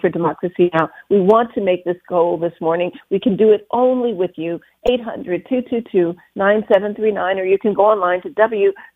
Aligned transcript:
for 0.00 0.08
Democracy 0.10 0.70
Now! 0.74 0.90
We 1.08 1.20
want 1.20 1.54
to 1.54 1.62
make 1.62 1.84
this 1.84 1.96
goal 2.08 2.36
this 2.36 2.52
morning. 2.60 2.90
We 3.10 3.18
can 3.18 3.36
do 3.36 3.52
it 3.52 3.66
only 3.72 4.12
with 4.12 4.32
you. 4.36 4.60
800-222-9739 4.88 6.16
or 7.36 7.44
you 7.44 7.58
can 7.58 7.72
go 7.72 7.86
online 7.86 8.20
to 8.22 8.28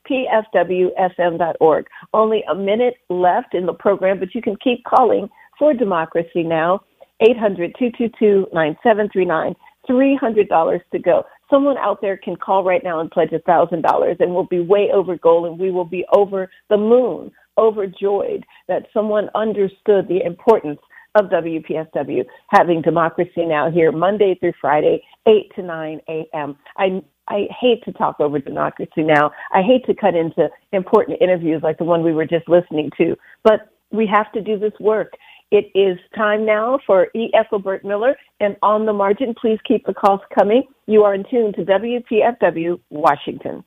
WPFWFM.org. 0.08 1.86
Only 2.12 2.44
a 2.50 2.54
minute 2.54 2.94
left 3.08 3.54
in 3.54 3.64
the 3.66 3.72
program, 3.72 4.18
but 4.18 4.34
you 4.34 4.42
can 4.42 4.56
keep 4.62 4.84
calling 4.84 5.30
for 5.58 5.72
Democracy 5.72 6.42
Now! 6.42 6.82
800-222-9739. 7.22 9.54
$300 9.88 10.80
to 10.92 10.98
go. 10.98 11.24
Someone 11.50 11.78
out 11.78 12.00
there 12.00 12.16
can 12.16 12.36
call 12.36 12.62
right 12.64 12.84
now 12.84 13.00
and 13.00 13.10
pledge 13.10 13.30
$1,000 13.30 14.20
and 14.20 14.34
we'll 14.34 14.44
be 14.44 14.60
way 14.60 14.90
over 14.92 15.16
goal 15.16 15.46
and 15.46 15.58
we 15.58 15.72
will 15.72 15.84
be 15.84 16.04
over 16.14 16.48
the 16.70 16.76
moon, 16.76 17.32
overjoyed 17.58 18.44
that 18.68 18.86
someone 18.92 19.28
understood 19.34 20.08
the 20.08 20.20
importance 20.24 20.78
of 21.14 21.26
WPFW 21.26 22.24
having 22.48 22.80
democracy 22.80 23.44
now 23.44 23.70
here 23.70 23.92
Monday 23.92 24.34
through 24.40 24.54
Friday, 24.60 25.02
8 25.26 25.54
to 25.56 25.62
9 25.62 26.00
a.m. 26.08 26.56
I 26.76 27.02
I 27.28 27.46
hate 27.60 27.84
to 27.84 27.92
talk 27.92 28.18
over 28.18 28.38
democracy 28.40 29.02
now. 29.02 29.30
I 29.52 29.62
hate 29.62 29.84
to 29.86 29.94
cut 29.94 30.16
into 30.16 30.48
important 30.72 31.22
interviews 31.22 31.62
like 31.62 31.78
the 31.78 31.84
one 31.84 32.02
we 32.02 32.12
were 32.12 32.26
just 32.26 32.48
listening 32.48 32.90
to, 32.98 33.16
but 33.44 33.68
we 33.92 34.06
have 34.06 34.32
to 34.32 34.40
do 34.40 34.58
this 34.58 34.72
work. 34.80 35.12
It 35.52 35.70
is 35.74 35.98
time 36.16 36.46
now 36.46 36.78
for 36.86 37.08
E. 37.14 37.30
Ethelbert 37.34 37.84
Miller, 37.84 38.16
and 38.40 38.56
on 38.62 38.86
the 38.86 38.92
margin, 38.92 39.34
please 39.40 39.58
keep 39.68 39.84
the 39.86 39.94
calls 39.94 40.20
coming. 40.36 40.62
You 40.86 41.02
are 41.04 41.14
in 41.14 41.24
tune 41.30 41.52
to 41.52 41.64
WPFW 41.64 42.80
Washington. 42.90 43.62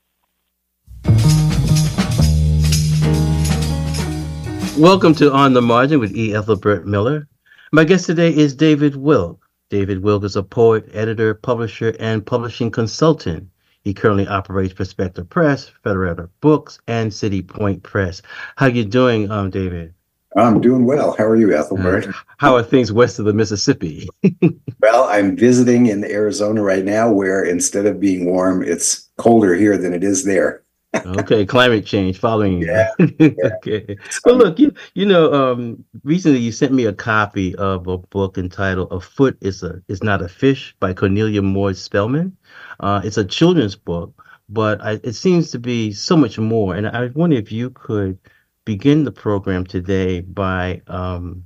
Welcome 4.78 5.16
to 5.16 5.32
On 5.32 5.54
the 5.54 5.62
Margin 5.62 6.02
with 6.02 6.18
E. 6.18 6.36
Ethelbert 6.36 6.86
Miller. 6.86 7.30
My 7.72 7.86
guest 7.86 8.08
today 8.08 8.36
is 8.36 8.54
David 8.54 8.98
Wilk. 8.98 9.48
David 9.70 10.04
Wilk 10.04 10.26
is 10.26 10.36
a 10.36 10.44
poet, 10.44 10.90
editor, 10.92 11.34
publisher, 11.34 11.96
and 11.98 12.26
publishing 12.26 12.70
consultant. 12.70 13.48
He 13.84 13.94
currently 13.94 14.28
operates 14.28 14.74
Perspective 14.74 15.30
Press, 15.30 15.72
Federated 15.82 16.28
Books, 16.42 16.78
and 16.88 17.14
City 17.14 17.42
Point 17.42 17.84
Press. 17.84 18.22
How 18.58 18.66
you 18.66 18.84
doing, 18.84 19.32
um, 19.32 19.50
David? 19.50 19.94
I'm 20.36 20.60
doing 20.60 20.84
well. 20.84 21.16
How 21.18 21.24
are 21.24 21.38
you, 21.38 21.56
Ethelbert? 21.56 22.10
Uh, 22.10 22.14
how 22.38 22.56
are 22.56 22.64
things 22.64 22.92
west 22.92 23.18
of 23.18 23.24
the 23.24 23.34
Mississippi? 23.34 24.10
well, 24.82 25.06
I'm 25.06 25.38
visiting 25.38 25.86
in 25.86 26.04
Arizona 26.04 26.62
right 26.62 26.84
now, 26.84 27.10
where 27.10 27.46
instead 27.46 27.86
of 27.86 28.02
being 28.02 28.26
warm, 28.26 28.62
it's 28.62 29.10
colder 29.18 29.56
here 29.56 29.78
than 29.78 29.94
it 29.94 30.04
is 30.04 30.26
there. 30.26 30.65
Okay, 31.04 31.46
climate 31.46 31.86
change 31.86 32.18
following 32.20 32.62
you. 32.62 32.68
Yeah, 32.68 32.90
yeah. 33.20 33.30
okay. 33.44 33.98
Well, 34.24 34.36
look, 34.36 34.60
you 34.60 34.74
you 34.94 35.06
know, 35.06 35.34
um, 35.34 35.84
recently 36.04 36.40
you 36.40 36.52
sent 36.52 36.74
me 36.74 36.86
a 36.86 36.94
copy 36.94 37.56
of 37.56 37.88
a 37.88 37.98
book 37.98 38.38
entitled 38.38 38.92
"A 38.92 39.00
Foot 39.00 39.38
Is 39.42 39.64
a 39.64 39.82
Is 39.88 40.04
Not 40.04 40.22
a 40.22 40.28
Fish" 40.30 40.76
by 40.80 40.94
Cornelia 40.94 41.42
Moore 41.42 41.74
Spelman. 41.74 42.38
Uh, 42.80 43.02
it's 43.04 43.18
a 43.18 43.26
children's 43.26 43.76
book, 43.76 44.24
but 44.50 44.82
I, 44.82 45.00
it 45.04 45.14
seems 45.14 45.52
to 45.52 45.60
be 45.60 45.92
so 45.92 46.16
much 46.18 46.40
more. 46.40 46.76
And 46.76 46.88
I 46.88 47.08
wonder 47.08 47.36
if 47.36 47.52
you 47.52 47.70
could 47.72 48.18
begin 48.66 49.04
the 49.04 49.12
program 49.12 49.66
today 49.66 50.22
by 50.22 50.82
um, 50.88 51.46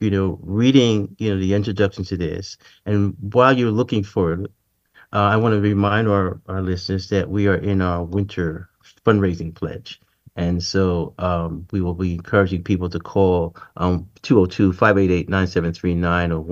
you 0.00 0.10
know 0.10 0.38
reading 0.42 1.14
you 1.18 1.32
know 1.32 1.40
the 1.40 1.54
introduction 1.54 2.04
to 2.04 2.16
this 2.16 2.58
and 2.84 3.14
while 3.32 3.56
you're 3.56 3.70
looking 3.70 4.02
for 4.02 4.32
it 4.32 4.40
uh, 5.12 5.28
i 5.32 5.36
want 5.36 5.54
to 5.54 5.60
remind 5.60 6.08
our, 6.08 6.40
our 6.48 6.60
listeners 6.60 7.08
that 7.08 7.28
we 7.28 7.46
are 7.46 7.56
in 7.56 7.80
our 7.80 8.04
winter 8.04 8.68
fundraising 9.06 9.54
pledge 9.54 10.00
and 10.36 10.62
so 10.62 11.14
um, 11.18 11.66
we 11.70 11.80
will 11.80 11.94
be 11.94 12.12
encouraging 12.14 12.62
people 12.62 12.90
to 12.90 12.98
call 12.98 13.56
um, 13.78 14.06
202-588-9739 14.22 16.30
or 16.30 16.44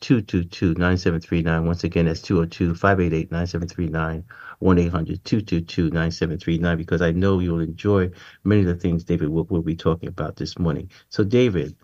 1-800-222-9739. 0.00 1.66
Once 1.66 1.82
again, 1.82 2.06
that's 2.06 2.20
202-588-9739, 2.20 4.22
1-800-222-9739, 4.62 6.76
because 6.76 7.02
I 7.02 7.10
know 7.10 7.40
you'll 7.40 7.58
enjoy 7.58 8.12
many 8.44 8.60
of 8.60 8.68
the 8.68 8.76
things 8.76 9.02
David 9.02 9.28
will, 9.28 9.42
will 9.44 9.62
be 9.62 9.74
talking 9.74 10.08
about 10.08 10.36
this 10.36 10.56
morning. 10.56 10.88
So 11.08 11.24
David, 11.24 11.74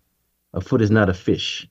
a 0.54 0.60
foot 0.60 0.80
is 0.80 0.92
not 0.92 1.08
a 1.08 1.14
fish. 1.14 1.68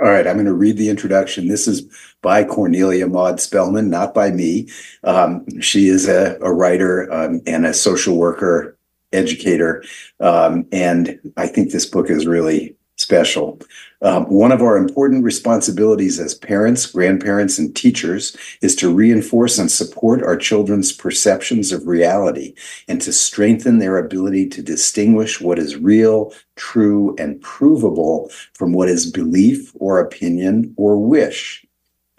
All 0.00 0.08
right, 0.08 0.26
I'm 0.26 0.36
going 0.36 0.46
to 0.46 0.54
read 0.54 0.78
the 0.78 0.88
introduction. 0.88 1.48
This 1.48 1.68
is 1.68 1.82
by 2.22 2.42
Cornelia 2.42 3.06
Maude 3.06 3.38
Spelman, 3.38 3.90
not 3.90 4.14
by 4.14 4.30
me. 4.30 4.68
Um, 5.04 5.60
she 5.60 5.88
is 5.88 6.08
a, 6.08 6.38
a 6.40 6.50
writer 6.50 7.12
um, 7.12 7.42
and 7.46 7.66
a 7.66 7.74
social 7.74 8.16
worker 8.16 8.78
educator. 9.12 9.84
Um, 10.18 10.66
and 10.72 11.20
I 11.36 11.48
think 11.48 11.70
this 11.70 11.84
book 11.84 12.08
is 12.08 12.26
really 12.26 12.76
special. 13.00 13.58
Um, 14.02 14.24
one 14.26 14.52
of 14.52 14.62
our 14.62 14.76
important 14.76 15.24
responsibilities 15.24 16.20
as 16.20 16.34
parents, 16.34 16.86
grandparents, 16.86 17.58
and 17.58 17.74
teachers 17.74 18.36
is 18.60 18.76
to 18.76 18.94
reinforce 18.94 19.58
and 19.58 19.70
support 19.70 20.22
our 20.22 20.36
children's 20.36 20.92
perceptions 20.92 21.72
of 21.72 21.86
reality 21.86 22.54
and 22.88 23.00
to 23.02 23.12
strengthen 23.12 23.78
their 23.78 23.98
ability 23.98 24.48
to 24.50 24.62
distinguish 24.62 25.40
what 25.40 25.58
is 25.58 25.76
real, 25.76 26.32
true, 26.56 27.14
and 27.18 27.40
provable 27.40 28.30
from 28.54 28.72
what 28.72 28.88
is 28.88 29.10
belief 29.10 29.72
or 29.74 29.98
opinion 29.98 30.74
or 30.76 30.96
wish. 30.96 31.64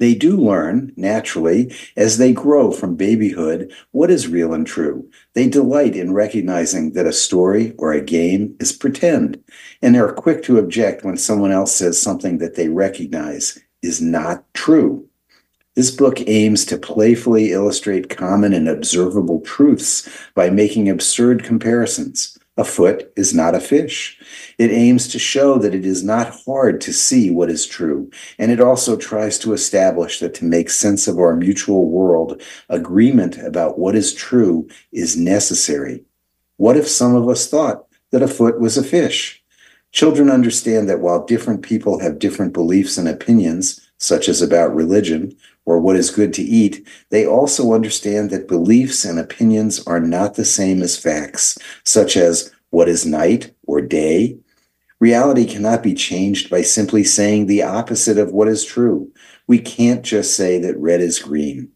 They 0.01 0.15
do 0.15 0.35
learn, 0.35 0.93
naturally, 0.97 1.71
as 1.95 2.17
they 2.17 2.33
grow 2.33 2.71
from 2.71 2.95
babyhood, 2.95 3.71
what 3.91 4.09
is 4.09 4.27
real 4.27 4.51
and 4.51 4.65
true. 4.65 5.07
They 5.35 5.47
delight 5.47 5.95
in 5.95 6.11
recognizing 6.11 6.93
that 6.93 7.05
a 7.05 7.13
story 7.13 7.75
or 7.77 7.93
a 7.93 8.01
game 8.01 8.55
is 8.59 8.71
pretend, 8.71 9.43
and 9.79 9.93
they 9.93 9.99
are 9.99 10.11
quick 10.11 10.41
to 10.45 10.57
object 10.57 11.03
when 11.05 11.17
someone 11.17 11.51
else 11.51 11.75
says 11.75 12.01
something 12.01 12.39
that 12.39 12.55
they 12.55 12.67
recognize 12.67 13.59
is 13.83 14.01
not 14.01 14.51
true. 14.55 15.07
This 15.75 15.91
book 15.91 16.27
aims 16.27 16.65
to 16.65 16.79
playfully 16.79 17.51
illustrate 17.51 18.09
common 18.09 18.53
and 18.53 18.67
observable 18.67 19.41
truths 19.41 20.09
by 20.33 20.49
making 20.49 20.89
absurd 20.89 21.43
comparisons. 21.43 22.39
A 22.57 22.65
foot 22.65 23.13
is 23.15 23.33
not 23.33 23.55
a 23.55 23.61
fish. 23.61 24.19
It 24.57 24.71
aims 24.71 25.07
to 25.09 25.19
show 25.19 25.57
that 25.59 25.73
it 25.73 25.85
is 25.85 26.03
not 26.03 26.35
hard 26.45 26.81
to 26.81 26.91
see 26.91 27.31
what 27.31 27.49
is 27.49 27.65
true, 27.65 28.11
and 28.37 28.51
it 28.51 28.59
also 28.59 28.97
tries 28.97 29.39
to 29.39 29.53
establish 29.53 30.19
that 30.19 30.33
to 30.35 30.45
make 30.45 30.69
sense 30.69 31.07
of 31.07 31.17
our 31.17 31.35
mutual 31.35 31.89
world, 31.89 32.41
agreement 32.67 33.37
about 33.37 33.79
what 33.79 33.95
is 33.95 34.13
true 34.13 34.67
is 34.91 35.15
necessary. 35.15 36.03
What 36.57 36.75
if 36.75 36.89
some 36.89 37.15
of 37.15 37.29
us 37.29 37.47
thought 37.47 37.85
that 38.11 38.21
a 38.21 38.27
foot 38.27 38.59
was 38.59 38.77
a 38.77 38.83
fish? 38.83 39.41
Children 39.93 40.29
understand 40.29 40.89
that 40.89 40.99
while 40.99 41.25
different 41.25 41.61
people 41.61 41.99
have 41.99 42.19
different 42.19 42.53
beliefs 42.53 42.97
and 42.97 43.07
opinions, 43.07 43.91
such 43.97 44.27
as 44.27 44.41
about 44.41 44.75
religion 44.75 45.35
or 45.65 45.79
what 45.79 45.95
is 45.95 46.09
good 46.09 46.33
to 46.33 46.41
eat, 46.41 46.87
they 47.09 47.25
also 47.25 47.73
understand 47.73 48.29
that 48.29 48.47
beliefs 48.47 49.05
and 49.05 49.19
opinions 49.19 49.85
are 49.85 49.99
not 49.99 50.35
the 50.35 50.45
same 50.45 50.81
as 50.81 50.97
facts, 50.97 51.57
such 51.85 52.17
as 52.17 52.51
what 52.69 52.89
is 52.89 53.05
night 53.05 53.53
or 53.67 53.81
day. 53.81 54.37
Reality 54.99 55.45
cannot 55.45 55.83
be 55.83 55.93
changed 55.93 56.49
by 56.49 56.61
simply 56.61 57.03
saying 57.03 57.45
the 57.45 57.63
opposite 57.63 58.17
of 58.17 58.31
what 58.31 58.47
is 58.47 58.65
true. 58.65 59.11
We 59.47 59.59
can't 59.59 60.03
just 60.03 60.35
say 60.35 60.59
that 60.59 60.77
red 60.77 61.01
is 61.01 61.19
green. 61.19 61.71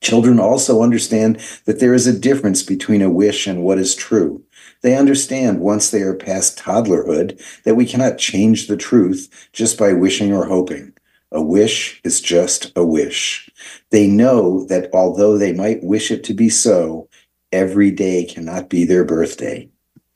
Children 0.00 0.38
also 0.38 0.82
understand 0.82 1.40
that 1.64 1.80
there 1.80 1.94
is 1.94 2.06
a 2.06 2.18
difference 2.18 2.62
between 2.62 3.00
a 3.00 3.10
wish 3.10 3.46
and 3.46 3.62
what 3.62 3.78
is 3.78 3.94
true. 3.94 4.44
They 4.82 4.94
understand 4.98 5.60
once 5.60 5.90
they 5.90 6.02
are 6.02 6.14
past 6.14 6.58
toddlerhood 6.58 7.40
that 7.62 7.74
we 7.74 7.86
cannot 7.86 8.18
change 8.18 8.66
the 8.66 8.76
truth 8.76 9.48
just 9.54 9.78
by 9.78 9.94
wishing 9.94 10.30
or 10.30 10.44
hoping. 10.44 10.92
A 11.34 11.42
wish 11.42 12.00
is 12.04 12.20
just 12.20 12.72
a 12.76 12.84
wish. 12.84 13.50
They 13.90 14.06
know 14.06 14.64
that 14.66 14.88
although 14.92 15.36
they 15.36 15.52
might 15.52 15.82
wish 15.82 16.10
it 16.10 16.24
to 16.24 16.34
be 16.34 16.48
so, 16.48 17.08
every 17.52 17.90
day 17.90 18.24
cannot 18.24 18.70
be 18.70 18.84
their 18.84 19.04
birthday. 19.04 19.68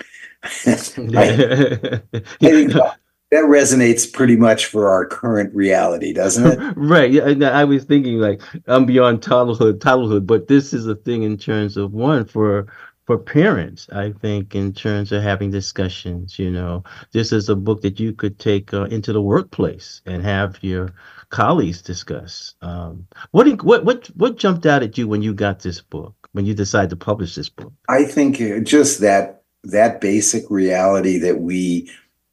I, 0.42 0.72
I 0.72 0.76
think 2.38 2.72
that 3.30 3.44
resonates 3.44 4.10
pretty 4.10 4.36
much 4.36 4.66
for 4.66 4.88
our 4.88 5.04
current 5.04 5.54
reality, 5.54 6.12
doesn't 6.12 6.46
it? 6.46 6.58
right. 6.76 7.10
Yeah. 7.10 7.50
I 7.50 7.64
was 7.64 7.84
thinking 7.84 8.18
like 8.18 8.40
I'm 8.66 8.86
beyond 8.86 9.20
toddlerhood, 9.20 9.78
toddlerhood, 9.80 10.26
but 10.26 10.48
this 10.48 10.72
is 10.72 10.86
a 10.86 10.94
thing 10.94 11.24
in 11.24 11.36
terms 11.36 11.76
of 11.76 11.92
one 11.92 12.24
for 12.24 12.68
for 13.04 13.18
parents. 13.18 13.88
I 13.92 14.12
think 14.12 14.54
in 14.54 14.72
terms 14.72 15.12
of 15.12 15.22
having 15.22 15.50
discussions. 15.50 16.38
You 16.38 16.50
know, 16.50 16.84
this 17.12 17.32
is 17.32 17.48
a 17.48 17.56
book 17.56 17.82
that 17.82 18.00
you 18.00 18.12
could 18.12 18.38
take 18.38 18.72
uh, 18.72 18.84
into 18.84 19.12
the 19.12 19.22
workplace 19.22 20.00
and 20.06 20.22
have 20.22 20.58
your 20.62 20.92
colleagues 21.30 21.82
discuss. 21.82 22.54
Um, 22.62 23.06
what 23.30 23.62
what 23.62 23.84
what 23.84 24.06
what 24.16 24.36
jumped 24.36 24.66
out 24.66 24.82
at 24.82 24.98
you 24.98 25.08
when 25.08 25.22
you 25.22 25.34
got 25.34 25.60
this 25.60 25.80
book? 25.80 26.14
When 26.32 26.46
you 26.46 26.54
decided 26.54 26.90
to 26.90 26.96
publish 26.96 27.34
this 27.34 27.48
book? 27.48 27.72
I 27.88 28.04
think 28.04 28.40
uh, 28.40 28.60
just 28.60 29.00
that 29.00 29.42
that 29.64 30.00
basic 30.00 30.44
reality 30.50 31.18
that 31.18 31.40
we 31.40 31.90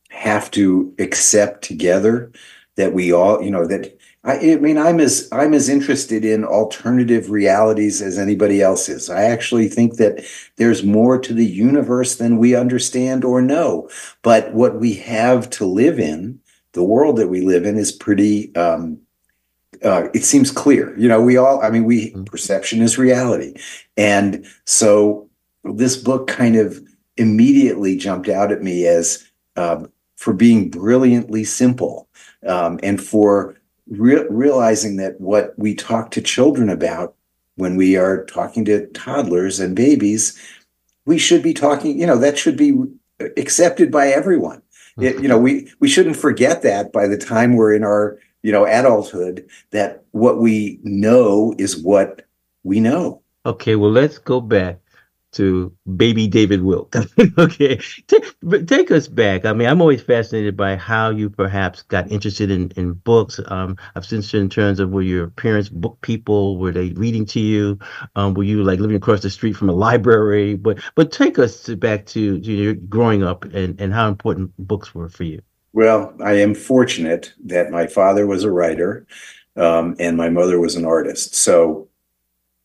have 0.09 0.49
to 0.51 0.93
accept 0.99 1.63
together 1.63 2.31
that 2.75 2.93
we 2.93 3.11
all 3.11 3.41
you 3.41 3.51
know 3.51 3.65
that 3.65 3.97
I, 4.25 4.53
I, 4.53 4.55
mean, 4.55 4.77
I'm 4.77 4.99
as 4.99 5.29
I'm 5.31 5.53
as 5.53 5.69
interested 5.69 6.25
in 6.25 6.43
alternative 6.43 7.29
realities 7.29 8.01
as 8.01 8.17
anybody 8.17 8.61
else 8.61 8.89
is. 8.89 9.09
I 9.09 9.23
actually 9.25 9.69
think 9.69 9.97
that 9.97 10.25
there's 10.57 10.83
more 10.83 11.19
to 11.19 11.33
the 11.33 11.45
universe 11.45 12.15
than 12.15 12.39
we 12.39 12.55
understand 12.55 13.23
or 13.23 13.41
know. 13.41 13.87
But 14.23 14.53
what 14.53 14.79
we 14.79 14.95
have 14.95 15.49
to 15.51 15.65
live 15.65 15.99
in, 15.99 16.39
the 16.75 16.83
world 16.83 17.17
that 17.17 17.29
we 17.29 17.41
live 17.41 17.65
in, 17.65 17.77
is 17.77 17.91
pretty. 17.91 18.55
Um, 18.55 18.99
uh, 19.83 20.07
it 20.13 20.23
seems 20.23 20.51
clear. 20.51 20.97
You 20.97 21.07
know, 21.07 21.21
we 21.21 21.37
all. 21.37 21.61
I 21.63 21.69
mean, 21.69 21.85
we 21.85 22.11
mm-hmm. 22.11 22.25
perception 22.25 22.81
is 22.81 22.97
reality, 22.97 23.55
and 23.97 24.45
so 24.65 25.27
this 25.63 25.97
book 25.97 26.27
kind 26.27 26.55
of 26.55 26.79
immediately 27.17 27.97
jumped 27.97 28.29
out 28.29 28.51
at 28.51 28.61
me 28.61 28.85
as 28.85 29.25
uh, 29.55 29.85
for 30.15 30.33
being 30.33 30.69
brilliantly 30.69 31.43
simple 31.43 32.07
um, 32.45 32.79
and 32.83 33.01
for 33.01 33.55
re- 33.87 34.25
realizing 34.29 34.97
that 34.97 35.19
what 35.19 35.57
we 35.57 35.73
talk 35.73 36.11
to 36.11 36.21
children 36.21 36.69
about 36.69 37.15
when 37.55 37.75
we 37.75 37.95
are 37.95 38.25
talking 38.25 38.65
to 38.65 38.87
toddlers 38.87 39.59
and 39.59 39.75
babies, 39.75 40.37
we 41.05 41.17
should 41.17 41.41
be 41.41 41.53
talking, 41.53 41.99
you 41.99 42.05
know, 42.05 42.17
that 42.17 42.37
should 42.37 42.57
be 42.57 42.77
accepted 43.37 43.91
by 43.91 44.09
everyone. 44.09 44.61
It, 44.99 45.21
you 45.21 45.27
know, 45.27 45.37
we, 45.37 45.71
we 45.79 45.89
shouldn't 45.89 46.15
forget 46.15 46.61
that 46.61 46.93
by 46.93 47.07
the 47.07 47.17
time 47.17 47.55
we're 47.55 47.73
in 47.73 47.83
our, 47.83 48.17
you 48.43 48.51
know, 48.51 48.65
adulthood, 48.65 49.47
that 49.71 50.05
what 50.11 50.39
we 50.39 50.79
know 50.83 51.53
is 51.57 51.77
what 51.77 52.21
we 52.63 52.79
know. 52.79 53.21
Okay, 53.45 53.75
well, 53.75 53.91
let's 53.91 54.17
go 54.17 54.39
back 54.39 54.79
to 55.35 55.71
baby 55.95 56.27
David 56.27 56.63
Wilk. 56.63 56.95
okay, 57.37 57.79
take, 58.07 58.67
take 58.67 58.91
us 58.91 59.07
back. 59.07 59.45
I 59.45 59.53
mean, 59.53 59.67
I'm 59.67 59.81
always 59.81 60.01
fascinated 60.01 60.57
by 60.57 60.75
how 60.75 61.09
you 61.09 61.29
perhaps 61.29 61.81
got 61.83 62.11
interested 62.11 62.49
in, 62.51 62.71
in 62.75 62.93
books. 62.93 63.39
Um, 63.47 63.77
I've 63.95 64.05
seen 64.05 64.23
in 64.33 64.49
terms 64.49 64.79
of 64.79 64.89
were 64.89 65.01
your 65.01 65.27
parents 65.27 65.69
book 65.69 65.99
people? 66.01 66.57
Were 66.57 66.71
they 66.71 66.89
reading 66.91 67.25
to 67.27 67.39
you? 67.39 67.79
Um, 68.15 68.33
were 68.33 68.43
you 68.43 68.63
like 68.63 68.79
living 68.79 68.95
across 68.95 69.21
the 69.21 69.29
street 69.29 69.55
from 69.55 69.69
a 69.69 69.73
library? 69.73 70.55
But 70.55 70.79
but 70.95 71.11
take 71.11 71.37
us 71.37 71.63
to, 71.63 71.75
back 71.75 72.05
to, 72.07 72.39
to 72.39 72.51
your 72.51 72.73
growing 72.73 73.23
up 73.23 73.43
and, 73.45 73.79
and 73.79 73.93
how 73.93 74.07
important 74.07 74.51
books 74.57 74.95
were 74.95 75.09
for 75.09 75.23
you. 75.23 75.41
Well, 75.73 76.15
I 76.23 76.33
am 76.33 76.55
fortunate 76.55 77.33
that 77.45 77.69
my 77.69 77.87
father 77.87 78.25
was 78.25 78.45
a 78.45 78.51
writer 78.51 79.05
um, 79.57 79.95
and 79.99 80.15
my 80.15 80.29
mother 80.29 80.59
was 80.59 80.75
an 80.75 80.85
artist. 80.85 81.35
So 81.35 81.89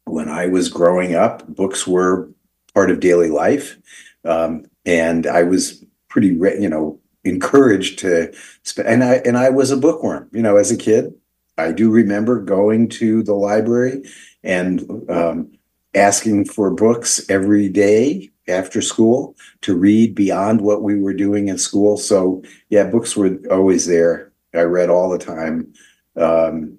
when 0.05 0.28
I 0.28 0.46
was 0.46 0.69
growing 0.69 1.14
up, 1.14 1.46
books 1.49 1.87
were 1.87 2.31
part 2.70 2.90
of 2.90 3.00
daily 3.00 3.31
life. 3.31 3.76
Um, 4.25 4.67
and 4.87 5.26
I 5.26 5.43
was 5.43 5.84
pretty, 6.08 6.28
you 6.28 6.69
know, 6.69 6.99
encouraged 7.25 7.99
to 8.00 8.32
spend, 8.62 8.88
and 8.88 9.05
I, 9.05 9.14
and 9.25 9.37
I 9.37 9.50
was 9.50 9.70
a 9.70 9.76
bookworm, 9.76 10.28
you 10.32 10.43
know, 10.43 10.56
as 10.56 10.70
a 10.70 10.76
kid. 10.76 11.14
I 11.58 11.72
do 11.72 11.90
remember 11.90 12.40
going 12.40 12.88
to 12.90 13.22
the 13.22 13.34
library 13.34 14.02
and 14.43 15.05
um, 15.11 15.52
asking 15.94 16.46
for 16.46 16.70
books 16.70 17.28
every 17.28 17.69
day 17.69 18.31
after 18.49 18.81
school 18.81 19.37
to 19.61 19.76
read 19.76 20.14
beyond 20.14 20.62
what 20.62 20.82
we 20.82 20.99
were 20.99 21.12
doing 21.12 21.49
in 21.49 21.58
school. 21.58 21.96
So, 21.96 22.43
yeah, 22.70 22.84
books 22.84 23.17
were 23.17 23.38
always 23.50 23.87
there. 23.87 24.32
I 24.55 24.62
read 24.62 24.90
all 24.90 25.11
the 25.11 25.19
time. 25.19 25.72
Um, 26.17 26.78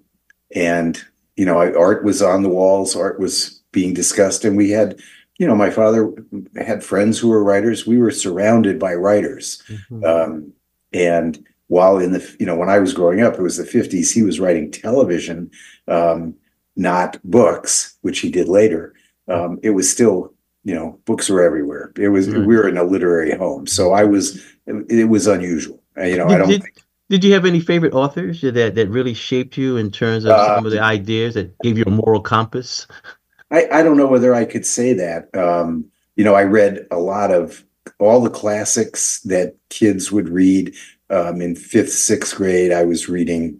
and, 0.53 1.01
you 1.35 1.45
know, 1.45 1.59
I, 1.59 1.73
art 1.73 2.03
was 2.03 2.21
on 2.21 2.43
the 2.43 2.49
walls, 2.49 2.95
art 2.95 3.19
was 3.19 3.61
being 3.71 3.93
discussed, 3.93 4.43
and 4.43 4.57
we 4.57 4.71
had 4.71 4.99
you 5.41 5.47
know, 5.47 5.55
my 5.55 5.71
father 5.71 6.13
had 6.55 6.83
friends 6.83 7.17
who 7.17 7.29
were 7.29 7.43
writers. 7.43 7.87
We 7.87 7.97
were 7.97 8.11
surrounded 8.11 8.77
by 8.77 8.93
writers. 8.93 9.63
Mm-hmm. 9.67 10.03
Um, 10.03 10.53
and 10.93 11.43
while 11.65 11.97
in 11.97 12.11
the, 12.11 12.35
you 12.39 12.45
know, 12.45 12.55
when 12.55 12.69
I 12.69 12.77
was 12.77 12.93
growing 12.93 13.21
up, 13.21 13.33
it 13.33 13.41
was 13.41 13.57
the 13.57 13.63
50s, 13.63 14.13
he 14.13 14.21
was 14.21 14.39
writing 14.39 14.69
television, 14.69 15.49
um, 15.87 16.35
not 16.75 17.17
books, 17.23 17.97
which 18.01 18.19
he 18.19 18.29
did 18.29 18.49
later. 18.49 18.93
Um, 19.27 19.59
it 19.63 19.71
was 19.71 19.91
still, 19.91 20.31
you 20.63 20.75
know, 20.75 20.99
books 21.05 21.27
were 21.27 21.41
everywhere. 21.41 21.91
It 21.97 22.09
was, 22.09 22.27
mm-hmm. 22.27 22.45
we 22.45 22.55
were 22.55 22.69
in 22.69 22.77
a 22.77 22.83
literary 22.83 23.35
home. 23.35 23.65
So 23.65 23.93
I 23.93 24.03
was, 24.03 24.35
it, 24.67 24.91
it 24.91 25.05
was 25.05 25.25
unusual. 25.25 25.81
You 25.97 26.17
know, 26.17 26.27
did, 26.27 26.35
I 26.35 26.37
don't 26.37 26.49
did, 26.49 26.61
think. 26.61 26.83
Did 27.09 27.23
you 27.23 27.33
have 27.33 27.45
any 27.45 27.61
favorite 27.61 27.95
authors 27.95 28.41
that, 28.41 28.75
that 28.75 28.89
really 28.89 29.15
shaped 29.15 29.57
you 29.57 29.77
in 29.77 29.89
terms 29.89 30.23
of 30.23 30.33
uh, 30.33 30.57
some 30.57 30.67
of 30.67 30.71
the 30.71 30.83
ideas 30.83 31.33
that 31.33 31.57
gave 31.63 31.79
you 31.79 31.83
a 31.87 31.89
moral 31.89 32.21
compass? 32.21 32.85
I, 33.51 33.67
I 33.71 33.83
don't 33.83 33.97
know 33.97 34.07
whether 34.07 34.33
I 34.33 34.45
could 34.45 34.65
say 34.65 34.93
that. 34.93 35.35
Um, 35.35 35.85
you 36.15 36.23
know, 36.23 36.35
I 36.35 36.43
read 36.43 36.87
a 36.89 36.97
lot 36.97 37.31
of 37.31 37.63
all 37.99 38.21
the 38.21 38.29
classics 38.29 39.19
that 39.21 39.55
kids 39.69 40.11
would 40.11 40.29
read 40.29 40.73
um, 41.09 41.41
in 41.41 41.55
fifth, 41.55 41.91
sixth 41.91 42.35
grade. 42.35 42.71
I 42.71 42.83
was 42.83 43.09
reading, 43.09 43.59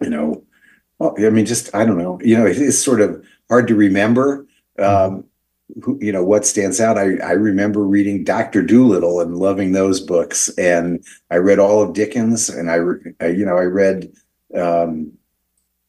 you 0.00 0.10
know, 0.10 0.44
well, 0.98 1.14
I 1.18 1.30
mean, 1.30 1.46
just 1.46 1.74
I 1.74 1.84
don't 1.84 1.98
know. 1.98 2.20
You 2.22 2.38
know, 2.38 2.46
it 2.46 2.58
is 2.58 2.82
sort 2.82 3.00
of 3.00 3.24
hard 3.48 3.66
to 3.68 3.74
remember. 3.74 4.46
Um, 4.78 5.24
who, 5.82 5.98
you 6.00 6.12
know 6.12 6.24
what 6.24 6.46
stands 6.46 6.80
out. 6.80 6.98
I, 6.98 7.16
I 7.18 7.32
remember 7.32 7.84
reading 7.84 8.24
Doctor 8.24 8.62
Dolittle 8.62 9.20
and 9.20 9.36
loving 9.36 9.72
those 9.72 10.00
books, 10.00 10.48
and 10.58 11.04
I 11.30 11.36
read 11.36 11.58
all 11.58 11.82
of 11.82 11.94
Dickens, 11.94 12.48
and 12.48 12.70
I, 12.70 12.78
I 13.24 13.28
you 13.28 13.44
know 13.44 13.56
I 13.56 13.64
read 13.64 14.12
um, 14.54 15.12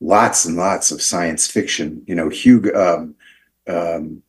lots 0.01 0.45
and 0.45 0.57
lots 0.57 0.91
of 0.91 1.01
science 1.01 1.47
fiction. 1.47 2.03
You 2.07 2.15
know, 2.15 2.27
Hugh, 2.27 2.71
um, 2.75 3.15
um, 3.67 4.21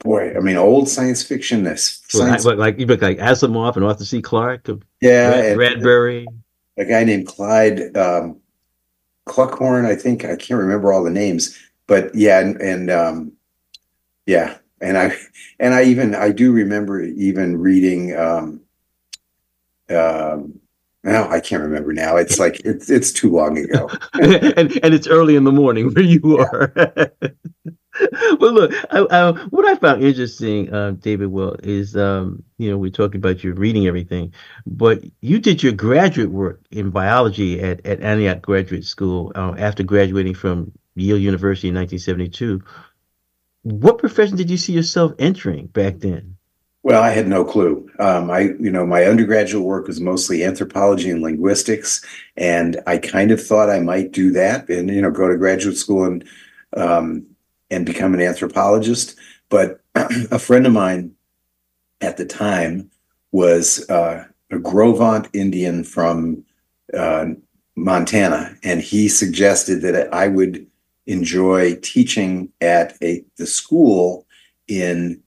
boy, 0.00 0.36
I 0.36 0.40
mean, 0.40 0.56
old 0.56 0.88
science 0.88 1.22
fiction. 1.22 1.64
This 1.64 2.02
science, 2.08 2.44
like, 2.44 2.58
like 2.58 2.78
you 2.78 2.86
look 2.86 3.02
like 3.02 3.18
Asimov 3.18 3.74
and 3.76 3.84
Arthur 3.84 4.04
C. 4.04 4.22
Clarke. 4.22 4.68
Yeah, 5.00 5.54
Brad, 5.54 5.56
Bradbury. 5.56 6.26
A 6.76 6.84
guy 6.84 7.02
named 7.04 7.26
Clyde 7.26 7.96
um, 7.96 8.38
Kluckhohn. 9.26 9.86
I 9.86 9.96
think 9.96 10.24
I 10.24 10.36
can't 10.36 10.60
remember 10.60 10.92
all 10.92 11.02
the 11.02 11.10
names, 11.10 11.58
but 11.86 12.14
yeah, 12.14 12.38
and, 12.40 12.60
and 12.60 12.90
um, 12.90 13.32
yeah, 14.26 14.58
and 14.80 14.98
I 14.98 15.16
and 15.58 15.74
I 15.74 15.84
even 15.84 16.14
I 16.14 16.30
do 16.30 16.52
remember 16.52 17.02
even 17.02 17.58
reading. 17.58 18.16
Um, 18.16 18.60
um, 19.88 20.60
no, 21.06 21.28
I 21.30 21.40
can't 21.40 21.62
remember 21.62 21.92
now. 21.92 22.16
It's 22.16 22.38
like 22.44 22.60
it's 22.64 22.90
it's 22.90 23.12
too 23.12 23.30
long 23.30 23.56
ago, 23.56 23.88
and 24.14 24.78
and 24.82 24.94
it's 24.94 25.06
early 25.06 25.36
in 25.36 25.44
the 25.44 25.52
morning 25.52 25.94
where 25.94 26.04
you 26.04 26.38
are. 26.38 26.72
well, 28.40 28.52
look, 28.52 28.72
I, 28.90 29.06
I, 29.10 29.32
what 29.50 29.64
I 29.64 29.76
found 29.76 30.02
interesting, 30.02 30.72
uh, 30.72 30.90
David, 30.90 31.28
well, 31.28 31.56
is 31.62 31.96
um, 31.96 32.42
you 32.58 32.70
know 32.70 32.76
we're 32.76 32.90
talking 32.90 33.18
about 33.18 33.44
you 33.44 33.54
reading 33.54 33.86
everything, 33.86 34.34
but 34.66 35.02
you 35.20 35.38
did 35.38 35.62
your 35.62 35.72
graduate 35.72 36.30
work 36.30 36.60
in 36.70 36.90
biology 36.90 37.60
at, 37.60 37.86
at 37.86 38.00
Antioch 38.00 38.42
Graduate 38.42 38.84
School 38.84 39.32
uh, 39.34 39.54
after 39.56 39.84
graduating 39.84 40.34
from 40.34 40.72
Yale 40.96 41.18
University 41.18 41.68
in 41.68 41.74
1972. 41.74 42.62
What 43.62 43.98
profession 43.98 44.36
did 44.36 44.50
you 44.50 44.56
see 44.56 44.72
yourself 44.72 45.12
entering 45.18 45.66
back 45.66 45.98
then? 45.98 46.35
Well, 46.86 47.02
I 47.02 47.10
had 47.10 47.26
no 47.26 47.44
clue. 47.44 47.90
Um, 47.98 48.30
I, 48.30 48.42
you 48.60 48.70
know, 48.70 48.86
my 48.86 49.06
undergraduate 49.06 49.64
work 49.64 49.88
was 49.88 50.00
mostly 50.00 50.44
anthropology 50.44 51.10
and 51.10 51.20
linguistics, 51.20 52.00
and 52.36 52.80
I 52.86 52.98
kind 52.98 53.32
of 53.32 53.44
thought 53.44 53.68
I 53.68 53.80
might 53.80 54.12
do 54.12 54.30
that 54.30 54.68
and 54.68 54.88
you 54.88 55.02
know 55.02 55.10
go 55.10 55.26
to 55.26 55.36
graduate 55.36 55.76
school 55.76 56.04
and 56.04 56.24
um, 56.76 57.26
and 57.72 57.84
become 57.84 58.14
an 58.14 58.20
anthropologist. 58.20 59.16
But 59.48 59.80
a 59.96 60.38
friend 60.38 60.64
of 60.64 60.74
mine 60.74 61.12
at 62.02 62.18
the 62.18 62.24
time 62.24 62.88
was 63.32 63.84
uh, 63.90 64.24
a 64.52 64.58
Gros 64.60 64.96
Ventre 64.96 65.28
Indian 65.32 65.82
from 65.82 66.44
uh, 66.94 67.30
Montana, 67.74 68.56
and 68.62 68.80
he 68.80 69.08
suggested 69.08 69.82
that 69.82 70.14
I 70.14 70.28
would 70.28 70.64
enjoy 71.06 71.80
teaching 71.82 72.52
at 72.60 72.96
a 73.02 73.24
the 73.38 73.46
school 73.48 74.24
in 74.68 75.20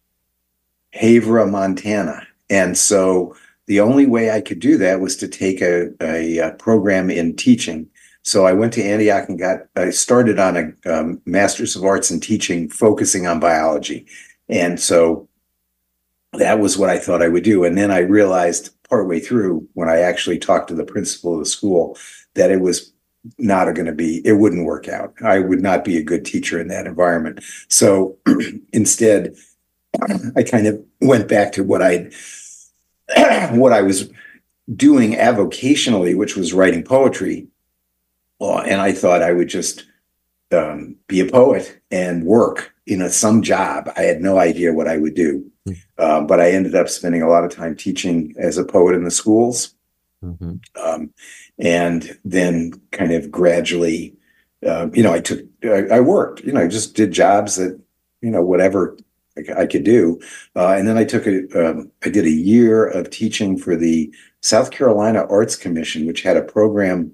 Havre, 0.92 1.46
Montana. 1.46 2.26
And 2.50 2.78
so 2.78 3.36
the 3.68 3.80
only 3.80 4.08
way 4.08 4.32
I 4.32 4.42
could 4.42 4.60
do 4.60 4.78
that 4.78 5.00
was 5.00 5.16
to 5.18 5.28
take 5.28 5.62
a, 5.62 5.92
a, 6.02 6.52
program 6.54 7.12
in 7.12 7.36
teaching. 7.36 7.88
So 8.24 8.46
I 8.46 8.54
went 8.54 8.74
to 8.74 8.84
Antioch 8.84 9.30
and 9.30 9.38
got, 9.38 9.60
I 9.76 9.92
started 9.92 10.40
on 10.40 10.58
a 10.58 10.92
um, 10.92 11.22
master's 11.26 11.76
of 11.76 11.84
arts 11.84 12.12
in 12.12 12.20
teaching, 12.20 12.70
focusing 12.70 13.28
on 13.28 13.40
biology. 13.40 14.08
And 14.50 14.80
so 14.80 15.30
that 16.34 16.60
was 16.60 16.78
what 16.78 16.90
I 16.90 16.98
thought 16.98 17.22
I 17.22 17.28
would 17.28 17.44
do. 17.44 17.64
And 17.64 17.78
then 17.78 17.92
I 17.92 18.00
realized 18.00 18.72
partway 18.90 19.20
through 19.20 19.68
when 19.74 19.88
I 19.88 20.00
actually 20.00 20.40
talked 20.40 20.70
to 20.70 20.76
the 20.76 20.86
principal 20.86 21.34
of 21.34 21.40
the 21.40 21.46
school 21.46 21.98
that 22.34 22.52
it 22.52 22.62
was 22.62 22.92
not 23.38 23.72
going 23.76 23.86
to 23.86 23.94
be, 23.94 24.26
it 24.26 24.34
wouldn't 24.34 24.66
work 24.66 24.88
out. 24.88 25.14
I 25.24 25.40
would 25.40 25.62
not 25.62 25.84
be 25.84 25.98
a 25.98 26.04
good 26.04 26.26
teacher 26.26 26.60
in 26.60 26.68
that 26.70 26.88
environment. 26.88 27.44
So 27.68 28.18
instead, 28.74 29.36
I 30.36 30.44
kind 30.44 30.68
of 30.68 30.84
went 31.02 31.28
back 31.28 31.52
to 31.54 31.64
what 31.64 31.82
I 31.82 32.10
what 33.52 33.74
I 33.74 33.82
was 33.82 34.10
doing 34.74 35.14
avocationally, 35.14 36.16
which 36.16 36.36
was 36.36 36.54
writing 36.54 36.84
poetry. 36.84 37.48
Well, 38.40 38.60
and 38.60 38.80
I 38.80 38.92
thought 38.92 39.22
I 39.22 39.34
would 39.34 39.50
just 39.50 39.86
um, 40.52 40.96
be 41.08 41.20
a 41.20 41.26
poet 41.26 41.82
and 41.92 42.24
work 42.24 42.74
in 42.86 43.02
a, 43.02 43.10
some 43.10 43.42
job. 43.42 43.92
I 43.98 44.04
had 44.04 44.22
no 44.22 44.38
idea 44.38 44.74
what 44.74 44.88
I 44.88 44.98
would 44.98 45.16
do, 45.16 45.52
mm. 45.68 45.78
uh, 45.98 46.22
but 46.22 46.40
I 46.40 46.52
ended 46.52 46.76
up 46.76 46.88
spending 46.88 47.22
a 47.22 47.30
lot 47.30 47.44
of 47.44 47.52
time 47.52 47.76
teaching 47.76 48.34
as 48.38 48.58
a 48.58 48.64
poet 48.64 48.96
in 48.96 49.04
the 49.04 49.12
schools, 49.12 49.76
Mm-hmm. 50.24 50.56
Um, 50.84 51.14
and 51.58 52.18
then 52.26 52.74
kind 52.92 53.14
of 53.14 53.32
gradually, 53.32 54.16
uh, 54.66 54.90
you 54.94 55.04
know, 55.04 55.14
I 55.14 55.20
took, 55.20 55.42
I, 55.64 55.88
I, 55.92 56.00
worked, 56.02 56.42
you 56.42 56.52
know, 56.52 56.62
I 56.62 56.68
just 56.68 56.96
did 56.96 57.12
jobs 57.12 57.56
that, 57.56 57.80
you 58.22 58.30
know, 58.30 58.44
whatever 58.44 58.98
I, 59.58 59.66
could 59.66 59.84
do. 59.84 60.20
Uh, 60.56 60.70
and 60.78 60.88
then 60.88 60.98
I 60.98 61.04
took 61.04 61.26
a, 61.28 61.70
um, 61.70 61.92
I 62.04 62.10
did 62.10 62.26
a 62.26 62.32
year 62.32 62.86
of 62.86 63.10
teaching 63.10 63.58
for 63.58 63.76
the 63.76 64.14
South 64.42 64.72
Carolina 64.72 65.26
Arts 65.30 65.56
Commission, 65.56 66.06
which 66.06 66.22
had 66.22 66.38
a 66.38 66.42
program 66.42 67.12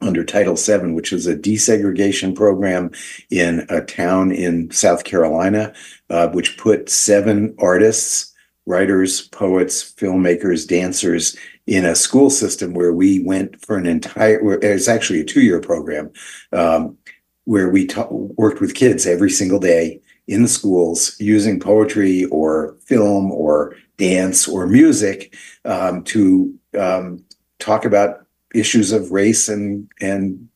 under 0.00 0.24
Title 0.24 0.56
VII, 0.56 0.92
which 0.92 1.12
was 1.12 1.26
a 1.26 1.36
desegregation 1.36 2.34
program 2.34 2.90
in 3.30 3.66
a 3.68 3.80
town 3.82 4.32
in 4.32 4.70
South 4.70 5.04
Carolina, 5.04 5.74
uh, 6.08 6.28
which 6.28 6.56
put 6.56 6.88
seven 6.88 7.54
artists, 7.58 8.32
writers, 8.66 9.22
poets, 9.28 9.92
filmmakers, 9.92 10.66
dancers 10.66 11.36
in 11.66 11.84
a 11.84 11.94
school 11.94 12.30
system 12.30 12.72
where 12.72 12.92
we 12.92 13.22
went 13.22 13.64
for 13.64 13.76
an 13.76 13.86
entire, 13.86 14.40
it's 14.62 14.88
actually 14.88 15.20
a 15.20 15.24
two 15.24 15.42
year 15.42 15.60
program, 15.60 16.10
um, 16.52 16.96
where 17.44 17.68
we 17.68 17.86
ta- 17.86 18.08
worked 18.10 18.60
with 18.60 18.74
kids 18.74 19.06
every 19.06 19.30
single 19.30 19.58
day 19.58 20.00
in 20.30 20.42
the 20.42 20.48
schools 20.48 21.16
using 21.18 21.58
poetry 21.58 22.24
or 22.26 22.76
film 22.86 23.32
or 23.32 23.76
dance 23.96 24.46
or 24.46 24.66
music 24.66 25.34
um, 25.64 26.04
to 26.04 26.54
um, 26.78 27.22
talk 27.58 27.84
about 27.84 28.24
issues 28.54 28.92
of 28.92 29.10
race 29.10 29.48
and 29.48 29.90
and 30.00 30.48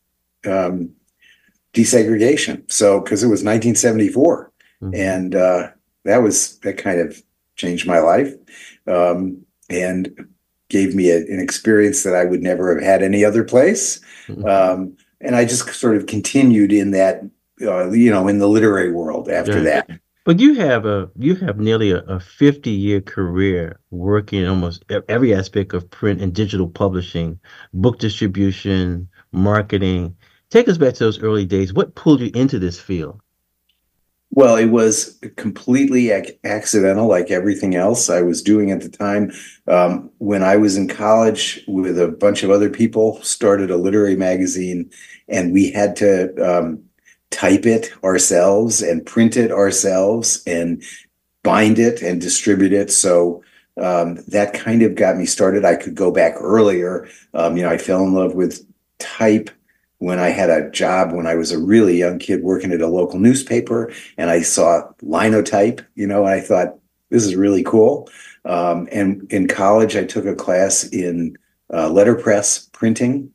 um, 0.47 0.91
desegregation. 1.73 2.71
So 2.71 3.01
because 3.01 3.23
it 3.23 3.27
was 3.27 3.43
1974, 3.43 4.53
mm-hmm. 4.81 4.95
and 4.95 5.35
uh, 5.35 5.69
that 6.05 6.23
was 6.23 6.59
that 6.61 6.79
kind 6.79 7.01
of 7.01 7.21
changed 7.57 7.87
my 7.87 7.99
life 7.99 8.33
um, 8.87 9.45
and 9.69 10.29
gave 10.69 10.95
me 10.95 11.11
a, 11.11 11.19
an 11.19 11.41
experience 11.41 12.05
that 12.05 12.15
I 12.15 12.25
would 12.25 12.43
never 12.43 12.75
have 12.75 12.83
had 12.83 13.03
any 13.03 13.25
other 13.25 13.43
place. 13.43 14.01
Mm-hmm. 14.29 14.47
Um, 14.47 14.97
and 15.21 15.35
I 15.35 15.45
just 15.45 15.69
sort 15.75 15.97
of 15.97 16.07
continued 16.07 16.73
in 16.73 16.93
that, 16.93 17.23
uh, 17.63 17.91
you 17.91 18.11
know, 18.11 18.29
in 18.29 18.39
the 18.39 18.49
literary 18.49 18.93
world 18.93 19.29
after 19.29 19.59
yeah. 19.59 19.83
that. 19.83 20.01
But 20.25 20.41
you 20.41 20.55
have 20.55 20.87
a 20.87 21.11
you 21.17 21.35
have 21.37 21.59
nearly 21.59 21.91
a, 21.91 21.99
a 21.99 22.19
50 22.19 22.71
year 22.71 23.03
career 23.03 23.79
working 23.91 24.47
almost 24.47 24.85
every 25.09 25.35
aspect 25.35 25.75
of 25.75 25.91
print 25.91 26.23
and 26.23 26.35
digital 26.35 26.69
publishing, 26.69 27.39
book 27.75 27.99
distribution, 27.99 29.09
marketing. 29.33 30.17
Take 30.49 30.69
us 30.69 30.79
back 30.79 30.95
to 30.95 31.05
those 31.05 31.23
early 31.23 31.45
days. 31.45 31.75
What 31.75 31.95
pulled 31.95 32.21
you 32.21 32.31
into 32.35 32.59
this 32.59 32.81
field? 32.81 33.21
Well, 34.31 34.57
it 34.57 34.67
was 34.67 35.17
completely 35.37 36.11
ac- 36.11 36.39
accidental, 36.43 37.07
like 37.07 37.31
everything 37.31 37.77
else 37.77 38.11
I 38.11 38.23
was 38.23 38.43
doing 38.43 38.73
at 38.73 38.81
the 38.81 38.89
time. 38.89 39.31
Um, 39.69 40.11
when 40.19 40.43
I 40.43 40.57
was 40.57 40.77
in 40.77 40.89
college 40.89 41.63
with 41.69 42.01
a 42.01 42.09
bunch 42.09 42.43
of 42.43 42.51
other 42.51 42.69
people, 42.69 43.23
started 43.23 43.71
a 43.71 43.77
literary 43.77 44.17
magazine, 44.17 44.91
and 45.29 45.53
we 45.53 45.71
had 45.71 45.95
to 45.97 46.35
um, 46.45 46.83
type 47.35 47.67
it 47.67 47.93
ourselves 48.05 48.81
and 48.81 49.05
print 49.05 49.37
it 49.37 49.51
ourselves 49.51 50.43
and 50.47 50.83
bind 51.43 51.79
it 51.79 52.01
and 52.01 52.21
distribute 52.21 52.73
it. 52.73 52.91
So 52.93 53.43
um, 53.77 54.19
that 54.29 54.55
kind 54.55 54.83
of 54.83 54.95
got 54.95 55.17
me 55.17 55.27
started. 55.27 55.65
I 55.65 55.75
could 55.75 55.97
go 55.97 56.13
back 56.13 56.35
earlier. 56.39 57.09
Um, 57.35 57.57
you 57.57 57.65
know, 57.65 57.71
I 57.71 57.79
fell 57.79 58.05
in 58.05 58.15
love 58.15 58.35
with 58.35 58.65
type 58.99 59.51
when 59.99 60.19
I 60.19 60.29
had 60.29 60.51
a 60.51 60.71
job 60.71 61.13
when 61.13 61.27
I 61.27 61.35
was 61.35 61.51
a 61.51 61.59
really 61.59 61.99
young 61.99 62.19
kid 62.19 62.43
working 62.43 62.73
at 62.73 62.81
a 62.81 62.87
local 62.87 63.19
newspaper, 63.19 63.93
and 64.17 64.31
I 64.31 64.43
saw 64.43 64.93
linotype. 65.03 65.83
You 65.95 66.07
know, 66.07 66.25
and 66.25 66.35
I 66.35 66.41
thought 66.41 66.79
this 67.11 67.25
is 67.25 67.35
really 67.35 67.65
cool. 67.65 68.09
Um, 68.45 68.89
and 68.93 69.27
in 69.33 69.49
college, 69.49 69.97
I 69.97 70.05
took 70.05 70.27
a 70.27 70.37
class 70.37 70.85
in 70.85 71.37
uh, 71.73 71.89
letterpress 71.89 72.69
printing, 72.73 73.33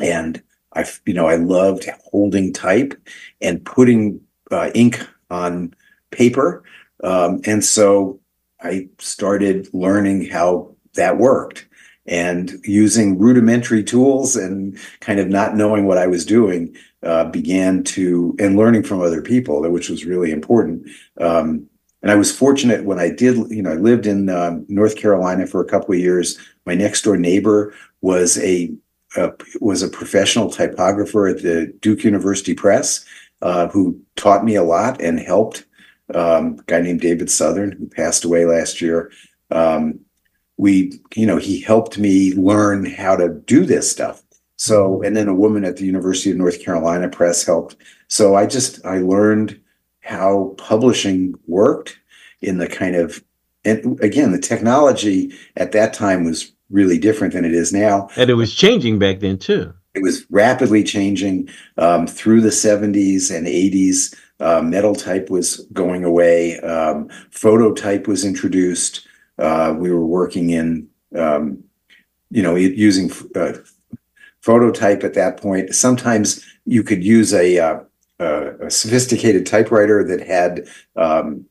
and 0.00 0.42
I, 0.76 0.84
you 1.06 1.14
know, 1.14 1.26
I 1.26 1.36
loved 1.36 1.88
holding 2.10 2.52
type 2.52 2.94
and 3.40 3.64
putting 3.64 4.20
uh, 4.50 4.70
ink 4.74 5.04
on 5.30 5.74
paper. 6.10 6.62
Um, 7.02 7.40
and 7.44 7.64
so 7.64 8.20
I 8.60 8.88
started 8.98 9.68
learning 9.72 10.26
how 10.26 10.74
that 10.94 11.18
worked 11.18 11.66
and 12.06 12.52
using 12.64 13.18
rudimentary 13.18 13.82
tools 13.82 14.36
and 14.36 14.78
kind 15.00 15.18
of 15.18 15.28
not 15.28 15.56
knowing 15.56 15.86
what 15.86 15.98
I 15.98 16.06
was 16.06 16.24
doing, 16.24 16.76
uh, 17.02 17.24
began 17.24 17.82
to, 17.84 18.36
and 18.38 18.56
learning 18.56 18.84
from 18.84 19.00
other 19.00 19.20
people, 19.20 19.68
which 19.70 19.88
was 19.88 20.04
really 20.04 20.30
important. 20.30 20.88
Um, 21.20 21.66
and 22.02 22.12
I 22.12 22.14
was 22.14 22.30
fortunate 22.30 22.84
when 22.84 23.00
I 23.00 23.10
did, 23.10 23.36
you 23.50 23.62
know, 23.62 23.72
I 23.72 23.74
lived 23.74 24.06
in 24.06 24.28
um, 24.28 24.64
North 24.68 24.96
Carolina 24.96 25.46
for 25.46 25.60
a 25.60 25.66
couple 25.66 25.94
of 25.94 26.00
years. 26.00 26.38
My 26.64 26.74
next 26.74 27.02
door 27.02 27.16
neighbor 27.16 27.74
was 28.00 28.38
a 28.38 28.72
uh, 29.16 29.30
was 29.60 29.82
a 29.82 29.88
professional 29.88 30.50
typographer 30.50 31.28
at 31.28 31.42
the 31.42 31.72
Duke 31.80 32.04
University 32.04 32.54
Press, 32.54 33.04
uh, 33.42 33.68
who 33.68 34.00
taught 34.16 34.44
me 34.44 34.54
a 34.54 34.62
lot 34.62 35.00
and 35.00 35.18
helped. 35.18 35.64
Um, 36.14 36.58
a 36.60 36.62
guy 36.66 36.80
named 36.80 37.00
David 37.00 37.30
Southern, 37.30 37.72
who 37.72 37.88
passed 37.88 38.24
away 38.24 38.44
last 38.44 38.80
year. 38.80 39.10
Um, 39.50 40.00
we, 40.56 41.00
you 41.14 41.26
know, 41.26 41.36
he 41.36 41.60
helped 41.60 41.98
me 41.98 42.32
learn 42.34 42.86
how 42.86 43.16
to 43.16 43.28
do 43.28 43.66
this 43.66 43.90
stuff. 43.90 44.22
So, 44.56 45.02
and 45.02 45.16
then 45.16 45.28
a 45.28 45.34
woman 45.34 45.64
at 45.64 45.76
the 45.76 45.84
University 45.84 46.30
of 46.30 46.36
North 46.36 46.62
Carolina 46.62 47.08
Press 47.08 47.44
helped. 47.44 47.76
So 48.08 48.36
I 48.36 48.46
just 48.46 48.84
I 48.86 48.98
learned 48.98 49.60
how 50.00 50.54
publishing 50.56 51.34
worked 51.46 51.98
in 52.40 52.58
the 52.58 52.68
kind 52.68 52.94
of 52.96 53.22
and 53.64 54.00
again 54.00 54.32
the 54.32 54.38
technology 54.38 55.34
at 55.56 55.72
that 55.72 55.92
time 55.92 56.24
was 56.24 56.52
really 56.70 56.98
different 56.98 57.34
than 57.34 57.44
it 57.44 57.54
is 57.54 57.72
now. 57.72 58.08
And 58.16 58.30
it 58.30 58.34
was 58.34 58.54
changing 58.54 58.98
back 58.98 59.20
then 59.20 59.38
too. 59.38 59.72
It 59.94 60.02
was 60.02 60.26
rapidly 60.30 60.84
changing 60.84 61.48
um, 61.78 62.06
through 62.06 62.42
the 62.42 62.50
70s 62.50 63.34
and 63.34 63.46
80s. 63.46 64.14
Uh, 64.38 64.60
metal 64.60 64.94
type 64.94 65.30
was 65.30 65.66
going 65.72 66.04
away. 66.04 66.60
Um, 66.60 67.08
phototype 67.30 68.06
was 68.06 68.24
introduced. 68.24 69.06
Uh, 69.38 69.74
we 69.76 69.90
were 69.90 70.04
working 70.04 70.50
in, 70.50 70.88
um, 71.16 71.64
you 72.30 72.42
know, 72.42 72.54
using 72.54 73.10
uh, 73.34 73.54
phototype 74.42 75.02
at 75.02 75.14
that 75.14 75.38
point. 75.38 75.74
Sometimes 75.74 76.44
you 76.66 76.82
could 76.82 77.02
use 77.02 77.32
a, 77.32 77.58
uh, 77.58 77.80
a 78.18 78.70
sophisticated 78.70 79.46
typewriter 79.46 80.04
that 80.04 80.26
had 80.26 80.68
um, 80.96 81.46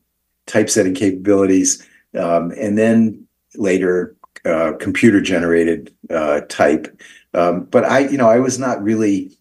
typesetting 0.46 0.94
capabilities. 0.94 1.84
Um, 2.16 2.52
and 2.52 2.78
then 2.78 3.26
later 3.56 4.15
uh, 4.46 4.72
computer 4.78 5.20
generated 5.20 5.94
uh, 6.10 6.40
type. 6.48 7.00
Um, 7.34 7.64
but 7.64 7.84
I, 7.84 8.00
you 8.00 8.16
know, 8.16 8.28
I 8.28 8.38
was 8.38 8.58
not 8.58 8.82
really 8.82 9.36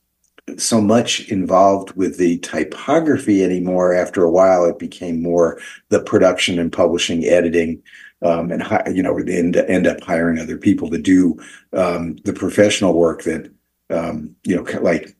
so 0.58 0.80
much 0.80 1.30
involved 1.30 1.92
with 1.96 2.18
the 2.18 2.38
typography 2.40 3.44
anymore. 3.44 3.94
After 3.94 4.24
a 4.24 4.32
while, 4.32 4.66
it 4.66 4.80
became 4.80 5.22
more 5.22 5.60
the 5.90 6.02
production 6.02 6.60
and 6.60 6.72
publishing, 6.72 7.26
editing, 7.26 7.82
um, 8.22 8.52
and 8.52 8.64
you 8.96 9.04
know, 9.04 9.18
end 9.18 9.56
end 9.56 9.88
up 9.88 10.02
hiring 10.02 10.40
other 10.40 10.58
people 10.58 10.90
to 10.90 10.98
do 10.98 11.40
um, 11.74 12.18
the 12.26 12.34
professional 12.34 12.94
work 12.94 13.24
that 13.24 13.52
um, 13.90 14.36
you 14.44 14.56
know, 14.56 14.64
like 14.82 15.16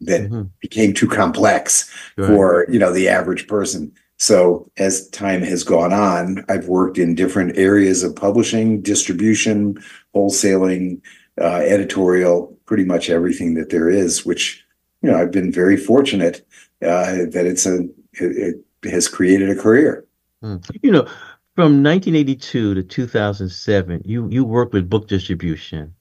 that 0.00 0.22
mm-hmm. 0.22 0.42
became 0.60 0.92
too 0.92 1.08
complex 1.08 1.90
right. 2.16 2.26
for 2.26 2.66
you 2.68 2.78
know 2.78 2.92
the 2.92 3.08
average 3.08 3.46
person. 3.46 3.92
So 4.18 4.70
as 4.76 5.08
time 5.08 5.42
has 5.42 5.64
gone 5.64 5.92
on, 5.92 6.44
I've 6.48 6.68
worked 6.68 6.98
in 6.98 7.14
different 7.14 7.58
areas 7.58 8.02
of 8.02 8.14
publishing, 8.14 8.80
distribution, 8.80 9.82
wholesaling, 10.14 11.00
uh, 11.40 11.62
editorial, 11.66 12.56
pretty 12.66 12.84
much 12.84 13.10
everything 13.10 13.54
that 13.54 13.70
there 13.70 13.90
is. 13.90 14.24
Which 14.24 14.64
you 15.02 15.10
know 15.10 15.18
I've 15.18 15.32
been 15.32 15.50
very 15.50 15.76
fortunate 15.76 16.46
uh, 16.82 17.26
that 17.30 17.44
it's 17.46 17.66
a 17.66 17.84
it, 18.12 18.54
it, 18.82 18.90
has 18.90 19.08
created 19.08 19.50
a 19.50 19.56
career. 19.56 20.04
Mm. 20.42 20.62
You 20.82 20.92
know, 20.92 21.04
from 21.54 21.82
1982 21.82 22.74
to 22.74 22.82
2007, 22.82 24.02
you 24.04 24.28
you 24.28 24.44
worked 24.44 24.72
with 24.72 24.88
book 24.88 25.08
distribution. 25.08 25.94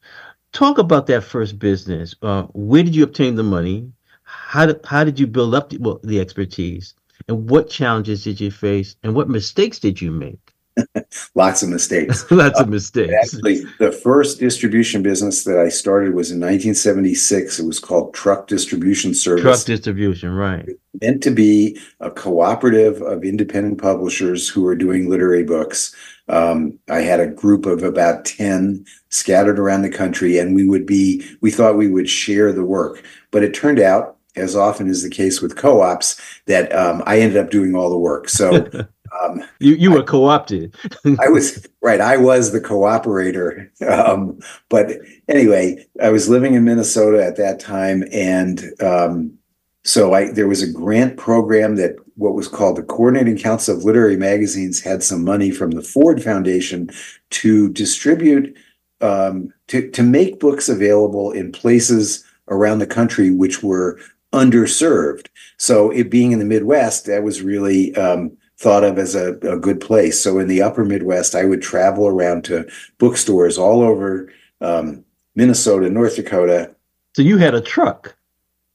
Talk 0.52 0.78
about 0.78 1.08
that 1.08 1.24
first 1.24 1.58
business. 1.58 2.14
Uh, 2.22 2.44
where 2.54 2.84
did 2.84 2.96
you 2.96 3.04
obtain 3.04 3.36
the 3.36 3.44
money? 3.44 3.92
How 4.24 4.68
did 4.68 4.82
how 4.86 5.04
did 5.04 5.20
you 5.20 5.26
build 5.26 5.56
up 5.56 5.70
the, 5.70 5.78
well, 5.78 6.00
the 6.04 6.20
expertise? 6.20 6.94
And 7.28 7.50
what 7.50 7.70
challenges 7.70 8.24
did 8.24 8.40
you 8.40 8.52
face? 8.52 8.96
And 9.04 9.16
what 9.16 9.30
mistakes 9.30 9.80
did 9.80 10.02
you 10.02 10.12
make? 10.12 10.54
Lots 11.36 11.64
of 11.64 11.70
mistakes. 11.70 12.26
Lots 12.32 12.60
of 12.60 12.68
uh, 12.68 12.70
mistakes. 12.70 13.14
Actually, 13.14 13.64
the 13.80 13.92
first 13.92 14.40
distribution 14.40 15.04
business 15.04 15.44
that 15.44 15.60
I 15.60 15.70
started 15.70 16.16
was 16.16 16.32
in 16.32 16.40
1976. 16.40 17.60
It 17.60 17.66
was 17.66 17.80
called 17.80 18.14
Truck 18.14 18.48
Distribution 18.48 19.14
Service. 19.14 19.44
Truck 19.44 19.64
Distribution, 19.66 20.34
right. 20.34 20.68
Meant 21.02 21.22
to 21.24 21.32
be 21.32 21.80
a 22.00 22.10
cooperative 22.10 23.02
of 23.02 23.24
independent 23.24 23.80
publishers 23.82 24.50
who 24.50 24.64
were 24.64 24.76
doing 24.76 25.10
literary 25.10 25.44
books. 25.44 25.96
Um, 26.28 26.80
I 26.90 27.02
had 27.02 27.20
a 27.20 27.28
group 27.28 27.66
of 27.66 27.84
about 27.84 28.26
10 28.26 28.86
scattered 29.10 29.60
around 29.60 29.82
the 29.82 29.90
country, 29.90 30.38
and 30.38 30.56
we 30.56 30.68
would 30.68 30.86
be, 30.86 31.26
we 31.42 31.52
thought 31.52 31.78
we 31.78 31.90
would 31.90 32.10
share 32.10 32.52
the 32.52 32.64
work. 32.64 33.04
But 33.32 33.44
it 33.44 33.54
turned 33.54 33.80
out 33.80 34.18
as 34.36 34.56
often 34.56 34.88
is 34.88 35.04
the 35.04 35.10
case 35.10 35.42
with 35.42 35.56
co-ops, 35.56 36.20
that 36.46 36.74
um, 36.76 37.04
I 37.06 37.20
ended 37.20 37.38
up 37.38 37.52
doing 37.52 37.76
all 37.76 37.90
the 37.90 37.98
work. 37.98 38.30
So 38.30 38.68
Um, 39.22 39.44
you 39.60 39.76
you 39.76 39.92
were 39.92 40.04
co-opted. 40.04 40.76
I 41.20 41.30
was 41.30 41.68
right. 41.82 42.02
I 42.02 42.18
was 42.18 42.52
the 42.52 42.62
cooperator. 42.62 43.70
Um, 43.88 44.40
but 44.70 44.92
anyway, 45.28 45.86
I 46.02 46.10
was 46.10 46.30
living 46.30 46.56
in 46.56 46.64
Minnesota 46.64 47.24
at 47.24 47.38
that 47.38 47.60
time, 47.60 48.04
and 48.12 48.64
um, 48.82 49.38
so 49.84 50.14
I 50.14 50.32
there 50.32 50.48
was 50.48 50.62
a 50.62 50.72
grant 50.72 51.18
program 51.18 51.76
that 51.76 51.96
what 52.16 52.36
was 52.36 52.48
called 52.48 52.78
the 52.78 52.84
Coordinating 52.84 53.38
Council 53.38 53.76
of 53.76 53.84
Literary 53.84 54.18
Magazines 54.18 54.82
had 54.82 55.04
some 55.04 55.24
money 55.24 55.52
from 55.52 55.72
the 55.72 55.82
Ford 55.82 56.24
Foundation 56.24 56.90
to 57.32 57.70
distribute 57.70 58.56
um, 59.02 59.54
to 59.68 59.90
to 59.92 60.04
make 60.04 60.40
books 60.40 60.70
available 60.70 61.32
in 61.32 61.52
places 61.52 62.24
around 62.50 62.80
the 62.80 62.88
country 62.88 63.32
which 63.32 63.64
were 63.64 64.00
underserved. 64.34 65.28
So 65.58 65.92
it 65.92 66.10
being 66.10 66.32
in 66.32 66.40
the 66.40 66.46
Midwest, 66.46 67.06
that 67.06 67.24
was 67.24 67.42
really 67.42 67.96
um, 67.96 68.36
thought 68.58 68.84
of 68.84 68.98
as 68.98 69.16
a, 69.16 69.34
a, 69.42 69.58
good 69.58 69.80
place. 69.80 70.20
So 70.20 70.40
in 70.40 70.48
the 70.48 70.62
upper 70.62 70.84
Midwest, 70.84 71.36
I 71.36 71.46
would 71.46 71.62
travel 71.62 72.08
around 72.08 72.44
to 72.46 72.68
bookstores 72.98 73.58
all 73.58 73.82
over 73.82 74.32
um, 74.62 75.06
Minnesota, 75.36 75.90
North 75.90 76.16
Dakota. 76.16 76.76
So 77.16 77.22
you 77.22 77.38
had 77.38 77.54
a 77.54 77.62
truck? 77.62 78.16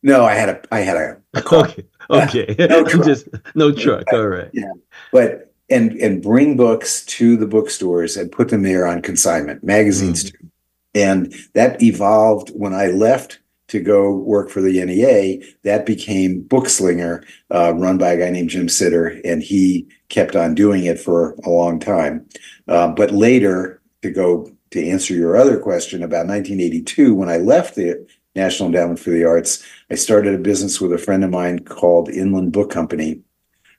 No, 0.03 0.25
I 0.25 0.35
had 0.35 0.49
a 0.49 0.63
I 0.71 0.81
had 0.81 0.97
a, 0.97 1.21
a 1.35 1.43
car. 1.43 1.67
okay, 1.67 1.85
okay. 2.09 2.55
no 2.69 2.85
truck. 2.89 3.05
Just 3.05 3.29
no 3.57 3.73
truck. 3.73 4.05
All 4.13 4.29
right. 4.29 4.49
Yeah, 4.53 4.73
but 5.13 5.53
and 5.69 5.93
and 5.97 6.23
bring 6.23 6.57
books 6.57 7.05
to 7.07 7.37
the 7.37 7.47
bookstores 7.47 8.17
and 8.17 8.31
put 8.31 8.49
them 8.49 8.63
there 8.63 8.87
on 8.87 9.03
consignment, 9.03 9.65
magazines 9.65 10.25
mm. 10.25 10.31
too. 10.33 10.51
And 10.95 11.35
that 11.55 11.83
evolved 11.83 12.51
when 12.51 12.73
I 12.73 12.87
left 12.87 13.41
to 13.69 13.81
go 13.81 14.15
work 14.15 14.51
for 14.51 14.61
the 14.61 14.85
NEA, 14.85 15.43
that 15.63 15.87
became 15.87 16.43
Bookslinger, 16.45 17.25
uh, 17.55 17.75
run 17.75 17.99
by 17.99 18.13
a 18.13 18.19
guy 18.19 18.31
named 18.31 18.51
Jim 18.51 18.69
Sitter, 18.69 19.21
and 19.25 19.43
he 19.43 19.87
kept 20.09 20.35
on 20.35 20.55
doing 20.55 20.85
it 20.85 20.99
for 20.99 21.35
a 21.45 21.51
long 21.51 21.79
time. 21.79 22.27
Uh, 22.67 22.89
but 22.89 23.11
later, 23.11 23.81
to 24.03 24.11
go 24.11 24.51
to 24.71 24.89
answer 24.89 25.15
your 25.15 25.37
other 25.37 25.59
question 25.59 26.03
about 26.03 26.27
1982, 26.27 27.15
when 27.15 27.29
I 27.29 27.37
left 27.37 27.75
the 27.75 28.07
National 28.35 28.69
Endowment 28.69 28.99
for 28.99 29.11
the 29.11 29.25
Arts, 29.25 29.65
I 29.91 29.95
started 29.97 30.35
a 30.35 30.39
business 30.39 30.81
with 30.81 30.93
a 30.93 30.99
friend 30.99 31.25
of 31.25 31.31
mine 31.31 31.61
called 31.61 32.09
Inland 32.09 32.53
Book 32.53 32.71
Company, 32.71 33.21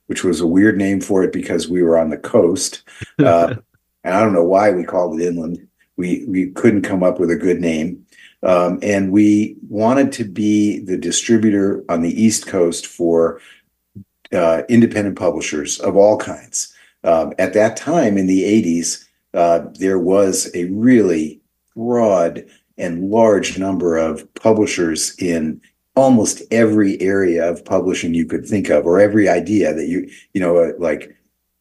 which 0.07 0.23
was 0.23 0.41
a 0.41 0.47
weird 0.47 0.77
name 0.77 1.01
for 1.01 1.23
it 1.23 1.31
because 1.31 1.67
we 1.67 1.81
were 1.81 1.97
on 1.97 2.09
the 2.09 2.17
coast. 2.17 2.83
Uh, 3.19 3.55
and 4.05 4.13
I 4.13 4.21
don't 4.21 4.33
know 4.33 4.45
why 4.45 4.71
we 4.71 4.85
called 4.85 5.19
it 5.19 5.25
Inland. 5.25 5.67
We 5.97 6.23
we 6.25 6.51
couldn't 6.51 6.83
come 6.83 7.03
up 7.03 7.19
with 7.19 7.29
a 7.31 7.35
good 7.35 7.59
name. 7.59 8.05
Um, 8.41 8.79
and 8.81 9.11
we 9.11 9.57
wanted 9.67 10.11
to 10.13 10.23
be 10.23 10.79
the 10.79 10.97
distributor 10.97 11.83
on 11.89 12.01
the 12.01 12.21
East 12.21 12.47
Coast 12.47 12.87
for 12.87 13.41
uh, 14.33 14.63
independent 14.69 15.17
publishers 15.17 15.79
of 15.79 15.95
all 15.95 16.17
kinds. 16.17 16.73
Um, 17.03 17.33
at 17.37 17.53
that 17.53 17.77
time 17.77 18.17
in 18.17 18.27
the 18.27 18.43
80s, 18.43 19.05
uh, 19.33 19.61
there 19.73 19.99
was 19.99 20.49
a 20.53 20.65
really 20.65 21.41
broad 21.75 22.45
and 22.77 23.09
large 23.09 23.57
number 23.57 23.97
of 23.97 24.33
publishers 24.35 25.15
in 25.19 25.61
almost 25.95 26.41
every 26.51 26.99
area 27.01 27.49
of 27.49 27.65
publishing 27.65 28.13
you 28.13 28.25
could 28.25 28.45
think 28.45 28.69
of, 28.69 28.85
or 28.85 28.99
every 28.99 29.27
idea 29.27 29.73
that 29.73 29.87
you, 29.87 30.09
you 30.33 30.39
know, 30.39 30.57
uh, 30.57 30.71
like 30.79 31.15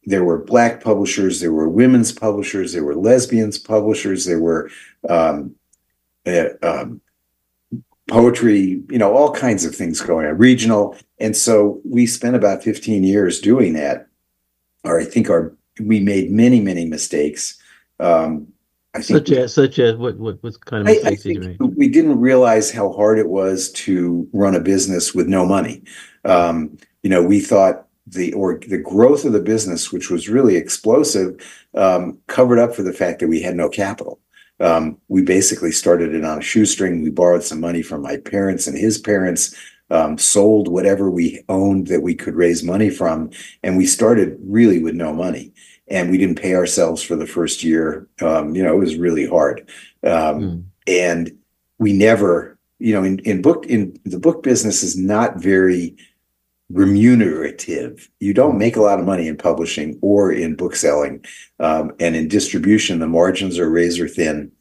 there 0.05 0.23
were 0.23 0.37
black 0.37 0.81
publishers, 0.81 1.39
there 1.39 1.51
were 1.51 1.67
women's 1.67 2.11
publishers, 2.11 2.71
there 2.73 2.85
were 2.85 2.95
lesbians 2.95 3.57
publishers, 3.57 4.25
there 4.25 4.39
were 4.39 4.69
um, 5.09 5.53
uh, 6.29 6.49
um, 6.61 7.01
poetry, 8.07 8.81
you 8.89 8.97
know, 8.97 9.15
all 9.15 9.31
kinds 9.31 9.65
of 9.65 9.75
things 9.75 10.01
going 10.01 10.25
on, 10.27 10.37
regional. 10.37 10.97
And 11.19 11.35
so 11.35 11.81
we 11.85 12.05
spent 12.05 12.35
about 12.35 12.63
15 12.63 13.03
years 13.03 13.39
doing 13.39 13.73
that. 13.73 14.07
Or 14.83 14.99
I 14.99 15.05
think 15.05 15.29
our 15.29 15.53
we 15.79 15.99
made 15.99 16.31
many, 16.31 16.59
many 16.59 16.85
mistakes. 16.85 17.57
Um, 17.99 18.47
I 18.93 19.01
think 19.01 19.27
such 19.27 19.31
as 19.31 19.53
such 19.53 19.79
as 19.79 19.95
what 19.97 20.17
what 20.17 20.41
what 20.41 20.65
kind 20.65 20.81
of 20.81 20.95
mistakes 20.95 21.25
I, 21.25 21.29
I 21.29 21.33
did 21.33 21.43
you 21.43 21.57
make? 21.59 21.77
We 21.77 21.89
didn't 21.89 22.19
realize 22.19 22.71
how 22.71 22.91
hard 22.91 23.19
it 23.19 23.29
was 23.29 23.71
to 23.73 24.27
run 24.33 24.55
a 24.55 24.59
business 24.59 25.13
with 25.13 25.27
no 25.27 25.45
money. 25.45 25.83
Um, 26.25 26.77
you 27.03 27.09
know, 27.09 27.21
we 27.21 27.39
thought 27.39 27.85
the 28.07 28.33
or 28.33 28.59
the 28.67 28.79
growth 28.79 29.25
of 29.25 29.33
the 29.33 29.41
business, 29.41 29.91
which 29.91 30.09
was 30.09 30.27
really 30.27 30.55
explosive, 30.55 31.39
um, 31.75 32.17
covered 32.27 32.57
up 32.57 32.73
for 32.73 32.81
the 32.81 32.93
fact 32.93 33.19
that 33.19 33.27
we 33.27 33.41
had 33.41 33.55
no 33.55 33.69
capital. 33.69 34.19
Um, 34.59 34.97
we 35.07 35.21
basically 35.21 35.71
started 35.71 36.13
it 36.13 36.25
on 36.25 36.39
a 36.39 36.41
shoestring. 36.41 37.01
We 37.01 37.09
borrowed 37.09 37.43
some 37.43 37.59
money 37.59 37.81
from 37.81 38.01
my 38.01 38.17
parents 38.17 38.67
and 38.67 38.77
his 38.77 38.97
parents, 38.97 39.55
um, 39.89 40.17
sold 40.17 40.67
whatever 40.67 41.09
we 41.09 41.43
owned 41.49 41.87
that 41.87 42.01
we 42.01 42.13
could 42.13 42.35
raise 42.35 42.63
money 42.63 42.89
from, 42.89 43.31
and 43.63 43.77
we 43.77 43.85
started 43.85 44.37
really 44.41 44.81
with 44.81 44.95
no 44.95 45.13
money. 45.13 45.53
And 45.87 46.11
we 46.11 46.19
didn't 46.19 46.39
pay 46.39 46.53
ourselves 46.53 47.01
for 47.01 47.15
the 47.15 47.25
first 47.25 47.63
year. 47.63 48.07
Um, 48.21 48.53
you 48.53 48.61
know, 48.61 48.75
it 48.75 48.79
was 48.79 48.95
really 48.95 49.25
hard. 49.25 49.67
Mm. 50.03 50.65
And 50.85 51.37
we 51.79 51.93
never, 51.93 52.59
you 52.77 52.93
know, 52.93 53.03
in, 53.03 53.19
in 53.19 53.41
book 53.41 53.65
in 53.65 53.99
the 54.05 54.19
book 54.19 54.43
business 54.43 54.83
is 54.83 54.95
not 54.95 55.37
very 55.37 55.95
remunerative. 56.71 58.07
You 58.19 58.33
don't 58.33 58.59
make 58.59 58.75
a 58.75 58.81
lot 58.81 58.99
of 58.99 59.05
money 59.05 59.27
in 59.27 59.37
publishing 59.37 59.97
or 60.01 60.31
in 60.31 60.55
book 60.55 60.75
selling, 60.75 61.25
um, 61.59 61.93
and 61.99 62.15
in 62.15 62.27
distribution, 62.27 62.99
the 62.99 63.07
margins 63.07 63.57
are 63.57 63.69
razor 63.69 64.07
thin. 64.07 64.51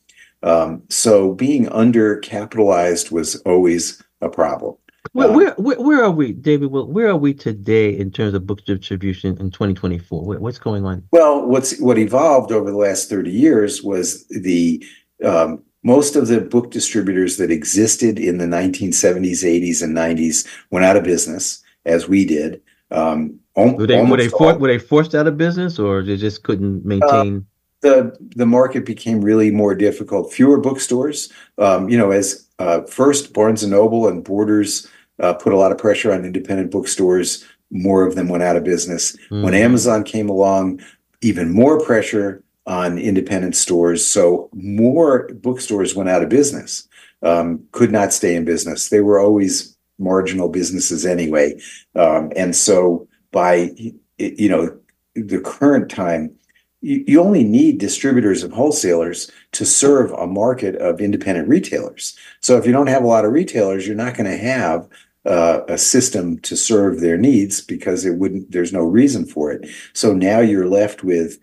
Um, 0.43 0.83
so 0.89 1.35
being 1.35 1.67
undercapitalized 1.67 3.11
was 3.11 3.37
always 3.43 4.03
a 4.21 4.29
problem. 4.29 4.77
Where, 5.13 5.29
um, 5.29 5.35
where, 5.35 5.55
where, 5.55 5.81
where, 5.81 6.05
are 6.05 6.11
we, 6.11 6.33
David? 6.33 6.67
Where 6.67 7.09
are 7.09 7.17
we 7.17 7.33
today 7.35 7.97
in 7.97 8.11
terms 8.11 8.35
of 8.35 8.47
book 8.47 8.65
distribution 8.65 9.37
in 9.39 9.51
2024? 9.51 10.39
What's 10.39 10.59
going 10.59 10.85
on? 10.85 11.03
Well, 11.13 11.47
what's 11.47 11.79
what 11.81 11.99
evolved 11.99 12.53
over 12.53 12.71
the 12.71 12.77
last 12.77 13.09
30 13.09 13.31
years 13.31 13.83
was 13.83 14.27
the 14.29 14.85
um, 15.25 15.63
most 15.83 16.17
of 16.17 16.29
the 16.29 16.41
book 16.41 16.71
distributors 16.71 17.37
that 17.39 17.51
existed 17.51 18.19
in 18.19 18.39
the 18.39 18.45
1970s, 18.45 19.45
80s, 19.45 19.83
and 19.83 19.97
90s 19.97 20.47
went 20.71 20.85
out 20.85 20.97
of 20.97 21.05
business 21.05 21.63
as 21.87 22.09
we 22.09 22.25
did. 22.25 22.61
Um, 22.91 23.39
were 23.57 23.87
they 23.87 24.03
were 24.03 24.17
they, 24.17 24.29
for, 24.29 24.57
were 24.59 24.69
they 24.69 24.79
forced 24.79 25.15
out 25.15 25.27
of 25.27 25.37
business, 25.37 25.79
or 25.79 26.03
they 26.03 26.17
just 26.17 26.43
couldn't 26.45 26.85
maintain? 26.85 27.39
Uh, 27.39 27.41
the 27.81 28.17
the 28.37 28.47
market 28.47 28.85
became 28.85 29.21
really 29.21 29.51
more 29.51 29.75
difficult. 29.75 30.33
Fewer 30.33 30.59
bookstores. 30.59 31.33
Um, 31.59 31.89
you 31.89 31.99
know, 31.99 32.11
as 32.11 32.47
uh, 32.59 32.83
first 32.83 33.33
Barnes 33.33 33.63
and 33.63 33.73
Noble 33.73 34.09
and 34.09 34.25
Borders 34.25 34.89
uh, 35.21 35.35
put 35.35 35.53
a 35.53 35.57
lot 35.57 35.73
of 35.73 35.79
pressure 35.79 36.13
on 36.13 36.25
independent 36.25 36.71
bookstores. 36.71 37.45
More 37.71 38.07
of 38.07 38.15
them 38.15 38.29
went 38.29 38.43
out 38.43 38.57
of 38.57 38.65
business. 38.65 39.17
Mm. 39.31 39.43
When 39.43 39.55
Amazon 39.55 40.03
came 40.03 40.29
along, 40.29 40.81
even 41.21 41.53
more 41.53 41.81
pressure 41.81 42.43
on 42.67 42.99
independent 42.99 43.57
stores. 43.57 44.07
So 44.07 44.49
more 44.53 45.29
bookstores 45.35 45.95
went 45.95 46.09
out 46.09 46.23
of 46.23 46.29
business. 46.29 46.89
Um, 47.23 47.65
could 47.73 47.91
not 47.91 48.13
stay 48.13 48.37
in 48.37 48.45
business. 48.45 48.91
They 48.91 49.01
were 49.01 49.19
always 49.19 49.77
marginal 49.99 50.49
businesses 50.49 51.05
anyway. 51.05 51.59
Um, 51.97 52.31
and 52.37 52.55
so 52.55 53.09
by, 53.33 53.73
you 54.19 54.49
know, 54.49 54.79
the 55.15 55.41
current 55.41 55.91
time, 55.91 56.38
you, 56.81 57.21
only 57.21 57.45
need 57.45 57.79
distributors 57.79 58.43
and 58.43 58.53
wholesalers 58.53 59.31
to 59.53 59.65
serve 59.65 60.13
a 60.13 60.27
market 60.27 60.77
of 60.77 61.01
independent 61.01 61.49
retailers. 61.49 62.17
So 62.41 62.57
if 62.57 62.67
you 62.67 62.73
don't 62.73 62.87
have 62.87 63.03
a 63.03 63.09
lot 63.09 63.25
of 63.25 63.33
retailers, 63.33 63.87
you're 63.87 63.97
not 63.97 64.15
going 64.17 64.31
to 64.31 64.39
have 64.39 64.89
uh, 65.25 65.63
a 65.69 65.77
system 65.77 66.39
to 66.41 66.57
serve 66.57 67.01
their 67.01 67.19
needs 67.19 67.61
because 67.61 68.05
it 68.05 68.17
wouldn't. 68.17 68.51
There's 68.51 68.73
no 68.73 68.83
reason 68.83 69.27
for 69.27 69.51
it. 69.51 69.69
So 69.93 70.13
now 70.13 70.41
you're 70.41 70.69
left 70.69 71.03
with 71.03 71.39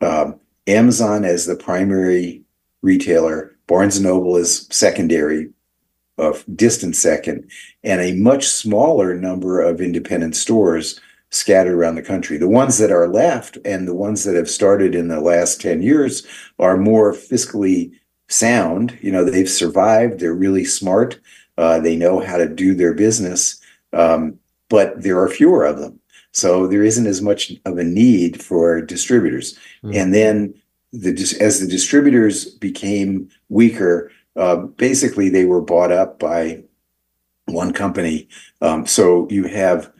um, 0.00 0.38
Amazon 0.66 1.24
as 1.24 1.46
the 1.46 1.56
primary 1.56 2.42
retailer, 2.82 3.56
Barnes 3.66 3.96
and 3.96 4.04
Noble 4.04 4.36
is 4.36 4.68
secondary, 4.70 5.50
a 6.18 6.34
distant 6.54 6.96
second, 6.96 7.50
and 7.82 8.00
a 8.00 8.14
much 8.14 8.46
smaller 8.46 9.14
number 9.14 9.60
of 9.60 9.80
independent 9.80 10.36
stores 10.36 11.00
scattered 11.36 11.74
around 11.74 11.94
the 11.94 12.02
country. 12.02 12.36
The 12.38 12.48
ones 12.48 12.78
that 12.78 12.90
are 12.90 13.08
left 13.08 13.58
and 13.64 13.86
the 13.86 13.94
ones 13.94 14.24
that 14.24 14.34
have 14.34 14.50
started 14.50 14.94
in 14.94 15.08
the 15.08 15.20
last 15.20 15.60
10 15.60 15.82
years 15.82 16.26
are 16.58 16.76
more 16.76 17.12
fiscally 17.12 17.92
sound. 18.28 18.98
You 19.00 19.12
know, 19.12 19.24
they've 19.24 19.48
survived, 19.48 20.20
they're 20.20 20.34
really 20.34 20.64
smart, 20.64 21.20
uh, 21.58 21.80
they 21.80 21.96
know 21.96 22.20
how 22.20 22.36
to 22.36 22.48
do 22.48 22.74
their 22.74 22.94
business, 22.94 23.60
um, 23.92 24.38
but 24.68 25.02
there 25.02 25.20
are 25.20 25.28
fewer 25.28 25.64
of 25.64 25.78
them. 25.78 26.00
So 26.32 26.66
there 26.66 26.82
isn't 26.82 27.06
as 27.06 27.22
much 27.22 27.52
of 27.64 27.78
a 27.78 27.84
need 27.84 28.42
for 28.42 28.82
distributors. 28.82 29.54
Mm-hmm. 29.82 29.96
And 29.96 30.14
then 30.14 30.54
the 30.92 31.12
as 31.40 31.60
the 31.60 31.66
distributors 31.66 32.44
became 32.44 33.30
weaker, 33.48 34.10
uh, 34.36 34.56
basically 34.56 35.28
they 35.30 35.46
were 35.46 35.62
bought 35.62 35.92
up 35.92 36.18
by 36.18 36.62
one 37.46 37.72
company. 37.72 38.28
Um, 38.60 38.86
so 38.86 39.26
you 39.30 39.44
have 39.44 39.90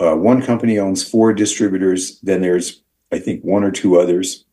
uh, 0.00 0.14
one 0.14 0.42
company 0.42 0.78
owns 0.78 1.08
four 1.08 1.32
distributors. 1.32 2.20
Then 2.20 2.42
there's, 2.42 2.82
I 3.12 3.18
think, 3.18 3.42
one 3.42 3.64
or 3.64 3.70
two 3.70 3.98
others. 3.98 4.44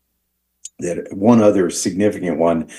That 0.79 1.07
one 1.11 1.41
other 1.41 1.69
significant 1.69 2.37
one. 2.37 2.69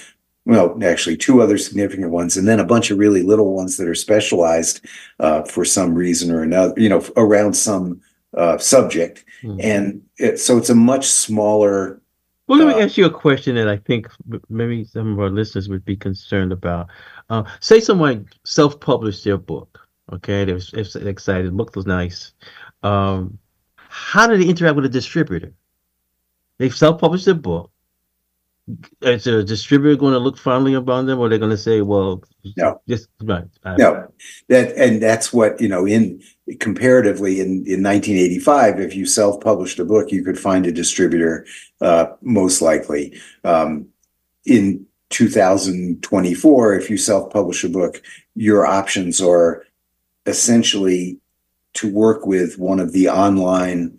Well, 0.44 0.78
actually, 0.82 1.16
two 1.16 1.42
other 1.42 1.58
significant 1.58 2.10
ones, 2.10 2.36
and 2.36 2.48
then 2.48 2.60
a 2.60 2.64
bunch 2.64 2.90
of 2.90 2.98
really 2.98 3.22
little 3.22 3.54
ones 3.54 3.76
that 3.76 3.88
are 3.88 3.94
specialized 3.94 4.86
uh, 5.20 5.42
for 5.42 5.64
some 5.64 5.94
reason 5.94 6.30
or 6.30 6.42
another. 6.42 6.74
You 6.76 6.88
know, 6.88 7.04
around 7.16 7.54
some 7.54 8.00
uh, 8.34 8.56
subject, 8.56 9.24
mm-hmm. 9.42 9.60
and 9.60 10.02
it, 10.16 10.38
so 10.38 10.56
it's 10.56 10.70
a 10.70 10.74
much 10.74 11.06
smaller. 11.06 12.00
Well, 12.46 12.60
let 12.60 12.68
me 12.68 12.80
uh, 12.80 12.86
ask 12.86 12.96
you 12.96 13.04
a 13.04 13.10
question 13.10 13.56
that 13.56 13.68
I 13.68 13.76
think 13.76 14.08
maybe 14.48 14.84
some 14.84 15.12
of 15.12 15.20
our 15.20 15.28
listeners 15.28 15.68
would 15.68 15.84
be 15.84 15.96
concerned 15.96 16.52
about. 16.52 16.86
Uh, 17.28 17.42
say 17.60 17.78
someone 17.78 18.26
self-published 18.44 19.24
their 19.24 19.36
book. 19.36 19.86
Okay, 20.12 20.44
they're, 20.44 20.58
they're 20.58 21.08
excited. 21.08 21.46
The 21.48 21.52
book 21.52 21.74
was 21.76 21.86
nice. 21.86 22.32
Um, 22.82 23.38
how 23.76 24.26
do 24.26 24.36
they 24.36 24.48
interact 24.48 24.76
with 24.76 24.84
a 24.84 24.90
distributor? 24.90 25.54
They've 26.58 26.74
self-published 26.74 27.26
their 27.26 27.34
book 27.34 27.70
is 29.00 29.26
a 29.26 29.42
distributor 29.42 29.96
going 29.96 30.12
to 30.12 30.18
look 30.18 30.36
fondly 30.36 30.74
upon 30.74 31.06
them, 31.06 31.18
or 31.18 31.28
they're 31.28 31.38
going 31.38 31.50
to 31.50 31.56
say, 31.56 31.80
"Well, 31.80 32.22
no, 32.56 32.80
just 32.88 33.08
right, 33.22 33.44
no." 33.64 34.12
That 34.48 34.76
and 34.76 35.02
that's 35.02 35.32
what 35.32 35.60
you 35.60 35.68
know. 35.68 35.86
In 35.86 36.22
comparatively, 36.60 37.40
in 37.40 37.64
in 37.66 37.82
1985, 37.82 38.80
if 38.80 38.94
you 38.94 39.06
self-published 39.06 39.78
a 39.78 39.84
book, 39.84 40.12
you 40.12 40.24
could 40.24 40.38
find 40.38 40.66
a 40.66 40.72
distributor, 40.72 41.46
uh, 41.80 42.06
most 42.20 42.60
likely. 42.60 43.18
Um, 43.44 43.88
in 44.44 44.86
2024, 45.10 46.74
if 46.74 46.90
you 46.90 46.96
self-publish 46.96 47.64
a 47.64 47.68
book, 47.68 48.02
your 48.34 48.66
options 48.66 49.20
are 49.20 49.64
essentially 50.28 51.18
to 51.74 51.92
work 51.92 52.26
with 52.26 52.58
one 52.58 52.80
of 52.80 52.92
the 52.92 53.08
online 53.08 53.98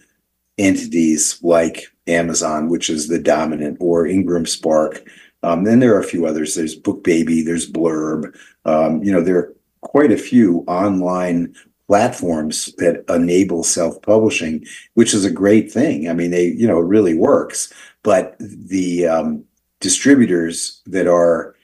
entities 0.58 1.40
like 1.42 1.88
Amazon, 2.08 2.70
which 2.70 2.90
is 2.90 3.08
the 3.08 3.20
dominant, 3.20 3.78
or 3.80 4.08
Ingram 4.08 4.46
Spark. 4.46 5.02
Um, 5.44 5.64
then 5.64 5.80
there 5.80 5.96
are 5.96 6.02
a 6.02 6.12
few 6.14 6.26
others. 6.26 6.56
There's 6.56 6.80
BookBaby, 6.80 7.46
there's 7.46 7.72
Blurb. 7.72 8.36
Um, 8.66 9.04
you 9.04 9.12
know, 9.12 9.22
there 9.22 9.38
are 9.38 9.56
quite 9.82 10.12
a 10.12 10.18
few 10.18 10.64
online 10.68 11.56
platforms 11.88 12.74
that 12.78 13.04
enable 13.10 13.64
self-publishing, 13.64 14.66
which 14.94 15.14
is 15.14 15.26
a 15.26 15.32
great 15.32 15.72
thing. 15.72 16.10
I 16.10 16.14
mean, 16.14 16.32
they, 16.32 16.46
you 16.46 16.68
know, 16.68 16.80
it 16.80 16.86
really 16.86 17.16
works. 17.16 17.74
But 18.04 18.36
the 18.40 19.08
um, 19.08 19.44
distributors 19.80 20.82
that 20.86 21.08
are 21.08 21.56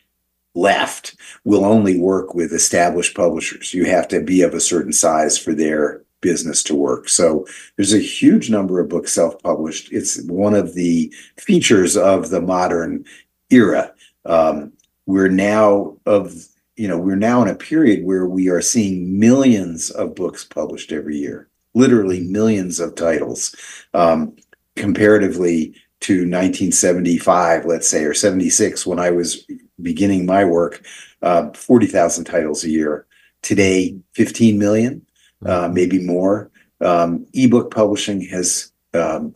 left 0.56 1.16
will 1.44 1.66
only 1.66 2.00
work 2.00 2.34
with 2.34 2.54
established 2.54 3.16
publishers. 3.16 3.74
You 3.74 3.86
have 3.86 4.08
to 4.10 4.22
be 4.22 4.42
of 4.42 4.54
a 4.54 4.60
certain 4.60 4.94
size 4.94 5.38
for 5.38 5.54
their 5.54 6.02
business 6.22 6.64
to 6.64 6.76
work. 6.76 7.08
So 7.08 7.46
there's 7.76 7.94
a 7.94 8.00
huge 8.00 8.50
number 8.50 8.80
of 8.80 8.90
books 8.90 9.14
self-published. 9.14 9.92
It's 9.92 10.22
one 10.24 10.56
of 10.56 10.74
the 10.74 11.14
features 11.38 11.96
of 11.96 12.30
the 12.30 12.42
modern 12.42 13.06
era. 13.52 13.94
Um, 14.26 14.74
we're 15.06 15.30
now 15.30 15.98
of 16.08 16.34
you 16.78 16.88
know 16.88 16.98
we're 16.98 17.16
now 17.16 17.42
in 17.44 17.48
a 17.48 17.56
period 17.56 18.04
where 18.04 18.26
we 18.26 18.50
are 18.50 18.62
seeing 18.62 19.20
millions 19.20 19.92
of 19.92 20.16
books 20.16 20.44
published 20.44 20.92
every 20.92 21.18
year, 21.18 21.48
literally 21.76 22.22
millions 22.22 22.80
of 22.80 22.96
titles. 22.96 23.56
Um, 23.94 24.36
comparatively 24.76 25.74
to 26.06 26.14
1975, 26.20 27.66
let's 27.66 27.90
say, 27.90 28.04
or 28.04 28.14
76, 28.14 28.86
when 28.86 29.00
I 29.00 29.10
was 29.10 29.44
beginning 29.82 30.28
my 30.28 30.46
work, 30.46 30.86
uh, 31.24 31.50
40,000 31.54 32.26
titles 32.26 32.64
a 32.64 32.70
year. 32.70 33.08
Today, 33.42 33.96
15 34.14 34.60
million 34.60 35.06
uh, 35.46 35.70
maybe 35.72 36.00
more. 36.00 36.52
Um, 36.82 37.26
ebook 37.34 37.74
publishing 37.74 38.22
has 38.22 38.72
um, 38.94 39.34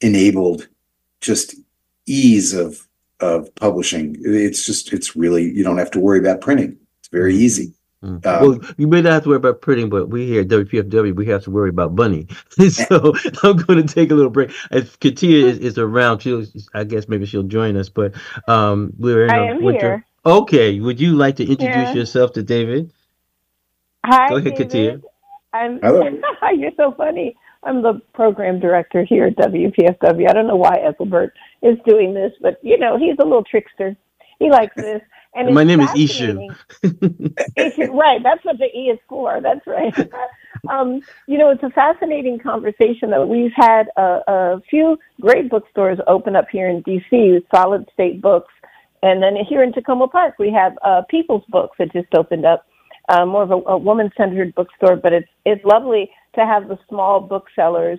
enabled 0.00 0.68
just 1.20 1.54
ease 2.06 2.54
of 2.54 2.86
of 3.20 3.54
publishing. 3.56 4.16
It's 4.20 4.64
just 4.64 4.92
it's 4.92 5.16
really 5.16 5.44
you 5.52 5.64
don't 5.64 5.78
have 5.78 5.90
to 5.92 6.00
worry 6.00 6.18
about 6.18 6.40
printing. 6.40 6.78
It's 7.00 7.08
very 7.08 7.32
mm-hmm. 7.34 7.42
easy. 7.42 7.72
Mm-hmm. 8.06 8.28
Um, 8.28 8.40
well, 8.40 8.74
you 8.76 8.86
may 8.86 9.02
not 9.02 9.12
have 9.12 9.22
to 9.24 9.30
worry 9.30 9.36
about 9.36 9.60
printing, 9.60 9.88
but 9.88 10.08
we 10.08 10.26
here 10.26 10.42
at 10.42 10.48
WPFW 10.48 11.14
we 11.14 11.26
have 11.26 11.42
to 11.44 11.50
worry 11.50 11.70
about 11.70 11.96
Bunny. 11.96 12.28
so 12.70 13.14
I'm 13.42 13.56
going 13.56 13.84
to 13.84 13.94
take 13.94 14.10
a 14.10 14.14
little 14.14 14.30
break. 14.30 14.50
If 14.70 14.98
Katea 15.00 15.44
is, 15.44 15.58
is 15.58 15.78
around, 15.78 16.20
she'll 16.20 16.44
I 16.72 16.84
guess 16.84 17.08
maybe 17.08 17.26
she'll 17.26 17.42
join 17.42 17.76
us. 17.76 17.88
But 17.88 18.14
um, 18.46 18.92
we're 18.98 19.24
in 19.24 19.30
I 19.30 19.46
am 19.48 19.62
winter. 19.62 19.96
Here. 19.96 20.06
Okay, 20.24 20.80
would 20.80 21.00
you 21.00 21.14
like 21.16 21.36
to 21.36 21.44
introduce 21.44 21.74
yeah. 21.74 21.94
yourself 21.94 22.32
to 22.34 22.42
David? 22.42 22.92
Hi, 24.04 24.28
Go 24.28 24.36
ahead, 24.36 24.54
David. 24.54 25.02
Katea. 25.02 25.02
I'm 25.52 25.80
you're 26.60 26.70
so 26.76 26.92
funny. 26.92 27.36
I'm 27.62 27.82
the 27.82 28.00
program 28.14 28.60
director 28.60 29.04
here 29.04 29.26
at 29.26 29.36
WPFW. 29.36 30.28
I 30.28 30.32
don't 30.32 30.46
know 30.46 30.56
why 30.56 30.76
Ethelbert 30.76 31.32
is 31.62 31.76
doing 31.84 32.14
this, 32.14 32.32
but 32.40 32.58
you 32.62 32.78
know, 32.78 32.98
he's 32.98 33.16
a 33.18 33.24
little 33.24 33.44
trickster. 33.44 33.96
He 34.38 34.50
likes 34.50 34.74
this. 34.76 35.02
And 35.36 35.54
my 35.54 35.64
name 35.64 35.80
is 35.80 35.90
Ishu. 35.90 36.48
Ishu. 36.82 37.92
Right, 37.92 38.22
that's 38.22 38.44
what 38.44 38.58
the 38.58 38.66
E 38.66 38.90
is 38.90 38.98
for. 39.08 39.40
That's 39.42 39.66
right. 39.66 39.94
um, 40.70 41.00
you 41.26 41.36
know, 41.36 41.50
it's 41.50 41.62
a 41.62 41.70
fascinating 41.70 42.38
conversation 42.38 43.10
that 43.10 43.28
we've 43.28 43.52
had 43.54 43.88
a, 43.96 44.20
a 44.26 44.62
few 44.70 44.98
great 45.20 45.50
bookstores 45.50 45.98
open 46.06 46.36
up 46.36 46.46
here 46.50 46.68
in 46.68 46.82
DC, 46.84 47.42
Solid 47.54 47.86
State 47.92 48.22
Books, 48.22 48.52
and 49.02 49.22
then 49.22 49.36
here 49.48 49.62
in 49.62 49.72
Takoma 49.72 50.10
Park 50.10 50.36
we 50.38 50.50
have 50.52 50.72
uh, 50.82 51.02
People's 51.10 51.44
Books 51.50 51.76
that 51.78 51.92
just 51.92 52.14
opened 52.14 52.46
up 52.46 52.66
uh, 53.08 53.26
more 53.26 53.42
of 53.42 53.50
a, 53.50 53.60
a 53.66 53.76
woman-centered 53.78 54.54
bookstore, 54.54 54.96
but 54.96 55.12
it's 55.12 55.28
it's 55.44 55.64
lovely 55.64 56.10
to 56.34 56.46
have 56.46 56.68
the 56.68 56.78
small 56.88 57.20
booksellers. 57.20 57.98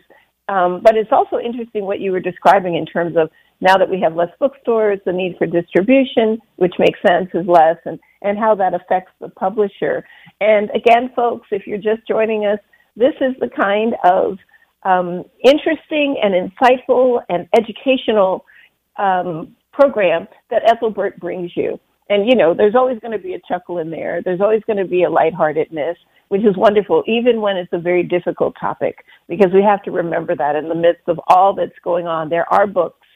Um, 0.50 0.82
but 0.82 0.96
it's 0.96 1.12
also 1.12 1.40
interesting 1.40 1.86
what 1.86 2.00
you 2.00 2.12
were 2.12 2.22
describing 2.22 2.76
in 2.76 2.86
terms 2.86 3.16
of 3.18 3.30
now 3.60 3.78
that 3.78 3.90
we 3.90 4.00
have 4.02 4.16
less 4.16 4.30
bookstores, 4.40 5.00
the 5.06 5.12
need 5.12 5.36
for 5.38 5.48
distribution, 5.48 6.40
which 6.58 6.74
makes 6.78 7.00
sense, 7.08 7.30
is 7.34 7.48
less, 7.48 7.78
and, 7.86 8.00
and 8.22 8.38
how 8.38 8.54
that 8.56 8.74
affects 8.74 9.12
the 9.20 9.30
publisher. 9.30 10.06
And 10.40 10.70
again, 10.76 11.12
folks, 11.16 11.48
if 11.52 11.66
you're 11.66 11.78
just 11.78 12.08
joining 12.08 12.46
us, 12.46 12.60
this 12.96 13.14
is 13.22 13.36
the 13.40 13.50
kind 13.50 13.96
of 14.04 14.38
um, 14.84 15.24
interesting 15.44 16.18
and 16.22 16.34
insightful 16.34 17.22
and 17.30 17.48
educational 17.58 18.46
um, 18.98 19.56
program 19.72 20.28
that 20.50 20.64
Ethelbert 20.70 21.20
brings 21.20 21.52
you. 21.56 21.80
And, 22.10 22.28
you 22.28 22.36
know, 22.36 22.54
there's 22.54 22.76
always 22.76 23.00
going 23.00 23.12
to 23.12 23.20
be 23.20 23.34
a 23.34 23.40
chuckle 23.48 23.80
in 23.80 23.90
there. 23.92 24.22
There's 24.24 24.40
always 24.40 24.62
going 24.66 24.78
to 24.78 24.86
be 24.86 25.04
a 25.04 25.10
lightheartedness, 25.10 25.98
which 26.30 26.44
is 26.44 26.56
wonderful, 26.56 27.04
even 27.06 27.42
when 27.42 27.58
it's 27.58 27.74
a 27.74 27.80
very 27.80 28.04
difficult 28.04 28.56
topic, 28.60 29.04
because 29.28 29.52
we 29.54 29.62
have 29.62 29.84
to 29.84 29.92
remember 29.92 30.36
that 30.36 30.56
in 30.56 30.70
the 30.70 30.76
midst 30.76 31.08
of 31.08 31.20
all 31.28 31.54
that's 31.54 31.78
going 31.84 32.08
on, 32.08 32.30
there 32.30 32.52
are 32.52 32.66
books. 32.66 33.07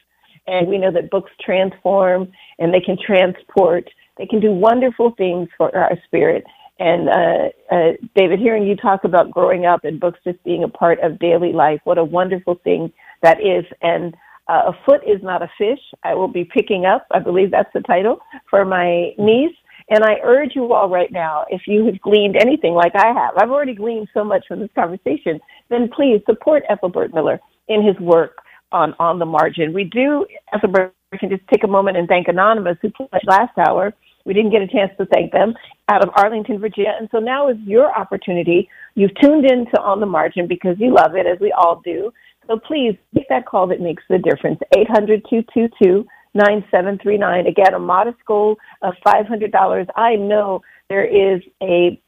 And 0.46 0.68
we 0.68 0.78
know 0.78 0.90
that 0.92 1.10
books 1.10 1.30
transform 1.40 2.32
and 2.58 2.72
they 2.72 2.80
can 2.80 2.96
transport. 3.04 3.88
They 4.18 4.26
can 4.26 4.40
do 4.40 4.50
wonderful 4.50 5.12
things 5.16 5.48
for 5.56 5.74
our 5.76 5.96
spirit. 6.04 6.44
And 6.78 7.08
uh, 7.08 7.74
uh, 7.74 7.92
David, 8.16 8.40
hearing 8.40 8.66
you 8.66 8.74
talk 8.76 9.04
about 9.04 9.30
growing 9.30 9.66
up 9.66 9.84
and 9.84 10.00
books 10.00 10.18
just 10.24 10.42
being 10.42 10.64
a 10.64 10.68
part 10.68 10.98
of 11.00 11.18
daily 11.18 11.52
life, 11.52 11.80
what 11.84 11.98
a 11.98 12.04
wonderful 12.04 12.56
thing 12.64 12.92
that 13.22 13.38
is. 13.40 13.64
And 13.82 14.14
uh, 14.48 14.72
a 14.72 14.72
foot 14.84 15.00
is 15.06 15.22
not 15.22 15.42
a 15.42 15.50
fish. 15.56 15.78
I 16.02 16.14
will 16.14 16.28
be 16.28 16.44
picking 16.44 16.84
up, 16.84 17.06
I 17.12 17.20
believe 17.20 17.50
that's 17.50 17.72
the 17.72 17.80
title, 17.82 18.18
for 18.50 18.64
my 18.64 19.12
niece. 19.18 19.54
And 19.90 20.04
I 20.04 20.16
urge 20.24 20.52
you 20.54 20.72
all 20.72 20.88
right 20.88 21.12
now, 21.12 21.44
if 21.50 21.62
you 21.66 21.84
have 21.86 22.00
gleaned 22.00 22.36
anything 22.36 22.74
like 22.74 22.94
I 22.96 23.12
have, 23.12 23.36
I've 23.36 23.50
already 23.50 23.74
gleaned 23.74 24.08
so 24.14 24.24
much 24.24 24.44
from 24.48 24.60
this 24.60 24.70
conversation, 24.74 25.40
then 25.68 25.90
please 25.94 26.20
support 26.26 26.64
Ethelbert 26.68 27.12
Miller 27.12 27.40
in 27.68 27.84
his 27.84 27.98
work 28.00 28.38
on 28.72 28.94
On 28.98 29.18
the 29.18 29.26
Margin. 29.26 29.72
We 29.72 29.84
do, 29.84 30.26
Ethelbert, 30.52 30.94
we 31.12 31.18
can 31.18 31.30
just 31.30 31.42
take 31.52 31.64
a 31.64 31.68
moment 31.68 31.96
and 31.96 32.08
thank 32.08 32.28
Anonymous, 32.28 32.78
who 32.80 32.90
pledged 32.90 33.26
last 33.26 33.56
hour. 33.58 33.92
We 34.24 34.34
didn't 34.34 34.52
get 34.52 34.62
a 34.62 34.68
chance 34.68 34.92
to 34.98 35.06
thank 35.06 35.32
them 35.32 35.54
out 35.88 36.02
of 36.02 36.10
Arlington, 36.14 36.58
Virginia. 36.58 36.94
And 36.98 37.08
so 37.12 37.18
now 37.18 37.48
is 37.48 37.56
your 37.64 37.92
opportunity. 37.96 38.68
You've 38.94 39.14
tuned 39.20 39.44
in 39.50 39.66
to 39.66 39.80
On 39.80 40.00
the 40.00 40.06
Margin 40.06 40.46
because 40.46 40.76
you 40.78 40.94
love 40.94 41.14
it, 41.14 41.26
as 41.26 41.38
we 41.40 41.52
all 41.52 41.80
do. 41.84 42.12
So 42.46 42.58
please 42.58 42.96
make 43.12 43.28
that 43.28 43.46
call 43.46 43.66
that 43.68 43.80
makes 43.80 44.02
the 44.08 44.18
difference. 44.18 44.58
800 44.76 45.24
222 45.28 46.06
9739. 46.34 47.46
Again, 47.46 47.74
a 47.74 47.78
modest 47.78 48.18
goal 48.26 48.56
of 48.80 48.94
$500. 49.04 49.86
I 49.96 50.16
know 50.16 50.62
there 50.88 51.04
is 51.04 51.42
a 51.62 52.00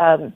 um, 0.00 0.32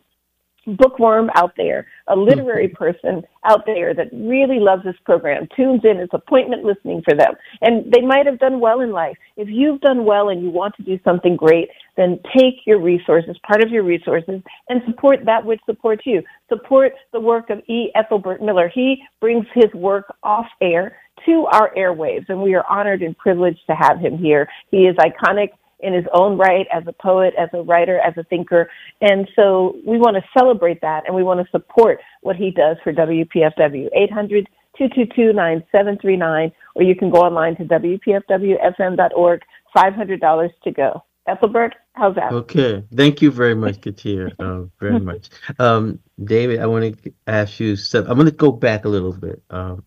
bookworm 0.76 1.30
out 1.34 1.52
there, 1.56 1.86
a 2.08 2.16
literary 2.16 2.68
hmm. 2.68 2.74
person 2.74 3.22
out 3.44 3.64
there 3.66 3.94
that 3.94 4.08
really 4.12 4.58
loves 4.58 4.84
this 4.84 4.96
program, 5.04 5.48
tunes 5.56 5.80
in, 5.84 5.98
it's 5.98 6.12
appointment 6.12 6.64
listening 6.64 7.02
for 7.02 7.16
them. 7.16 7.34
And 7.60 7.90
they 7.92 8.02
might 8.02 8.26
have 8.26 8.38
done 8.38 8.60
well 8.60 8.80
in 8.80 8.92
life. 8.92 9.16
If 9.36 9.48
you've 9.48 9.80
done 9.80 10.04
well 10.04 10.28
and 10.28 10.42
you 10.42 10.50
want 10.50 10.74
to 10.76 10.82
do 10.82 10.98
something 11.04 11.36
great, 11.36 11.68
then 11.96 12.20
take 12.36 12.66
your 12.66 12.80
resources, 12.80 13.36
part 13.46 13.62
of 13.62 13.70
your 13.70 13.82
resources, 13.82 14.40
and 14.68 14.82
support 14.86 15.20
that 15.24 15.44
which 15.44 15.60
supports 15.66 16.02
you. 16.04 16.22
Support 16.48 16.92
the 17.12 17.20
work 17.20 17.50
of 17.50 17.60
E. 17.68 17.90
Ethelbert 17.94 18.42
Miller. 18.42 18.70
He 18.72 19.02
brings 19.20 19.46
his 19.54 19.72
work 19.74 20.14
off 20.22 20.46
air 20.60 20.96
to 21.26 21.46
our 21.52 21.74
airwaves, 21.74 22.28
and 22.28 22.40
we 22.42 22.54
are 22.54 22.64
honored 22.68 23.02
and 23.02 23.16
privileged 23.18 23.60
to 23.68 23.74
have 23.74 23.98
him 23.98 24.18
here. 24.18 24.48
He 24.70 24.84
is 24.84 24.96
iconic 24.96 25.50
in 25.80 25.92
his 25.92 26.04
own 26.12 26.36
right 26.36 26.66
as 26.72 26.84
a 26.86 26.92
poet, 26.92 27.34
as 27.38 27.48
a 27.52 27.62
writer, 27.62 27.98
as 28.00 28.14
a 28.16 28.24
thinker. 28.24 28.70
And 29.00 29.28
so 29.36 29.76
we 29.86 29.98
want 29.98 30.16
to 30.16 30.22
celebrate 30.36 30.80
that 30.80 31.04
and 31.06 31.14
we 31.14 31.22
want 31.22 31.44
to 31.44 31.50
support 31.50 32.00
what 32.22 32.36
he 32.36 32.50
does 32.50 32.76
for 32.82 32.92
WPFW. 32.92 33.88
800 33.94 34.48
222 34.76 35.32
9739, 35.32 36.52
or 36.76 36.82
you 36.82 36.94
can 36.94 37.10
go 37.10 37.18
online 37.18 37.56
to 37.56 37.64
WPFWFM.org. 37.64 39.42
$500 39.76 40.50
to 40.64 40.70
go. 40.70 41.04
Ethelbert, 41.26 41.74
How's 41.98 42.14
that? 42.14 42.32
Okay. 42.32 42.84
Thank 42.94 43.20
you 43.22 43.30
very 43.30 43.54
much, 43.54 43.80
Katea. 43.80 44.32
Uh, 44.38 44.66
very 44.78 45.00
much. 45.00 45.30
Um, 45.58 45.98
David, 46.22 46.60
I 46.60 46.66
want 46.66 47.02
to 47.02 47.12
ask 47.26 47.58
you. 47.58 47.74
So 47.74 48.00
I'm 48.00 48.14
going 48.14 48.26
to 48.26 48.30
go 48.30 48.52
back 48.52 48.84
a 48.84 48.88
little 48.88 49.12
bit 49.12 49.42
um, 49.50 49.84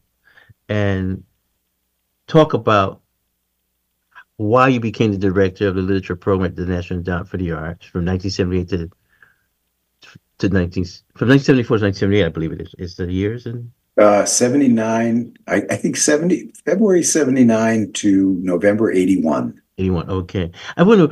and 0.67 1.23
talk 2.27 2.54
about 2.54 3.01
why 4.41 4.67
you 4.67 4.80
became 4.80 5.12
the 5.12 5.17
director 5.17 5.67
of 5.67 5.75
the 5.75 5.82
literature 5.82 6.15
program 6.15 6.47
at 6.47 6.56
the 6.56 6.65
National 6.65 6.97
Endowment 6.97 7.30
for 7.30 7.38
the 7.38 7.51
Arts 7.51 7.86
from 7.86 8.06
1978 8.06 8.69
to 8.69 8.89
to 10.39 10.49
19 10.49 10.84
from 11.13 11.30
1974 11.30 11.77
to 11.77 11.84
1978, 11.86 12.25
I 12.25 12.30
believe 12.30 12.51
it 12.51 12.62
is. 12.62 12.73
Is 12.80 12.95
the 12.95 13.12
years 13.12 13.45
and 13.45 13.71
uh, 13.99 14.25
79, 14.25 15.38
I, 15.47 15.56
I 15.69 15.75
think 15.75 15.95
70, 15.95 16.54
February 16.65 17.04
79 17.04 17.91
to 17.93 18.39
November 18.41 18.91
81. 18.91 19.62
81. 19.77 20.10
Okay. 20.10 20.51
I 20.77 20.84
wonder, 20.84 21.08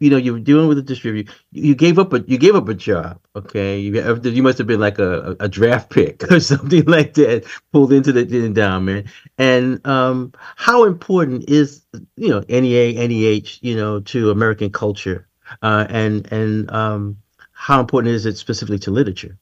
you 0.00 0.08
know, 0.10 0.16
you 0.16 0.32
were 0.32 0.40
dealing 0.40 0.66
with 0.66 0.78
a 0.78 0.82
distributor. 0.82 1.32
You 1.52 1.74
gave 1.74 1.98
up 1.98 2.12
a 2.12 2.20
you 2.26 2.38
gave 2.38 2.56
up 2.56 2.68
a 2.68 2.74
job. 2.74 3.20
Okay. 3.36 3.78
You 3.78 4.20
you 4.24 4.42
must 4.42 4.58
have 4.58 4.66
been 4.66 4.80
like 4.80 4.98
a, 4.98 5.36
a 5.38 5.48
draft 5.48 5.90
pick 5.90 6.24
or 6.32 6.40
something 6.40 6.84
like 6.86 7.14
that, 7.14 7.44
pulled 7.72 7.92
into 7.92 8.10
the, 8.10 8.24
the 8.24 8.44
endowment. 8.44 9.06
And 9.38 9.86
um, 9.86 10.32
how 10.56 10.84
important 10.84 11.48
is 11.48 11.82
you 12.16 12.30
know 12.30 12.42
NEA, 12.48 12.94
NEH, 13.06 13.58
you 13.60 13.76
know, 13.76 14.00
to 14.00 14.30
American 14.30 14.70
culture? 14.70 15.28
Uh, 15.62 15.86
and 15.88 16.30
and 16.32 16.70
um, 16.70 17.18
how 17.52 17.78
important 17.78 18.14
is 18.14 18.24
it 18.24 18.38
specifically 18.38 18.78
to 18.80 18.90
literature? 18.90 19.36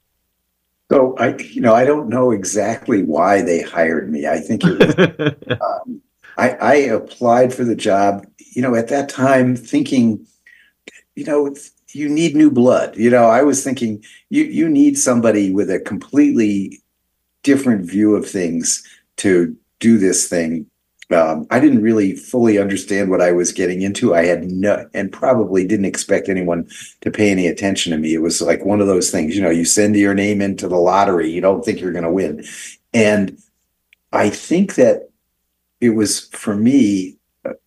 So 0.91 1.17
I, 1.19 1.37
you 1.37 1.61
know, 1.61 1.75
I 1.75 1.85
don't 1.85 2.09
know 2.09 2.31
exactly 2.31 3.03
why 3.05 3.43
they 3.43 3.61
hired 3.61 4.11
me. 4.11 4.27
I 4.27 4.41
think 4.41 4.63
it 4.65 4.79
was, 5.19 5.59
um, 5.61 6.01
I, 6.39 6.51
I 6.51 6.75
applied 6.77 7.53
for 7.53 7.65
the 7.65 7.77
job, 7.77 8.27
you 8.39 8.63
know, 8.63 8.75
at 8.75 8.89
that 8.89 9.11
time 9.11 9.55
thinking, 9.55 10.27
you 11.19 11.25
know, 11.25 11.55
you 11.93 12.09
need 12.09 12.37
new 12.37 12.51
blood. 12.51 12.97
You 12.97 13.11
know, 13.11 13.27
I 13.27 13.43
was 13.43 13.65
thinking 13.65 14.05
you 14.31 14.45
you 14.45 14.69
need 14.69 14.99
somebody 14.99 15.53
with 15.53 15.71
a 15.71 15.81
completely 15.81 16.81
different 17.43 17.85
view 17.85 18.15
of 18.15 18.29
things 18.29 18.83
to 19.17 19.57
do 19.81 19.99
this 19.99 20.29
thing 20.29 20.67
um, 21.11 21.47
I 21.51 21.59
didn't 21.59 21.83
really 21.83 22.15
fully 22.15 22.59
understand 22.59 23.11
what 23.11 23.23
I 23.23 23.33
was 23.33 23.53
getting 23.53 23.81
into. 23.81 24.15
I 24.15 24.27
had 24.27 24.45
no, 24.51 24.89
and 24.93 25.11
probably 25.11 25.67
didn't 25.67 25.87
expect 25.87 26.29
anyone 26.29 26.69
to 27.01 27.11
pay 27.11 27.31
any 27.31 27.47
attention 27.47 27.93
to 27.93 27.99
me. 27.99 28.13
It 28.13 28.23
was 28.23 28.43
like 28.43 28.65
one 28.65 28.81
of 28.81 28.89
those 28.89 29.11
things, 29.11 29.35
you 29.35 29.43
know, 29.43 29.51
you 29.51 29.65
send 29.65 29.97
your 29.97 30.15
name 30.15 30.43
into 30.43 30.69
the 30.69 30.77
lottery, 30.77 31.31
you 31.31 31.41
don't 31.41 31.65
think 31.65 31.81
you're 31.81 31.93
going 31.93 32.05
to 32.05 32.11
win. 32.11 32.45
And 32.93 33.39
I 34.13 34.29
think 34.29 34.75
that 34.75 35.09
it 35.81 35.91
was 35.91 36.29
for 36.29 36.55
me 36.55 37.17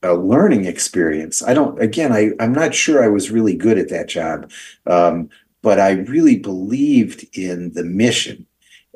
a, 0.04 0.14
learning 0.14 0.66
experience. 0.66 1.42
I 1.42 1.54
don't, 1.54 1.82
again, 1.82 2.12
I, 2.12 2.32
I'm 2.40 2.54
not 2.54 2.76
sure 2.76 3.04
I 3.04 3.08
was 3.08 3.32
really 3.32 3.56
good 3.56 3.78
at 3.78 3.90
that 3.90 4.10
job, 4.10 4.52
um, 4.86 5.30
but 5.62 5.80
I 5.80 5.92
really 5.92 6.38
believed 6.38 7.26
in 7.38 7.74
the 7.74 7.84
mission. 7.84 8.46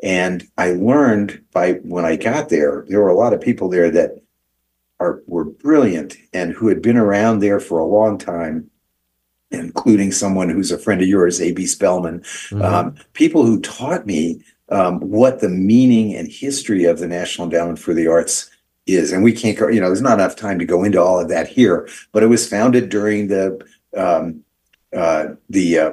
And 0.04 0.48
I 0.58 0.72
learned 0.72 1.44
by 1.52 1.74
when 1.84 2.06
I 2.06 2.16
got 2.16 2.50
there, 2.50 2.86
there 2.88 3.02
were 3.02 3.10
a 3.10 3.16
lot 3.16 3.34
of 3.34 3.42
people 3.42 3.70
there 3.70 3.90
that 3.92 4.22
are 5.00 5.22
were 5.26 5.46
brilliant 5.46 6.18
and 6.34 6.54
who 6.54 6.68
had 6.68 6.82
been 6.82 6.98
around 6.98 7.40
there 7.40 7.60
for 7.60 7.80
a 7.80 7.86
long 7.86 8.18
time, 8.18 8.70
including 9.52 10.12
someone 10.12 10.50
who's 10.50 10.72
a 10.72 10.78
friend 10.78 11.02
of 11.02 11.08
yours, 11.08 11.42
A.B. 11.42 11.66
Spellman. 11.66 12.20
Mm-hmm. 12.20 12.62
Um, 12.62 12.96
people 13.14 13.46
who 13.46 13.60
taught 13.62 14.06
me 14.06 14.42
um, 14.70 15.00
what 15.00 15.40
the 15.40 15.50
meaning 15.50 16.16
and 16.16 16.30
history 16.30 16.86
of 16.86 17.00
the 17.00 17.08
National 17.08 17.46
Endowment 17.46 17.80
for 17.80 17.94
the 17.94 18.08
Arts 18.08 18.50
is. 18.86 19.12
And 19.12 19.24
we 19.24 19.34
can't 19.34 19.58
go, 19.58 19.68
you 19.68 19.80
know, 19.80 19.88
there's 19.88 20.02
not 20.02 20.20
enough 20.20 20.36
time 20.36 20.60
to 20.60 20.66
go 20.66 20.84
into 20.84 21.02
all 21.02 21.20
of 21.20 21.30
that 21.30 21.48
here, 21.48 21.88
but 22.12 22.24
it 22.24 22.28
was 22.28 22.48
founded 22.48 22.90
during 22.90 23.28
the 23.28 23.66
um, 23.96 24.44
uh, 24.96 25.36
the 25.50 25.80
uh, 25.80 25.92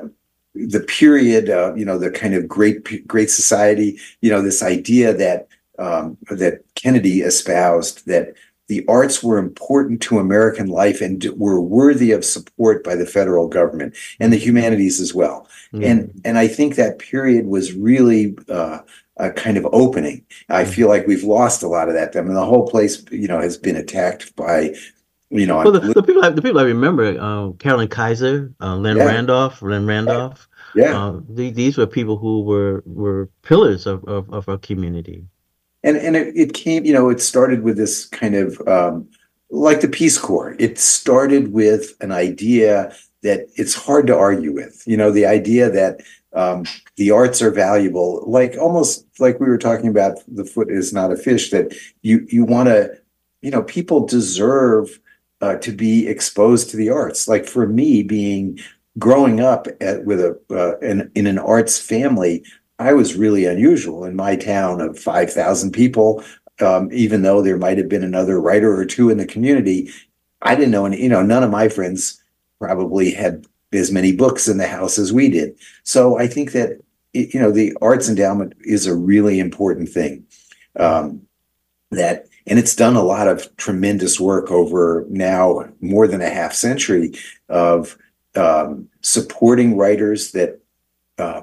the 0.54 0.80
period, 0.80 1.48
uh, 1.48 1.74
you 1.74 1.84
know, 1.84 1.98
the 1.98 2.10
kind 2.10 2.34
of 2.34 2.48
great 2.48 3.06
great 3.06 3.30
society, 3.30 3.98
you 4.20 4.30
know, 4.30 4.42
this 4.42 4.62
idea 4.62 5.14
that 5.14 5.48
um, 5.78 6.16
that 6.30 6.62
Kennedy 6.74 7.22
espoused 7.22 8.06
that 8.06 8.34
the 8.68 8.84
arts 8.86 9.22
were 9.22 9.38
important 9.38 10.00
to 10.00 10.18
American 10.18 10.68
life 10.68 11.00
and 11.00 11.24
were 11.36 11.60
worthy 11.60 12.12
of 12.12 12.24
support 12.24 12.84
by 12.84 12.94
the 12.94 13.06
federal 13.06 13.48
government 13.48 13.94
and 14.20 14.32
the 14.32 14.38
humanities 14.38 15.00
as 15.00 15.12
well. 15.12 15.48
Mm. 15.72 15.84
And 15.84 16.20
and 16.24 16.38
I 16.38 16.48
think 16.48 16.74
that 16.74 16.98
period 16.98 17.46
was 17.46 17.72
really 17.72 18.36
uh, 18.48 18.78
a 19.16 19.30
kind 19.30 19.56
of 19.56 19.66
opening. 19.72 20.24
I 20.48 20.64
feel 20.64 20.88
like 20.88 21.06
we've 21.06 21.24
lost 21.24 21.62
a 21.62 21.68
lot 21.68 21.88
of 21.88 21.94
that. 21.94 22.16
I 22.16 22.22
mean, 22.22 22.34
the 22.34 22.44
whole 22.44 22.68
place, 22.68 23.04
you 23.10 23.28
know, 23.28 23.40
has 23.40 23.56
been 23.56 23.76
attacked 23.76 24.34
by 24.36 24.74
you 25.30 25.46
know, 25.46 25.56
well, 25.56 25.72
the, 25.72 25.80
the, 25.80 26.02
people 26.02 26.22
I, 26.22 26.28
the 26.28 26.42
people 26.42 26.60
I 26.60 26.64
remember, 26.64 27.18
uh, 27.18 27.52
Carolyn 27.52 27.88
Kizer, 27.88 28.52
uh, 28.60 28.76
Len 28.76 28.98
yeah. 28.98 29.04
Randolph, 29.04 29.62
Len 29.62 29.86
Randolph. 29.86 30.46
Yeah, 30.74 31.06
uh, 31.06 31.20
these 31.28 31.78
were 31.78 31.86
people 31.86 32.18
who 32.18 32.42
were 32.42 32.82
were 32.84 33.30
pillars 33.40 33.86
of, 33.86 34.04
of, 34.04 34.30
of 34.30 34.46
our 34.48 34.58
community 34.58 35.24
and 35.82 35.96
and 35.96 36.16
it, 36.16 36.36
it 36.36 36.54
came 36.54 36.84
you 36.84 36.92
know 36.92 37.08
it 37.08 37.20
started 37.20 37.62
with 37.62 37.76
this 37.76 38.06
kind 38.06 38.34
of 38.34 38.60
um, 38.68 39.08
like 39.50 39.80
the 39.80 39.88
peace 39.88 40.18
corps 40.18 40.56
it 40.58 40.78
started 40.78 41.52
with 41.52 41.94
an 42.00 42.12
idea 42.12 42.94
that 43.22 43.46
it's 43.56 43.74
hard 43.74 44.06
to 44.06 44.16
argue 44.16 44.52
with 44.52 44.82
you 44.86 44.96
know 44.96 45.10
the 45.10 45.26
idea 45.26 45.70
that 45.70 46.00
um, 46.34 46.64
the 46.96 47.10
arts 47.10 47.42
are 47.42 47.50
valuable 47.50 48.24
like 48.26 48.56
almost 48.58 49.06
like 49.18 49.38
we 49.40 49.48
were 49.48 49.58
talking 49.58 49.88
about 49.88 50.18
the 50.28 50.44
foot 50.44 50.70
is 50.70 50.92
not 50.92 51.12
a 51.12 51.16
fish 51.16 51.50
that 51.50 51.74
you 52.02 52.26
you 52.28 52.44
want 52.44 52.68
to 52.68 52.90
you 53.40 53.50
know 53.50 53.62
people 53.62 54.06
deserve 54.06 54.98
uh, 55.40 55.56
to 55.56 55.72
be 55.72 56.06
exposed 56.06 56.70
to 56.70 56.76
the 56.76 56.90
arts 56.90 57.28
like 57.28 57.46
for 57.46 57.66
me 57.66 58.02
being 58.02 58.58
growing 58.98 59.40
up 59.40 59.66
at, 59.80 60.04
with 60.04 60.20
a 60.20 60.38
uh, 60.50 60.78
in, 60.78 61.10
in 61.14 61.26
an 61.26 61.38
arts 61.38 61.78
family 61.78 62.44
I 62.82 62.92
was 62.94 63.14
really 63.14 63.46
unusual 63.46 64.04
in 64.04 64.16
my 64.16 64.36
town 64.36 64.80
of 64.80 64.98
5,000 64.98 65.72
people. 65.72 66.24
Um, 66.60 66.88
even 66.92 67.22
though 67.22 67.42
there 67.42 67.56
might 67.56 67.78
have 67.78 67.88
been 67.88 68.04
another 68.04 68.40
writer 68.40 68.74
or 68.74 68.84
two 68.84 69.08
in 69.08 69.18
the 69.18 69.26
community, 69.26 69.90
I 70.42 70.54
didn't 70.54 70.70
know 70.70 70.86
any, 70.86 71.02
you 71.02 71.08
know, 71.08 71.22
none 71.22 71.42
of 71.42 71.50
my 71.50 71.68
friends 71.68 72.21
probably 72.62 73.10
had 73.10 73.44
as 73.72 73.90
many 73.90 74.12
books 74.14 74.46
in 74.46 74.58
the 74.58 74.68
house 74.68 74.96
as 74.98 75.12
we 75.12 75.28
did. 75.28 75.58
So 75.82 76.16
I 76.16 76.28
think 76.28 76.52
that, 76.52 76.80
you 77.12 77.40
know, 77.40 77.50
the 77.50 77.76
arts 77.82 78.08
endowment 78.08 78.52
is 78.60 78.86
a 78.86 78.94
really 78.94 79.40
important 79.40 79.88
thing. 79.88 80.24
Um, 80.76 81.22
that, 81.90 82.26
and 82.46 82.58
it's 82.58 82.76
done 82.76 82.96
a 82.96 83.02
lot 83.02 83.26
of 83.28 83.54
tremendous 83.56 84.20
work 84.20 84.50
over 84.50 85.04
now 85.08 85.68
more 85.80 86.06
than 86.06 86.22
a 86.22 86.30
half 86.30 86.52
century 86.52 87.14
of 87.48 87.98
um, 88.36 88.88
supporting 89.00 89.76
writers 89.76 90.32
that 90.32 90.60
uh, 91.18 91.42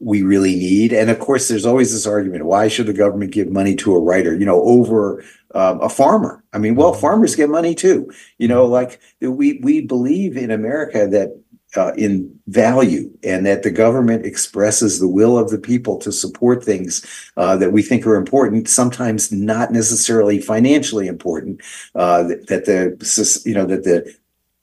we 0.00 0.22
really 0.22 0.54
need. 0.54 0.92
And 0.92 1.10
of 1.10 1.18
course, 1.18 1.48
there's 1.48 1.66
always 1.66 1.92
this 1.92 2.06
argument: 2.06 2.44
why 2.44 2.68
should 2.68 2.86
the 2.86 2.92
government 2.92 3.32
give 3.32 3.50
money 3.50 3.74
to 3.76 3.94
a 3.94 4.00
writer, 4.00 4.34
you 4.34 4.46
know, 4.46 4.62
over 4.62 5.24
um, 5.54 5.80
a 5.80 5.88
farmer? 5.88 6.44
I 6.52 6.58
mean, 6.58 6.76
well, 6.76 6.92
mm-hmm. 6.92 7.00
farmers 7.00 7.36
get 7.36 7.48
money 7.50 7.74
too. 7.74 8.10
You 8.38 8.48
know, 8.48 8.64
like 8.66 9.00
we 9.20 9.60
we 9.62 9.80
believe 9.80 10.36
in 10.36 10.50
America 10.50 11.06
that. 11.08 11.40
Uh, 11.76 11.92
in 11.98 12.34
value, 12.46 13.10
and 13.22 13.44
that 13.44 13.62
the 13.62 13.70
government 13.70 14.24
expresses 14.24 15.00
the 15.00 15.06
will 15.06 15.36
of 15.36 15.50
the 15.50 15.58
people 15.58 15.98
to 15.98 16.10
support 16.10 16.64
things 16.64 17.04
uh, 17.36 17.58
that 17.58 17.72
we 17.72 17.82
think 17.82 18.06
are 18.06 18.16
important, 18.16 18.70
sometimes 18.70 19.30
not 19.30 19.70
necessarily 19.70 20.40
financially 20.40 21.06
important, 21.06 21.60
uh, 21.94 22.22
that, 22.22 22.46
that 22.46 22.64
the 22.64 23.42
you 23.44 23.52
know 23.52 23.66
that 23.66 23.84
the 23.84 24.10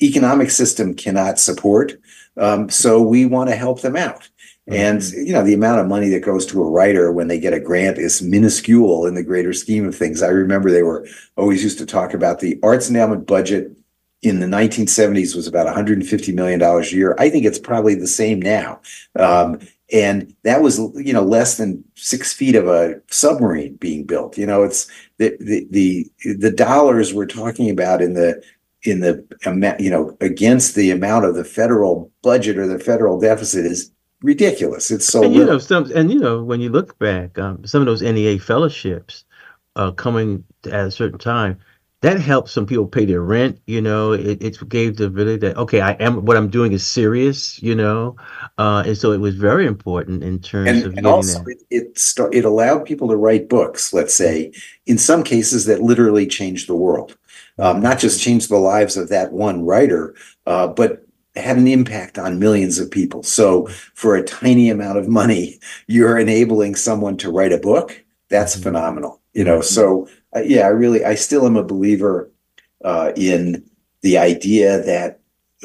economic 0.02 0.50
system 0.50 0.96
cannot 0.96 1.38
support. 1.38 1.94
Um, 2.38 2.70
so 2.70 3.02
we 3.02 3.26
want 3.26 3.52
to 3.52 3.56
help 3.56 3.82
them 3.82 3.96
out. 3.96 4.28
And 4.68 5.04
you 5.12 5.32
know 5.32 5.44
the 5.44 5.54
amount 5.54 5.80
of 5.80 5.88
money 5.88 6.10
that 6.10 6.22
goes 6.22 6.46
to 6.48 6.64
a 6.64 6.70
writer 6.70 7.12
when 7.12 7.28
they 7.28 7.40
get 7.40 7.54
a 7.54 7.60
grant 7.60 8.00
is 8.00 8.24
minuscule 8.24 9.06
in 9.06 9.14
the 9.14 9.24
greater 9.24 9.54
scheme 9.54 9.88
of 9.88 9.96
things. 9.96 10.24
I 10.24 10.30
remember 10.30 10.72
they 10.72 10.82
were 10.82 11.08
always 11.38 11.64
used 11.64 11.78
to 11.78 11.86
talk 11.86 12.16
about 12.16 12.40
the 12.40 12.60
arts 12.64 12.90
endowment 12.90 13.28
budget 13.28 13.72
in 14.24 14.40
the 14.40 14.48
1970s 14.48 15.36
was 15.36 15.46
about 15.46 15.66
150 15.66 16.32
million 16.32 16.60
dollars 16.60 16.92
a 16.92 16.96
year. 16.96 17.16
I 17.20 17.30
think 17.30 17.46
it's 17.46 17.60
probably 17.60 17.94
the 17.94 18.08
same 18.08 18.42
now, 18.42 18.82
um, 19.20 19.60
and 19.94 20.34
that 20.44 20.64
was 20.64 20.80
you 20.96 21.14
know 21.14 21.24
less 21.24 21.58
than 21.58 21.84
six 21.94 22.34
feet 22.34 22.56
of 22.56 22.68
a 22.68 23.00
submarine 23.12 23.76
being 23.76 24.04
built. 24.04 24.36
You 24.36 24.48
know, 24.48 24.64
it's 24.64 24.88
the 25.20 25.38
the 25.40 25.68
the, 25.70 26.34
the 26.38 26.52
dollars 26.52 27.14
we're 27.14 27.28
talking 27.28 27.70
about 27.70 28.02
in 28.02 28.16
the 28.16 28.42
in 28.82 29.02
the 29.02 29.24
you 29.80 29.92
know 29.92 30.18
against 30.22 30.74
the 30.74 30.90
amount 30.90 31.26
of 31.26 31.36
the 31.36 31.46
federal 31.46 32.12
budget 32.24 32.58
or 32.58 32.66
the 32.66 32.80
federal 32.80 33.20
deficit 33.20 33.66
is 33.66 33.92
ridiculous. 34.26 34.92
It's 34.92 35.06
so 35.06 35.24
and, 35.24 35.34
you 35.34 35.46
know 35.46 35.58
some 35.58 35.92
and 35.94 36.12
you 36.12 36.20
know 36.20 36.44
when 36.44 36.60
you 36.60 36.70
look 36.70 36.98
back, 37.00 37.38
um, 37.38 37.66
some 37.66 37.82
of 37.82 37.86
those 37.86 38.02
NEA 38.02 38.40
fellowships 38.40 39.24
uh, 39.76 39.92
coming 39.92 40.44
at 40.66 40.88
a 40.88 40.92
certain 40.92 41.20
time 41.20 41.60
that 42.02 42.20
helped 42.20 42.50
some 42.50 42.66
people 42.66 42.86
pay 42.86 43.06
their 43.06 43.22
rent. 43.22 43.60
You 43.66 43.82
know, 43.82 44.12
it, 44.12 44.42
it 44.44 44.70
gave 44.70 44.98
the 44.98 45.06
ability 45.06 45.38
that 45.38 45.58
okay, 45.58 45.82
I 45.82 45.92
am 45.94 46.26
what 46.26 46.38
I'm 46.38 46.50
doing 46.50 46.72
is 46.72 46.86
serious. 46.86 47.62
You 47.64 47.76
know, 47.76 48.16
uh, 48.58 48.84
and 48.86 48.98
so 48.98 49.12
it 49.12 49.20
was 49.20 49.36
very 49.36 49.66
important 49.66 50.24
in 50.24 50.40
terms 50.40 50.70
and, 50.70 50.86
of 50.86 50.98
and 50.98 51.08
also 51.08 51.40
that. 51.40 51.50
it 51.50 51.58
it, 51.70 51.98
start, 51.98 52.34
it 52.34 52.46
allowed 52.46 52.86
people 52.86 53.08
to 53.10 53.16
write 53.16 53.48
books. 53.48 53.94
Let's 53.94 54.14
say 54.14 54.52
in 54.86 54.98
some 54.98 55.24
cases 55.24 55.66
that 55.66 55.82
literally 55.82 56.28
changed 56.28 56.68
the 56.68 56.76
world, 56.76 57.18
um, 57.58 57.82
not 57.82 58.00
just 58.00 58.22
changed 58.22 58.50
the 58.50 58.58
lives 58.58 58.98
of 58.98 59.10
that 59.10 59.32
one 59.32 59.66
writer, 59.66 60.16
uh, 60.46 60.68
but 60.68 61.05
had 61.36 61.58
an 61.58 61.68
impact 61.68 62.18
on 62.18 62.40
millions 62.40 62.80
of 62.80 62.92
people. 62.92 63.24
So 63.24 63.68
for 63.94 64.16
a 64.16 64.24
tiny 64.24 64.70
amount 64.70 64.98
of 64.98 65.08
money, 65.08 65.60
you're 65.88 66.18
enabling 66.18 66.76
someone 66.76 67.18
to 67.18 67.32
write 67.32 67.52
a 67.52 67.58
book. 67.58 68.04
That's 68.30 68.54
mm-hmm. 68.56 68.64
phenomenal. 68.64 69.22
You 69.34 69.44
know, 69.44 69.62
so 69.62 70.08
uh, 70.36 70.42
yeah, 70.42 70.62
I 70.62 70.70
really, 70.70 71.04
I 71.04 71.16
still 71.16 71.46
am 71.46 71.58
a 71.58 71.64
believer 71.64 72.32
uh, 72.84 73.12
in 73.16 73.66
the 74.02 74.18
idea 74.18 74.82
that 74.84 75.20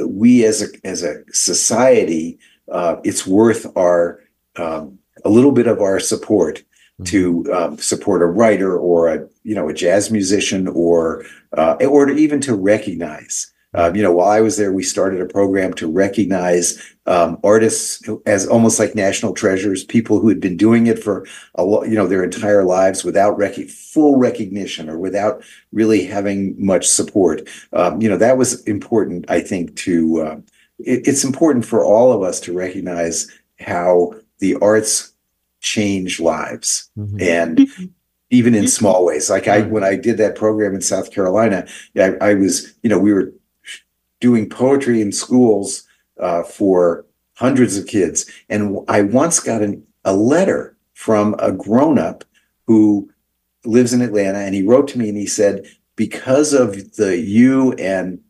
we 0.05 0.45
as 0.45 0.63
a 0.63 0.67
as 0.85 1.03
a 1.03 1.23
society, 1.33 2.39
uh, 2.73 2.97
it's 3.05 3.27
worth 3.27 3.67
our 3.77 4.21
um, 4.57 4.99
a 5.25 5.29
little 5.29 5.53
bit 5.53 5.67
of 5.67 5.81
our 5.81 6.01
support 6.01 6.59
mm-hmm. 6.59 7.05
to 7.05 7.53
um, 7.53 7.79
support 7.79 8.23
a 8.23 8.27
writer 8.27 8.77
or 8.79 9.09
a 9.09 9.29
you 9.43 9.55
know 9.55 9.69
a 9.69 9.75
jazz 9.75 10.11
musician 10.11 10.69
or 10.69 11.25
uh, 11.57 11.77
or 11.89 12.11
even 12.11 12.41
to 12.41 12.55
recognize 12.55 13.53
uh, 13.73 13.93
you 13.95 14.03
know, 14.03 14.13
while 14.13 14.29
I 14.29 14.41
was 14.41 14.57
there, 14.57 14.73
we 14.73 14.83
started 14.83 15.21
a 15.21 15.27
program 15.27 15.73
to 15.75 15.91
recognize 15.91 16.81
um, 17.07 17.39
artists 17.45 18.03
as 18.27 18.47
almost 18.47 18.81
like 18.81 18.97
national 18.97 19.33
treasures, 19.33 19.85
people 19.85 20.19
who 20.19 20.29
had 20.29 20.41
been 20.41 20.57
doing 20.57 20.89
it 20.89 21.03
for 21.03 21.27
a 21.55 21.65
lo- 21.65 21.85
you 21.85 21.95
know 21.95 22.07
their 22.07 22.25
entire 22.25 22.65
lives 22.65 23.05
without 23.05 23.39
rec- 23.39 23.69
full 23.69 24.19
recognition 24.19 24.89
or 24.89 24.99
without 24.99 25.43
really 25.73 26.05
having 26.05 26.55
much 26.59 26.87
support. 26.87 27.49
Um, 27.73 28.03
you 28.03 28.09
know, 28.09 28.17
that 28.17 28.37
was 28.37 28.63
important. 28.65 29.31
I 29.31 29.41
think 29.41 29.77
to 29.77 30.21
uh, 30.21 30.37
it, 30.81 31.07
it's 31.07 31.25
important 31.25 31.65
for 31.65 31.85
all 31.85 32.13
of 32.13 32.23
us 32.23 32.41
to 32.41 32.53
recognize 32.53 33.31
how 33.61 34.15
the 34.41 34.57
arts 34.57 35.13
change 35.61 36.19
lives 36.19 36.91
mm-hmm. 36.99 37.21
and 37.21 37.69
even 38.31 38.55
in 38.55 38.67
small 38.67 39.05
ways. 39.05 39.29
Like 39.29 39.49
I, 39.49 39.63
when 39.63 39.85
I 39.85 39.97
did 39.97 40.17
that 40.19 40.37
program 40.37 40.75
in 40.75 40.81
South 40.81 41.13
Carolina, 41.13 41.67
I, 41.97 42.15
I 42.21 42.35
was, 42.35 42.75
you 42.83 42.89
know, 42.89 42.99
we 42.99 43.13
were 43.13 43.33
doing 44.21 44.49
poetry 44.49 45.01
in 45.01 45.13
schools 45.13 45.85
uh, 46.19 46.43
for 46.43 47.07
hundreds 47.35 47.77
of 47.77 47.87
kids. 47.87 48.31
And 48.49 48.79
I 48.89 49.03
once 49.03 49.41
got 49.41 49.63
an, 49.63 49.83
a 50.05 50.15
letter 50.15 50.77
from 50.95 51.35
a 51.39 51.51
grown 51.51 51.99
up 51.99 52.25
who 52.67 53.11
lives 53.65 53.93
in 53.93 54.03
Atlanta, 54.03 54.39
and 54.39 54.55
he 54.55 54.63
wrote 54.63 54.89
to 54.89 54.99
me 54.99 55.09
and 55.09 55.19
he 55.19 55.27
said, 55.27 55.67
because 55.97 56.53
of 56.53 56.97
the 56.97 57.19
you 57.19 57.73
and 57.75 58.21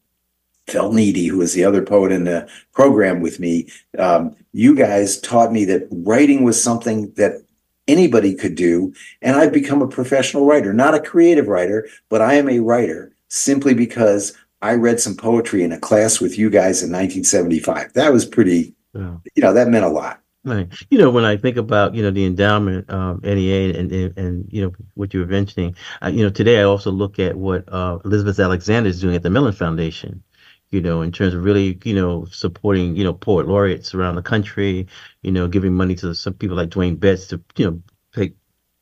Phil 0.66 0.92
Needy, 0.92 1.26
who 1.26 1.38
was 1.38 1.52
the 1.52 1.64
other 1.64 1.82
poet 1.82 2.12
in 2.12 2.24
the 2.24 2.48
program 2.72 3.20
with 3.20 3.40
me, 3.40 3.68
um, 3.98 4.36
you 4.52 4.74
guys 4.74 5.20
taught 5.20 5.52
me 5.52 5.64
that 5.64 5.88
writing 5.90 6.44
was 6.44 6.62
something 6.62 7.12
that 7.12 7.42
anybody 7.88 8.34
could 8.34 8.54
do. 8.54 8.92
And 9.20 9.36
I've 9.36 9.52
become 9.52 9.82
a 9.82 9.88
professional 9.88 10.46
writer, 10.46 10.72
not 10.72 10.94
a 10.94 11.00
creative 11.00 11.48
writer, 11.48 11.88
but 12.08 12.20
I 12.20 12.34
am 12.34 12.48
a 12.48 12.60
writer 12.60 13.12
simply 13.28 13.74
because 13.74 14.36
I 14.62 14.74
read 14.74 15.00
some 15.00 15.16
poetry 15.16 15.62
in 15.62 15.72
a 15.72 15.78
class 15.78 16.20
with 16.20 16.38
you 16.38 16.50
guys 16.50 16.82
in 16.82 16.90
1975. 16.90 17.94
That 17.94 18.12
was 18.12 18.26
pretty, 18.26 18.74
yeah. 18.94 19.16
you 19.34 19.42
know, 19.42 19.54
that 19.54 19.68
meant 19.68 19.84
a 19.84 19.88
lot. 19.88 20.20
Right. 20.42 20.68
You 20.88 20.98
know, 20.98 21.10
when 21.10 21.24
I 21.24 21.36
think 21.36 21.58
about 21.58 21.94
you 21.94 22.02
know 22.02 22.10
the 22.10 22.24
endowment, 22.24 22.90
um, 22.90 23.20
NEA, 23.22 23.78
and, 23.78 23.92
and 23.92 24.18
and 24.18 24.46
you 24.50 24.62
know 24.62 24.72
what 24.94 25.12
you 25.12 25.20
were 25.20 25.26
mentioning, 25.26 25.76
uh, 26.02 26.08
you 26.08 26.22
know, 26.22 26.30
today 26.30 26.60
I 26.60 26.62
also 26.62 26.90
look 26.90 27.18
at 27.18 27.36
what 27.36 27.70
uh, 27.70 27.98
Elizabeth 28.06 28.40
Alexander 28.40 28.88
is 28.88 29.02
doing 29.02 29.14
at 29.14 29.22
the 29.22 29.28
Mellon 29.28 29.52
Foundation. 29.52 30.22
You 30.70 30.80
know, 30.80 31.02
in 31.02 31.12
terms 31.12 31.34
of 31.34 31.44
really, 31.44 31.78
you 31.84 31.94
know, 31.94 32.24
supporting, 32.30 32.96
you 32.96 33.04
know, 33.04 33.12
poet 33.12 33.48
laureates 33.48 33.94
around 33.94 34.14
the 34.14 34.22
country. 34.22 34.86
You 35.20 35.30
know, 35.30 35.46
giving 35.46 35.74
money 35.74 35.94
to 35.96 36.14
some 36.14 36.32
people 36.32 36.56
like 36.56 36.70
Dwayne 36.70 36.98
Betts 36.98 37.26
to, 37.28 37.42
you 37.56 37.66
know, 37.66 37.82
take 38.14 38.34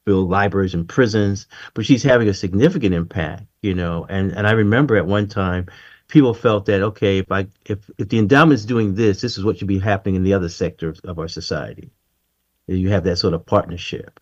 build 0.05 0.31
libraries 0.31 0.75
and 0.75 0.89
prisons, 0.89 1.47
but 1.75 1.85
she's 1.85 2.03
having 2.03 2.29
a 2.29 2.35
significant 2.35 2.95
impact, 2.95 3.45
you 3.63 3.75
know. 3.75 4.07
And 4.09 4.33
and 4.33 4.47
I 4.47 4.53
remember 4.53 4.97
at 4.97 5.07
one 5.07 5.29
time, 5.29 5.67
people 6.09 6.35
felt 6.35 6.67
that 6.67 6.83
okay, 6.83 7.19
if 7.19 7.31
I 7.31 7.47
if 7.67 7.91
if 7.99 8.09
the 8.09 8.19
endowment 8.19 8.59
is 8.59 8.67
doing 8.67 8.95
this, 8.95 9.21
this 9.21 9.39
is 9.39 9.45
what 9.45 9.59
should 9.59 9.69
be 9.69 9.79
happening 9.79 10.17
in 10.17 10.23
the 10.23 10.35
other 10.35 10.49
sectors 10.49 11.01
of 11.01 11.19
our 11.19 11.29
society. 11.29 11.91
You 12.67 12.91
have 12.91 13.05
that 13.05 13.17
sort 13.17 13.35
of 13.35 13.47
partnership. 13.47 14.21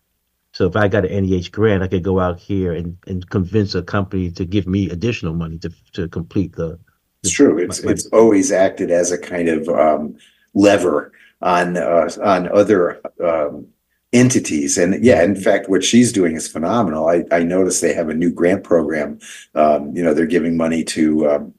So 0.53 0.65
if 0.65 0.75
I 0.75 0.87
got 0.87 1.05
an 1.05 1.29
NEH 1.29 1.51
grant, 1.51 1.83
I 1.83 1.87
could 1.87 2.03
go 2.03 2.19
out 2.19 2.39
here 2.39 2.73
and, 2.73 2.97
and 3.05 3.29
convince 3.29 3.75
a 3.75 3.83
company 3.83 4.31
to 4.31 4.45
give 4.45 4.65
me 4.65 4.89
additional 4.89 5.33
money 5.33 5.57
to 5.59 5.71
to 5.93 6.07
complete 6.07 6.55
the. 6.55 6.69
the 6.69 6.79
it's 7.23 7.33
true. 7.33 7.57
It's 7.57 7.83
my, 7.83 7.91
it's 7.91 8.07
always 8.07 8.51
acted 8.51 8.89
as 8.89 9.11
a 9.11 9.17
kind 9.17 9.49
of 9.49 9.69
um, 9.69 10.17
lever 10.53 11.11
on 11.41 11.77
uh, 11.77 12.09
on 12.23 12.49
other 12.49 13.01
um, 13.23 13.67
entities. 14.13 14.77
And 14.77 15.03
yeah, 15.03 15.23
in 15.23 15.35
fact, 15.35 15.69
what 15.69 15.83
she's 15.83 16.11
doing 16.13 16.35
is 16.35 16.47
phenomenal. 16.47 17.07
I, 17.07 17.23
I 17.31 17.43
noticed 17.43 17.81
they 17.81 17.93
have 17.93 18.09
a 18.09 18.13
new 18.13 18.31
grant 18.31 18.63
program. 18.63 19.19
Um, 19.55 19.95
you 19.95 20.03
know, 20.03 20.13
they're 20.13 20.25
giving 20.25 20.55
money 20.55 20.83
to 20.85 21.29
um, 21.29 21.53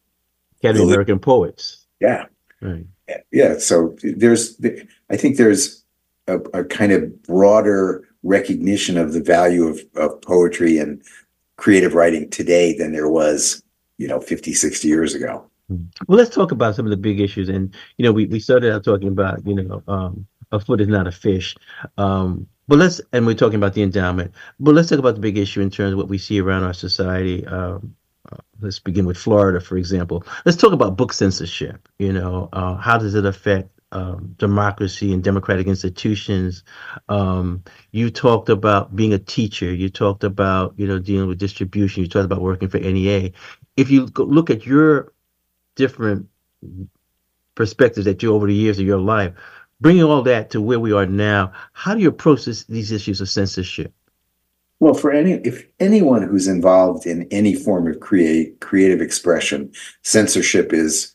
Academy 0.58 0.84
American 0.84 1.18
Poets. 1.18 1.86
Yeah. 2.00 2.26
Right. 2.60 2.86
Yeah. 3.30 3.58
So 3.58 3.96
there's, 4.02 4.60
I 5.10 5.16
think 5.16 5.36
there's 5.36 5.84
a, 6.26 6.36
a, 6.54 6.64
kind 6.64 6.92
of 6.92 7.22
broader 7.22 8.06
recognition 8.22 8.98
of 8.98 9.12
the 9.12 9.22
value 9.22 9.66
of, 9.66 9.80
of 9.96 10.20
poetry 10.22 10.78
and 10.78 11.02
creative 11.56 11.94
writing 11.94 12.28
today 12.30 12.76
than 12.76 12.92
there 12.92 13.08
was, 13.08 13.62
you 13.98 14.08
know, 14.08 14.20
50, 14.20 14.52
60 14.52 14.88
years 14.88 15.14
ago. 15.14 15.48
Hmm. 15.68 15.84
Well, 16.06 16.18
let's 16.18 16.34
talk 16.34 16.50
about 16.50 16.74
some 16.74 16.86
of 16.86 16.90
the 16.90 16.96
big 16.96 17.20
issues. 17.20 17.48
And, 17.48 17.74
you 17.96 18.04
know, 18.04 18.12
we, 18.12 18.26
we 18.26 18.40
started 18.40 18.72
out 18.72 18.84
talking 18.84 19.08
about, 19.08 19.46
you 19.46 19.54
know, 19.54 19.82
um, 19.86 20.26
a 20.52 20.60
foot 20.60 20.80
is 20.80 20.88
not 20.88 21.06
a 21.06 21.12
fish. 21.12 21.56
Um, 21.96 22.46
but 22.66 22.78
let's, 22.78 23.00
and 23.12 23.26
we're 23.26 23.34
talking 23.34 23.56
about 23.56 23.74
the 23.74 23.82
endowment, 23.82 24.32
but 24.60 24.74
let's 24.74 24.88
talk 24.88 24.98
about 24.98 25.14
the 25.14 25.20
big 25.20 25.38
issue 25.38 25.60
in 25.60 25.70
terms 25.70 25.92
of 25.92 25.98
what 25.98 26.08
we 26.08 26.18
see 26.18 26.40
around 26.40 26.64
our 26.64 26.74
society. 26.74 27.46
Um, 27.46 27.96
uh, 28.30 28.36
let's 28.60 28.78
begin 28.78 29.06
with 29.06 29.16
Florida, 29.16 29.60
for 29.60 29.78
example. 29.78 30.24
Let's 30.44 30.58
talk 30.58 30.72
about 30.72 30.96
book 30.96 31.12
censorship. 31.12 31.88
You 31.98 32.12
know, 32.12 32.50
uh, 32.52 32.76
how 32.76 32.98
does 32.98 33.14
it 33.14 33.24
affect 33.24 33.70
um, 33.90 34.34
democracy 34.38 35.14
and 35.14 35.24
democratic 35.24 35.66
institutions? 35.66 36.62
Um, 37.08 37.64
you 37.90 38.10
talked 38.10 38.50
about 38.50 38.94
being 38.94 39.14
a 39.14 39.18
teacher. 39.18 39.72
You 39.72 39.88
talked 39.88 40.24
about, 40.24 40.74
you 40.76 40.86
know, 40.86 40.98
dealing 40.98 41.28
with 41.28 41.38
distribution. 41.38 42.02
You 42.02 42.08
talked 42.08 42.26
about 42.26 42.42
working 42.42 42.68
for 42.68 42.78
NEA. 42.78 43.32
If 43.78 43.90
you 43.90 44.06
look 44.16 44.50
at 44.50 44.66
your 44.66 45.12
different 45.74 46.28
perspectives 47.54 48.04
that 48.04 48.22
you 48.22 48.34
over 48.34 48.46
the 48.46 48.54
years 48.54 48.78
of 48.78 48.86
your 48.86 48.98
life, 48.98 49.32
bringing 49.80 50.02
all 50.02 50.22
that 50.22 50.50
to 50.50 50.60
where 50.60 50.80
we 50.80 50.92
are 50.92 51.06
now, 51.06 51.52
how 51.72 51.94
do 51.94 52.00
you 52.00 52.08
approach 52.08 52.44
this, 52.44 52.64
these 52.64 52.92
issues 52.92 53.20
of 53.20 53.28
censorship? 53.28 53.92
Well, 54.80 54.94
for 54.94 55.10
any 55.10 55.32
if 55.44 55.66
anyone 55.80 56.22
who's 56.22 56.46
involved 56.46 57.04
in 57.04 57.26
any 57.32 57.54
form 57.54 57.88
of 57.88 57.98
create 57.98 58.60
creative 58.60 59.00
expression, 59.00 59.72
censorship 60.02 60.72
is 60.72 61.14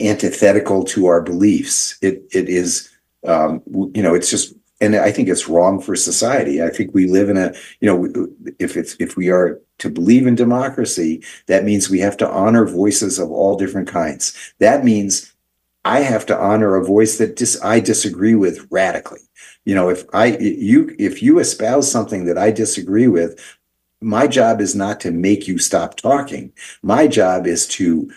antithetical 0.00 0.84
to 0.84 1.06
our 1.06 1.20
beliefs. 1.20 1.98
It 2.02 2.22
it 2.32 2.48
is 2.48 2.88
um, 3.26 3.62
you 3.94 4.02
know 4.02 4.14
it's 4.14 4.30
just 4.30 4.54
and 4.80 4.94
I 4.94 5.10
think 5.10 5.28
it's 5.28 5.48
wrong 5.48 5.80
for 5.80 5.96
society. 5.96 6.62
I 6.62 6.70
think 6.70 6.94
we 6.94 7.06
live 7.06 7.28
in 7.28 7.36
a 7.36 7.52
you 7.80 7.86
know 7.88 8.28
if 8.60 8.76
it's 8.76 8.94
if 9.00 9.16
we 9.16 9.28
are 9.28 9.60
to 9.78 9.90
believe 9.90 10.28
in 10.28 10.36
democracy, 10.36 11.22
that 11.46 11.64
means 11.64 11.90
we 11.90 11.98
have 11.98 12.16
to 12.18 12.30
honor 12.30 12.64
voices 12.64 13.18
of 13.18 13.30
all 13.32 13.56
different 13.56 13.88
kinds. 13.88 14.54
That 14.60 14.84
means 14.84 15.34
I 15.84 16.00
have 16.00 16.26
to 16.26 16.38
honor 16.38 16.76
a 16.76 16.84
voice 16.84 17.18
that 17.18 17.36
dis- 17.36 17.60
I 17.62 17.80
disagree 17.80 18.34
with 18.34 18.66
radically. 18.70 19.20
You 19.64 19.74
know, 19.74 19.88
if 19.88 20.04
I 20.12 20.36
you 20.38 20.94
if 20.98 21.22
you 21.22 21.38
espouse 21.38 21.90
something 21.90 22.24
that 22.24 22.38
I 22.38 22.50
disagree 22.50 23.08
with, 23.08 23.58
my 24.00 24.26
job 24.26 24.60
is 24.60 24.74
not 24.74 25.00
to 25.00 25.10
make 25.10 25.46
you 25.48 25.58
stop 25.58 25.96
talking. 25.96 26.52
My 26.82 27.06
job 27.06 27.46
is 27.46 27.66
to 27.68 28.10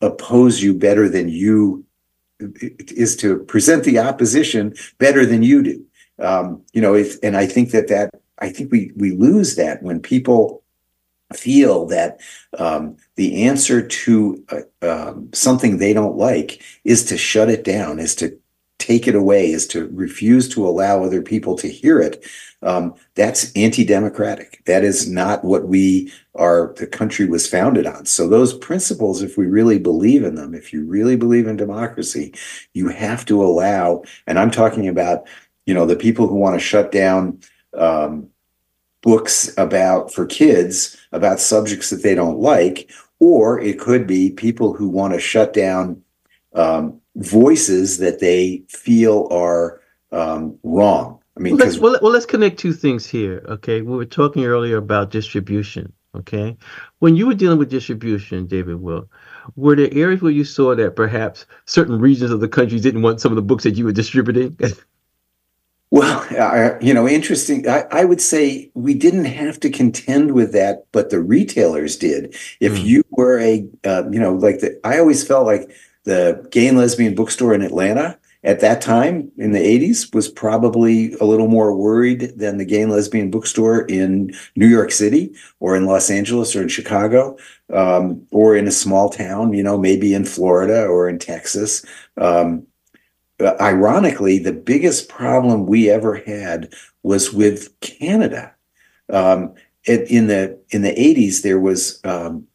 oppose 0.00 0.62
you 0.62 0.74
better 0.74 1.08
than 1.08 1.28
you 1.28 1.84
is 2.40 3.16
to 3.16 3.38
present 3.44 3.84
the 3.84 3.98
opposition 3.98 4.74
better 4.98 5.24
than 5.24 5.42
you 5.42 5.62
do. 5.62 5.84
Um, 6.18 6.62
you 6.72 6.80
know, 6.80 6.94
if, 6.94 7.16
and 7.22 7.36
I 7.36 7.46
think 7.46 7.70
that 7.70 7.88
that 7.88 8.10
I 8.38 8.48
think 8.50 8.72
we 8.72 8.92
we 8.96 9.12
lose 9.12 9.56
that 9.56 9.82
when 9.82 10.00
people 10.00 10.63
feel 11.36 11.86
that 11.86 12.20
um, 12.58 12.96
the 13.16 13.44
answer 13.44 13.86
to 13.86 14.44
uh, 14.50 14.86
um, 14.86 15.30
something 15.32 15.78
they 15.78 15.92
don't 15.92 16.16
like 16.16 16.62
is 16.84 17.04
to 17.04 17.18
shut 17.18 17.50
it 17.50 17.64
down, 17.64 17.98
is 17.98 18.14
to 18.16 18.38
take 18.78 19.08
it 19.08 19.14
away, 19.14 19.50
is 19.50 19.66
to 19.66 19.88
refuse 19.88 20.48
to 20.48 20.66
allow 20.66 21.02
other 21.02 21.22
people 21.22 21.56
to 21.56 21.68
hear 21.68 22.00
it. 22.00 22.24
Um, 22.62 22.94
that's 23.14 23.52
anti-democratic. 23.52 24.62
That 24.66 24.84
is 24.84 25.08
not 25.08 25.44
what 25.44 25.68
we 25.68 26.12
are. 26.34 26.74
The 26.76 26.86
country 26.86 27.26
was 27.26 27.46
founded 27.46 27.86
on. 27.86 28.06
So 28.06 28.28
those 28.28 28.56
principles, 28.58 29.22
if 29.22 29.36
we 29.36 29.46
really 29.46 29.78
believe 29.78 30.24
in 30.24 30.34
them, 30.34 30.54
if 30.54 30.72
you 30.72 30.84
really 30.84 31.16
believe 31.16 31.46
in 31.46 31.56
democracy, 31.56 32.34
you 32.72 32.88
have 32.88 33.24
to 33.26 33.42
allow. 33.44 34.02
And 34.26 34.38
I'm 34.38 34.50
talking 34.50 34.88
about, 34.88 35.26
you 35.66 35.74
know, 35.74 35.86
the 35.86 35.96
people 35.96 36.26
who 36.26 36.36
want 36.36 36.54
to 36.54 36.66
shut 36.66 36.90
down. 36.90 37.40
Um, 37.74 38.28
books 39.04 39.52
about 39.58 40.12
for 40.12 40.24
kids 40.24 40.96
about 41.12 41.38
subjects 41.38 41.90
that 41.90 42.02
they 42.02 42.14
don't 42.14 42.38
like, 42.38 42.90
or 43.20 43.60
it 43.60 43.78
could 43.78 44.06
be 44.06 44.30
people 44.30 44.72
who 44.72 44.88
want 44.88 45.12
to 45.12 45.20
shut 45.20 45.52
down 45.52 46.02
um, 46.54 46.98
voices 47.16 47.98
that 47.98 48.18
they 48.18 48.62
feel 48.68 49.28
are 49.30 49.80
um, 50.10 50.58
wrong. 50.62 51.20
I 51.36 51.40
mean, 51.40 51.56
well 51.56 51.66
let's, 51.66 51.78
well, 51.78 51.98
well, 52.00 52.12
let's 52.12 52.26
connect 52.26 52.58
two 52.58 52.72
things 52.72 53.06
here. 53.06 53.44
Okay, 53.48 53.82
we 53.82 53.94
were 53.94 54.06
talking 54.06 54.44
earlier 54.44 54.78
about 54.78 55.10
distribution. 55.10 55.92
Okay, 56.16 56.56
when 57.00 57.16
you 57.16 57.26
were 57.26 57.34
dealing 57.34 57.58
with 57.58 57.70
distribution, 57.70 58.46
David 58.46 58.80
Wilk, 58.80 59.08
were 59.56 59.76
there 59.76 59.92
areas 59.92 60.22
where 60.22 60.32
you 60.32 60.44
saw 60.44 60.74
that 60.74 60.96
perhaps 60.96 61.44
certain 61.66 61.98
regions 61.98 62.30
of 62.30 62.40
the 62.40 62.48
country 62.48 62.80
didn't 62.80 63.02
want 63.02 63.20
some 63.20 63.32
of 63.32 63.36
the 63.36 63.42
books 63.42 63.64
that 63.64 63.76
you 63.76 63.84
were 63.84 63.92
distributing? 63.92 64.56
Well, 65.94 66.26
I, 66.32 66.76
you 66.80 66.92
know, 66.92 67.06
interesting. 67.06 67.68
I, 67.68 67.84
I, 67.92 68.04
would 68.04 68.20
say 68.20 68.68
we 68.74 68.94
didn't 68.94 69.26
have 69.26 69.60
to 69.60 69.70
contend 69.70 70.32
with 70.32 70.50
that, 70.50 70.86
but 70.90 71.10
the 71.10 71.20
retailers 71.20 71.96
did. 71.96 72.34
If 72.58 72.72
mm. 72.72 72.84
you 72.84 73.04
were 73.10 73.38
a, 73.38 73.64
uh, 73.84 74.02
you 74.10 74.18
know, 74.18 74.34
like 74.34 74.58
the, 74.58 74.80
I 74.82 74.98
always 74.98 75.24
felt 75.24 75.46
like 75.46 75.70
the 76.02 76.48
gay 76.50 76.66
and 76.66 76.76
lesbian 76.76 77.14
bookstore 77.14 77.54
in 77.54 77.62
Atlanta 77.62 78.18
at 78.42 78.58
that 78.58 78.80
time 78.80 79.30
in 79.38 79.52
the 79.52 79.60
80s 79.60 80.12
was 80.12 80.28
probably 80.28 81.14
a 81.20 81.24
little 81.24 81.46
more 81.46 81.76
worried 81.76 82.40
than 82.40 82.58
the 82.58 82.64
gay 82.64 82.82
and 82.82 82.90
lesbian 82.90 83.30
bookstore 83.30 83.82
in 83.82 84.34
New 84.56 84.66
York 84.66 84.90
City 84.90 85.32
or 85.60 85.76
in 85.76 85.86
Los 85.86 86.10
Angeles 86.10 86.56
or 86.56 86.62
in 86.62 86.68
Chicago 86.68 87.38
um, 87.72 88.26
or 88.32 88.56
in 88.56 88.66
a 88.66 88.72
small 88.72 89.10
town, 89.10 89.52
you 89.52 89.62
know, 89.62 89.78
maybe 89.78 90.12
in 90.12 90.24
Florida 90.24 90.86
or 90.86 91.08
in 91.08 91.20
Texas. 91.20 91.86
Um, 92.16 92.66
ironically, 93.40 94.38
the 94.38 94.52
biggest 94.52 95.08
problem 95.08 95.66
we 95.66 95.90
ever 95.90 96.16
had 96.16 96.72
was 97.02 97.32
with 97.32 97.78
Canada. 97.80 98.54
Um, 99.12 99.54
in 99.86 100.28
the 100.28 100.58
in 100.70 100.82
the 100.82 100.94
80s, 100.94 101.42
there 101.42 101.60
was 101.60 102.00
um, 102.04 102.46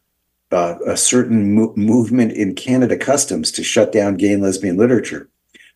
uh, 0.51 0.75
a 0.85 0.97
certain 0.97 1.53
mo- 1.53 1.73
movement 1.75 2.31
in 2.31 2.55
Canada 2.55 2.97
Customs 2.97 3.51
to 3.51 3.63
shut 3.63 3.91
down 3.91 4.15
gay 4.15 4.33
and 4.33 4.41
lesbian 4.41 4.77
literature. 4.77 5.29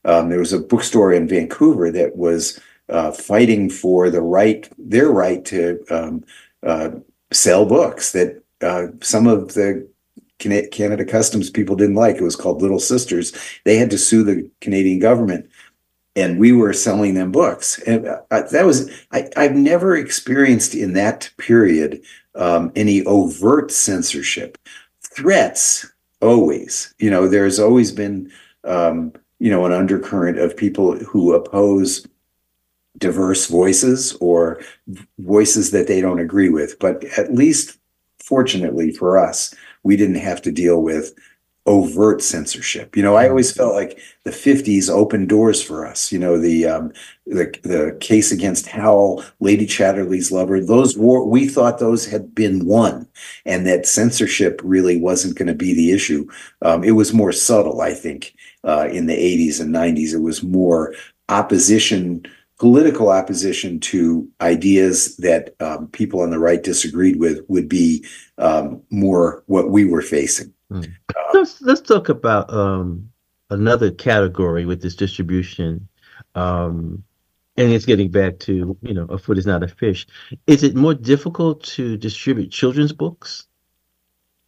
Um, 0.05 0.29
there 0.29 0.39
was 0.39 0.53
a 0.53 0.59
bookstore 0.59 1.13
in 1.13 1.27
Vancouver 1.27 1.91
that 1.91 2.15
was 2.15 2.59
uh, 2.89 3.11
fighting 3.11 3.69
for 3.69 4.09
the 4.09 4.21
right, 4.21 4.67
their 4.77 5.09
right 5.09 5.45
to 5.45 5.83
um, 5.89 6.23
uh, 6.63 6.89
sell 7.31 7.65
books 7.65 8.11
that 8.11 8.43
uh, 8.61 8.87
some 9.01 9.27
of 9.27 9.53
the 9.53 9.87
Canada 10.71 11.05
Customs 11.05 11.49
people 11.49 11.75
didn't 11.75 11.95
like. 11.95 12.17
It 12.17 12.23
was 12.23 12.35
called 12.35 12.61
Little 12.61 12.79
Sisters. 12.79 13.33
They 13.63 13.77
had 13.77 13.89
to 13.91 13.97
sue 13.97 14.23
the 14.23 14.49
Canadian 14.61 14.99
government, 14.99 15.49
and 16.15 16.39
we 16.39 16.51
were 16.51 16.73
selling 16.73 17.13
them 17.13 17.31
books. 17.31 17.79
And 17.83 18.07
uh, 18.07 18.21
that 18.29 18.65
was 18.65 18.91
I, 19.11 19.27
have 19.35 19.55
never 19.55 19.95
experienced 19.95 20.75
in 20.75 20.93
that 20.93 21.29
period 21.37 22.01
um, 22.35 22.71
any 22.75 23.03
overt 23.05 23.71
censorship. 23.71 24.57
Threats 25.01 25.85
always. 26.21 26.93
You 26.99 27.09
know, 27.09 27.27
there's 27.27 27.59
always 27.59 27.91
been 27.91 28.31
um, 28.63 29.13
you 29.39 29.51
know 29.51 29.65
an 29.65 29.73
undercurrent 29.73 30.39
of 30.39 30.55
people 30.55 30.97
who 30.97 31.33
oppose 31.33 32.07
diverse 32.97 33.47
voices 33.47 34.15
or 34.21 34.61
voices 35.19 35.71
that 35.71 35.87
they 35.87 35.99
don't 35.99 36.19
agree 36.19 36.49
with. 36.49 36.77
But 36.79 37.03
at 37.17 37.33
least, 37.33 37.77
fortunately 38.19 38.91
for 38.91 39.17
us, 39.17 39.53
we 39.83 39.95
didn't 39.95 40.15
have 40.15 40.41
to 40.43 40.51
deal 40.51 40.81
with 40.81 41.13
overt 41.65 42.21
censorship. 42.21 42.97
You 42.97 43.03
know, 43.03 43.15
I 43.15 43.29
always 43.29 43.51
felt 43.51 43.73
like 43.73 43.97
the 44.25 44.31
50s 44.31 44.89
opened 44.89 45.29
doors 45.29 45.61
for 45.61 45.85
us. 45.85 46.11
You 46.11 46.19
know, 46.19 46.37
the 46.37 46.65
um, 46.65 46.91
the 47.25 47.57
the 47.63 47.97
case 48.01 48.31
against 48.31 48.67
Howl, 48.67 49.23
Lady 49.39 49.65
Chatterley's 49.65 50.31
lover, 50.31 50.59
those 50.59 50.97
war 50.97 51.25
we 51.25 51.47
thought 51.47 51.79
those 51.79 52.05
had 52.05 52.35
been 52.35 52.65
won 52.65 53.07
and 53.45 53.65
that 53.65 53.87
censorship 53.87 54.59
really 54.63 54.99
wasn't 54.99 55.37
going 55.37 55.47
to 55.47 55.53
be 55.53 55.73
the 55.73 55.91
issue. 55.91 56.27
Um, 56.61 56.83
it 56.83 56.91
was 56.91 57.13
more 57.13 57.31
subtle, 57.31 57.81
I 57.81 57.93
think, 57.93 58.35
uh, 58.63 58.89
in 58.91 59.05
the 59.05 59.15
80s 59.15 59.61
and 59.61 59.73
90s. 59.73 60.13
It 60.13 60.21
was 60.21 60.43
more 60.43 60.93
opposition 61.29 62.25
political 62.59 63.09
opposition 63.09 63.79
to 63.79 64.27
ideas 64.41 65.17
that 65.17 65.55
um, 65.59 65.87
people 65.87 66.21
on 66.21 66.29
the 66.29 66.39
right 66.39 66.63
disagreed 66.63 67.17
with 67.19 67.41
would 67.47 67.67
be 67.67 68.05
um, 68.37 68.81
more 68.89 69.43
what 69.47 69.69
we 69.69 69.85
were 69.85 70.01
facing. 70.01 70.53
Mm. 70.71 70.91
Uh, 71.15 71.21
let's 71.33 71.61
let's 71.61 71.81
talk 71.81 72.09
about 72.09 72.53
um, 72.53 73.09
another 73.49 73.91
category 73.91 74.65
with 74.65 74.81
this 74.81 74.95
distribution, 74.95 75.87
um, 76.35 77.03
and 77.57 77.71
it's 77.71 77.85
getting 77.85 78.09
back 78.09 78.39
to 78.39 78.77
you 78.81 78.93
know 78.93 79.05
a 79.05 79.17
foot 79.17 79.37
is 79.37 79.45
not 79.45 79.63
a 79.63 79.67
fish. 79.67 80.07
Is 80.47 80.63
it 80.63 80.75
more 80.75 80.93
difficult 80.93 81.63
to 81.63 81.97
distribute 81.97 82.51
children's 82.51 82.93
books 82.93 83.47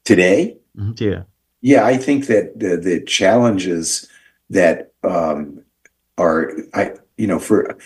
today? 0.04 0.58
Mm-hmm. 0.78 1.04
Yeah, 1.04 1.24
yeah. 1.62 1.86
I 1.86 1.98
think 1.98 2.28
that 2.28 2.60
the 2.60 2.78
the 2.78 3.04
challenges 3.04 4.08
that 4.50 4.94
um, 5.04 5.64
are 6.18 6.54
I 6.74 6.94
you 7.18 7.28
know 7.28 7.40
for 7.40 7.78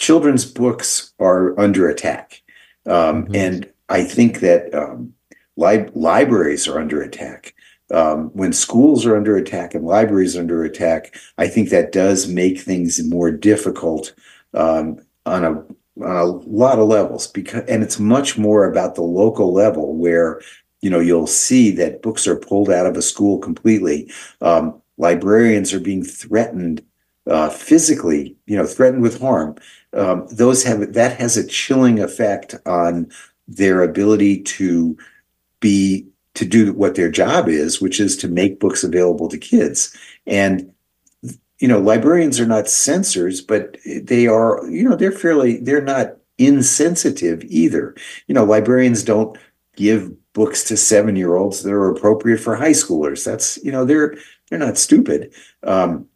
children's 0.00 0.44
books 0.44 1.12
are 1.20 1.58
under 1.60 1.88
attack. 1.88 2.42
Um, 2.86 3.24
mm-hmm. 3.24 3.36
And 3.36 3.70
I 3.88 4.02
think 4.02 4.40
that 4.40 4.74
um, 4.74 5.12
li- 5.56 5.88
libraries 5.94 6.66
are 6.66 6.80
under 6.80 7.02
attack. 7.02 7.54
Um, 7.92 8.30
when 8.30 8.52
schools 8.52 9.04
are 9.04 9.16
under 9.16 9.36
attack 9.36 9.74
and 9.74 9.84
libraries 9.84 10.36
are 10.36 10.40
under 10.40 10.64
attack, 10.64 11.14
I 11.38 11.48
think 11.48 11.68
that 11.68 11.92
does 11.92 12.28
make 12.28 12.60
things 12.60 13.02
more 13.04 13.30
difficult 13.30 14.14
um, 14.54 15.00
on 15.26 15.44
a 15.44 15.50
on 16.02 16.16
a 16.16 16.24
lot 16.24 16.78
of 16.78 16.88
levels 16.88 17.26
because 17.26 17.64
and 17.68 17.82
it's 17.82 17.98
much 17.98 18.38
more 18.38 18.64
about 18.64 18.94
the 18.94 19.02
local 19.02 19.52
level 19.52 19.96
where 19.96 20.40
you 20.80 20.88
know 20.88 21.00
you'll 21.00 21.26
see 21.26 21.70
that 21.72 22.00
books 22.00 22.26
are 22.26 22.36
pulled 22.36 22.70
out 22.70 22.86
of 22.86 22.96
a 22.96 23.02
school 23.02 23.38
completely 23.38 24.10
um, 24.40 24.80
librarians 24.96 25.74
are 25.74 25.80
being 25.80 26.02
threatened 26.02 26.82
uh, 27.26 27.48
physically 27.48 28.36
you 28.46 28.56
know 28.56 28.66
threatened 28.66 29.02
with 29.02 29.20
harm 29.20 29.54
um, 29.92 30.26
those 30.30 30.62
have 30.64 30.92
that 30.92 31.18
has 31.18 31.36
a 31.36 31.46
chilling 31.46 32.00
effect 32.00 32.54
on 32.66 33.10
their 33.48 33.82
ability 33.82 34.42
to 34.42 34.96
be 35.58 36.06
to 36.34 36.44
do 36.44 36.72
what 36.72 36.94
their 36.94 37.10
job 37.10 37.48
is, 37.48 37.80
which 37.80 38.00
is 38.00 38.16
to 38.16 38.28
make 38.28 38.60
books 38.60 38.84
available 38.84 39.28
to 39.28 39.38
kids. 39.38 39.96
And 40.26 40.72
you 41.58 41.68
know, 41.68 41.78
librarians 41.78 42.40
are 42.40 42.46
not 42.46 42.68
censors, 42.68 43.42
but 43.42 43.76
they 43.84 44.26
are, 44.26 44.66
you 44.70 44.88
know, 44.88 44.96
they're 44.96 45.12
fairly 45.12 45.58
they're 45.58 45.82
not 45.82 46.16
insensitive 46.38 47.44
either. 47.44 47.94
You 48.26 48.34
know, 48.34 48.44
librarians 48.44 49.02
don't 49.02 49.36
give 49.76 50.10
books 50.32 50.64
to 50.64 50.76
seven 50.76 51.16
year 51.16 51.34
olds 51.34 51.62
that 51.62 51.72
are 51.72 51.90
appropriate 51.90 52.38
for 52.40 52.54
high 52.56 52.70
schoolers. 52.70 53.24
That's 53.24 53.62
you 53.64 53.72
know 53.72 53.84
they're 53.84 54.16
they're 54.48 54.58
not 54.58 54.78
stupid. 54.78 55.34
Um, 55.64 56.06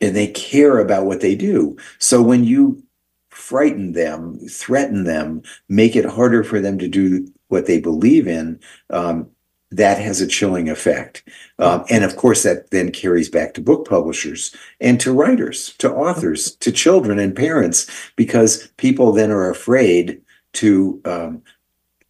and 0.00 0.14
they 0.14 0.28
care 0.28 0.78
about 0.78 1.06
what 1.06 1.20
they 1.20 1.34
do. 1.34 1.76
So 1.98 2.22
when 2.22 2.44
you 2.44 2.82
frighten 3.30 3.92
them, 3.92 4.38
threaten 4.48 5.04
them, 5.04 5.42
make 5.68 5.96
it 5.96 6.04
harder 6.04 6.44
for 6.44 6.60
them 6.60 6.78
to 6.78 6.88
do 6.88 7.26
what 7.48 7.66
they 7.66 7.80
believe 7.80 8.26
in, 8.28 8.60
um, 8.90 9.28
that 9.70 9.98
has 9.98 10.20
a 10.20 10.26
chilling 10.26 10.68
effect. 10.70 11.22
Um, 11.58 11.84
and 11.90 12.04
of 12.04 12.16
course, 12.16 12.42
that 12.42 12.70
then 12.70 12.90
carries 12.90 13.28
back 13.28 13.54
to 13.54 13.60
book 13.60 13.86
publishers 13.88 14.54
and 14.80 14.98
to 15.00 15.12
writers, 15.12 15.74
to 15.78 15.92
authors, 15.92 16.54
to 16.56 16.72
children 16.72 17.18
and 17.18 17.36
parents, 17.36 18.10
because 18.16 18.68
people 18.76 19.12
then 19.12 19.30
are 19.30 19.50
afraid 19.50 20.22
to 20.54 21.00
um, 21.04 21.42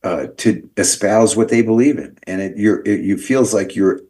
uh, 0.05 0.29
to 0.37 0.69
espouse 0.77 1.37
what 1.37 1.49
they 1.49 1.61
believe 1.61 1.99
in, 1.99 2.17
and 2.29 2.41
it, 2.41 2.57
you're, 2.57 2.81
it, 2.83 3.01
it 3.01 3.21
feels 3.21 3.53
like 3.53 3.75
your 3.75 4.01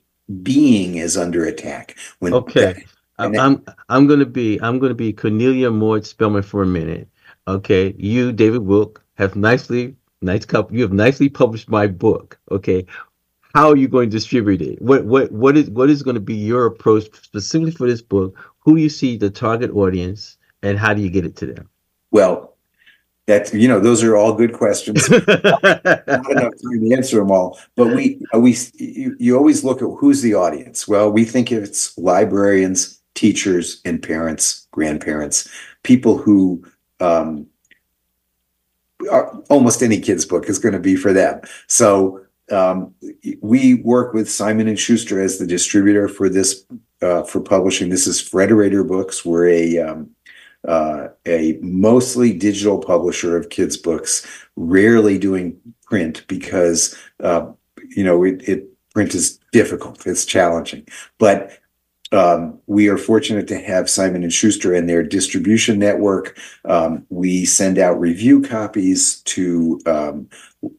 being 0.43 0.97
is 0.97 1.17
under 1.17 1.45
attack 1.45 1.97
when 2.19 2.35
okay. 2.35 2.85
I'm, 3.19 3.39
I'm 3.39 3.65
I'm 3.89 4.07
gonna 4.07 4.27
be 4.27 4.61
I'm 4.63 4.79
gonna 4.79 4.95
be 4.95 5.13
Cornelia 5.13 5.71
Maude 5.71 6.07
Spelman 6.07 6.43
for 6.43 6.63
a 6.63 6.67
minute. 6.67 7.09
Okay, 7.47 7.95
you 7.99 8.33
David 8.33 8.61
Wilk 8.61 9.03
have 9.15 9.35
nicely 9.35 9.97
nice 10.21 10.45
couple 10.45 10.77
you 10.77 10.83
have 10.83 10.93
nicely 10.93 11.29
published 11.29 11.69
my 11.69 11.87
book. 11.87 12.39
Okay, 12.51 12.87
how 13.55 13.71
are 13.71 13.77
you 13.77 13.89
going 13.89 14.11
to 14.11 14.17
distribute 14.17 14.63
it? 14.63 14.81
What 14.81 15.05
what 15.05 15.33
what 15.33 15.57
is 15.57 15.71
what 15.71 15.91
is 15.91 16.03
going 16.03 16.15
to 16.15 16.21
be 16.21 16.35
your 16.35 16.67
approach 16.67 17.05
specifically 17.23 17.73
for 17.73 17.87
this 17.87 18.03
book? 18.03 18.37
Who 18.61 18.77
do 18.77 18.83
you 18.83 18.91
see 18.91 19.17
the 19.17 19.31
target 19.31 19.71
audience, 19.73 20.37
and 20.63 20.79
how 20.79 20.95
do 20.95 21.03
you 21.03 21.11
get 21.11 21.25
it 21.25 21.37
to 21.37 21.47
them? 21.47 21.69
Well, 22.11 22.55
that 23.27 23.53
you 23.53 23.69
know 23.69 23.81
those 23.81 24.03
are 24.03 24.17
all 24.17 24.35
good 24.35 24.53
questions. 24.53 25.09
Not 25.11 25.23
enough 25.27 26.55
time 26.63 26.81
to 26.81 26.95
answer 26.95 27.19
them 27.19 27.31
all, 27.31 27.59
but 27.77 27.89
we 27.89 28.21
we 28.35 28.57
you, 28.75 29.17
you 29.19 29.37
always 29.37 29.65
look 29.65 29.83
at 29.83 29.89
who's 29.99 30.23
the 30.23 30.35
audience. 30.35 30.87
Well, 30.87 31.11
we 31.11 31.25
think 31.25 31.51
it's 31.51 31.97
librarians 31.99 32.98
teachers 33.19 33.81
and 33.85 34.01
parents, 34.01 34.69
grandparents, 34.71 35.51
people 35.83 36.17
who 36.17 36.65
um, 37.01 37.49
are, 39.11 39.37
almost 39.51 39.83
any 39.83 39.99
kid's 39.99 40.25
book 40.25 40.49
is 40.49 40.61
going 40.61 40.73
to 40.73 40.79
be 40.79 40.95
for 40.95 41.13
them. 41.13 41.41
So 41.67 42.21
um, 42.53 42.95
we 43.41 43.75
work 43.75 44.15
with 44.15 44.31
Simon 44.31 44.69
and 44.69 44.79
Schuster 44.79 45.21
as 45.21 45.39
the 45.39 45.49
distributor 45.49 46.07
for 46.07 46.29
this 46.29 46.65
uh, 47.03 47.25
for 47.25 47.41
publishing. 47.41 47.89
This 47.91 48.07
is 48.07 48.23
Frederator 48.23 48.87
Books. 48.87 49.25
We're 49.25 49.49
a 49.49 49.79
um, 49.79 50.11
uh, 50.67 51.09
a 51.27 51.59
mostly 51.61 52.33
digital 52.33 52.79
publisher 52.79 53.37
of 53.37 53.51
kids' 53.51 53.77
books, 53.77 54.25
rarely 54.55 55.19
doing 55.19 55.59
print 55.87 56.25
because 56.29 56.97
uh, 57.21 57.51
you 57.89 58.05
know 58.05 58.23
it, 58.23 58.49
it 58.49 58.69
print 58.95 59.13
is 59.15 59.41
difficult. 59.51 60.07
It's 60.07 60.25
challenging, 60.25 60.87
but 61.19 61.59
um, 62.13 62.59
we 62.67 62.89
are 62.89 62.97
fortunate 62.97 63.49
to 63.49 63.59
have 63.59 63.91
Simon 63.91 64.23
and 64.23 64.33
Schuster 64.33 64.73
and 64.73 64.89
their 64.89 65.03
distribution 65.03 65.79
network. 65.79 66.39
Um, 66.65 67.07
we 67.11 67.45
send 67.45 67.79
out 67.79 68.01
review 68.01 68.41
copies 68.41 69.21
to 69.23 69.81
um, 69.87 70.29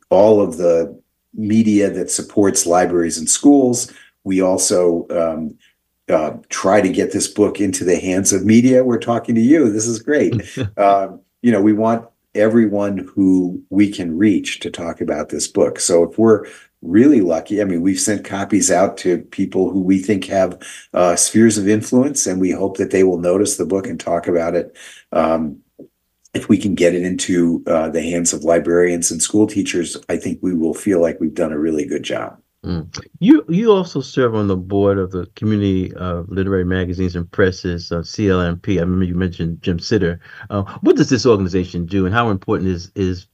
all 0.09 0.41
of 0.41 0.57
the 0.57 0.99
media 1.33 1.89
that 1.91 2.09
supports 2.09 2.65
libraries 2.65 3.17
and 3.17 3.29
schools. 3.29 3.93
We 4.23 4.41
also 4.41 5.07
um, 5.11 5.57
uh, 6.09 6.37
try 6.49 6.81
to 6.81 6.89
get 6.89 7.11
this 7.11 7.27
book 7.27 7.61
into 7.61 7.83
the 7.83 7.99
hands 7.99 8.33
of 8.33 8.43
media. 8.43 8.83
We're 8.83 8.97
talking 8.97 9.35
to 9.35 9.41
you. 9.41 9.71
This 9.71 9.85
is 9.85 10.01
great. 10.01 10.33
uh, 10.77 11.09
you 11.41 11.51
know, 11.51 11.61
we 11.61 11.73
want 11.73 12.07
everyone 12.35 12.97
who 12.97 13.61
we 13.69 13.91
can 13.91 14.17
reach 14.17 14.59
to 14.59 14.69
talk 14.69 15.01
about 15.01 15.29
this 15.29 15.47
book. 15.47 15.79
So 15.79 16.03
if 16.09 16.17
we're 16.17 16.45
really 16.81 17.21
lucky, 17.21 17.61
I 17.61 17.65
mean, 17.65 17.81
we've 17.81 17.99
sent 17.99 18.25
copies 18.25 18.71
out 18.71 18.97
to 18.97 19.19
people 19.19 19.69
who 19.69 19.81
we 19.81 19.99
think 19.99 20.25
have 20.25 20.61
uh, 20.93 21.15
spheres 21.15 21.57
of 21.57 21.67
influence, 21.67 22.25
and 22.25 22.39
we 22.39 22.51
hope 22.51 22.77
that 22.77 22.91
they 22.91 23.03
will 23.03 23.19
notice 23.19 23.57
the 23.57 23.65
book 23.65 23.87
and 23.87 23.99
talk 23.99 24.27
about 24.27 24.55
it. 24.55 24.75
Um, 25.11 25.59
if 26.33 26.47
we 26.47 26.57
can 26.57 26.75
get 26.75 26.93
it 26.93 27.03
into 27.03 27.63
uh, 27.67 27.89
the 27.89 28.03
hands 28.03 28.33
of 28.33 28.43
librarians 28.43 29.11
and 29.11 29.21
school 29.21 29.47
teachers, 29.47 29.97
I 30.09 30.17
think 30.17 30.39
we 30.41 30.53
will 30.53 30.75
feel 30.75 31.01
like 31.01 31.19
we've 31.19 31.33
done 31.33 31.51
a 31.51 31.59
really 31.59 31.85
good 31.85 32.03
job. 32.03 32.39
Mm. 32.63 32.93
You 33.19 33.45
you 33.47 33.71
also 33.71 34.01
serve 34.01 34.35
on 34.35 34.47
the 34.47 34.57
board 34.57 34.97
of 34.97 35.11
the 35.11 35.27
Community 35.35 35.95
uh, 35.95 36.23
Literary 36.27 36.65
Magazines 36.65 37.15
and 37.15 37.29
Presses, 37.31 37.89
uh, 37.91 37.99
CLMP. 37.99 38.77
I 38.77 38.81
remember 38.81 39.05
you 39.05 39.15
mentioned 39.15 39.61
Jim 39.61 39.79
Sitter. 39.79 40.19
Uh, 40.49 40.63
what 40.81 40.97
does 40.97 41.09
this 41.09 41.25
organization 41.25 41.85
do, 41.85 42.05
and 42.05 42.13
how 42.13 42.29
important 42.29 42.69
is 42.69 42.91
is 42.95 43.27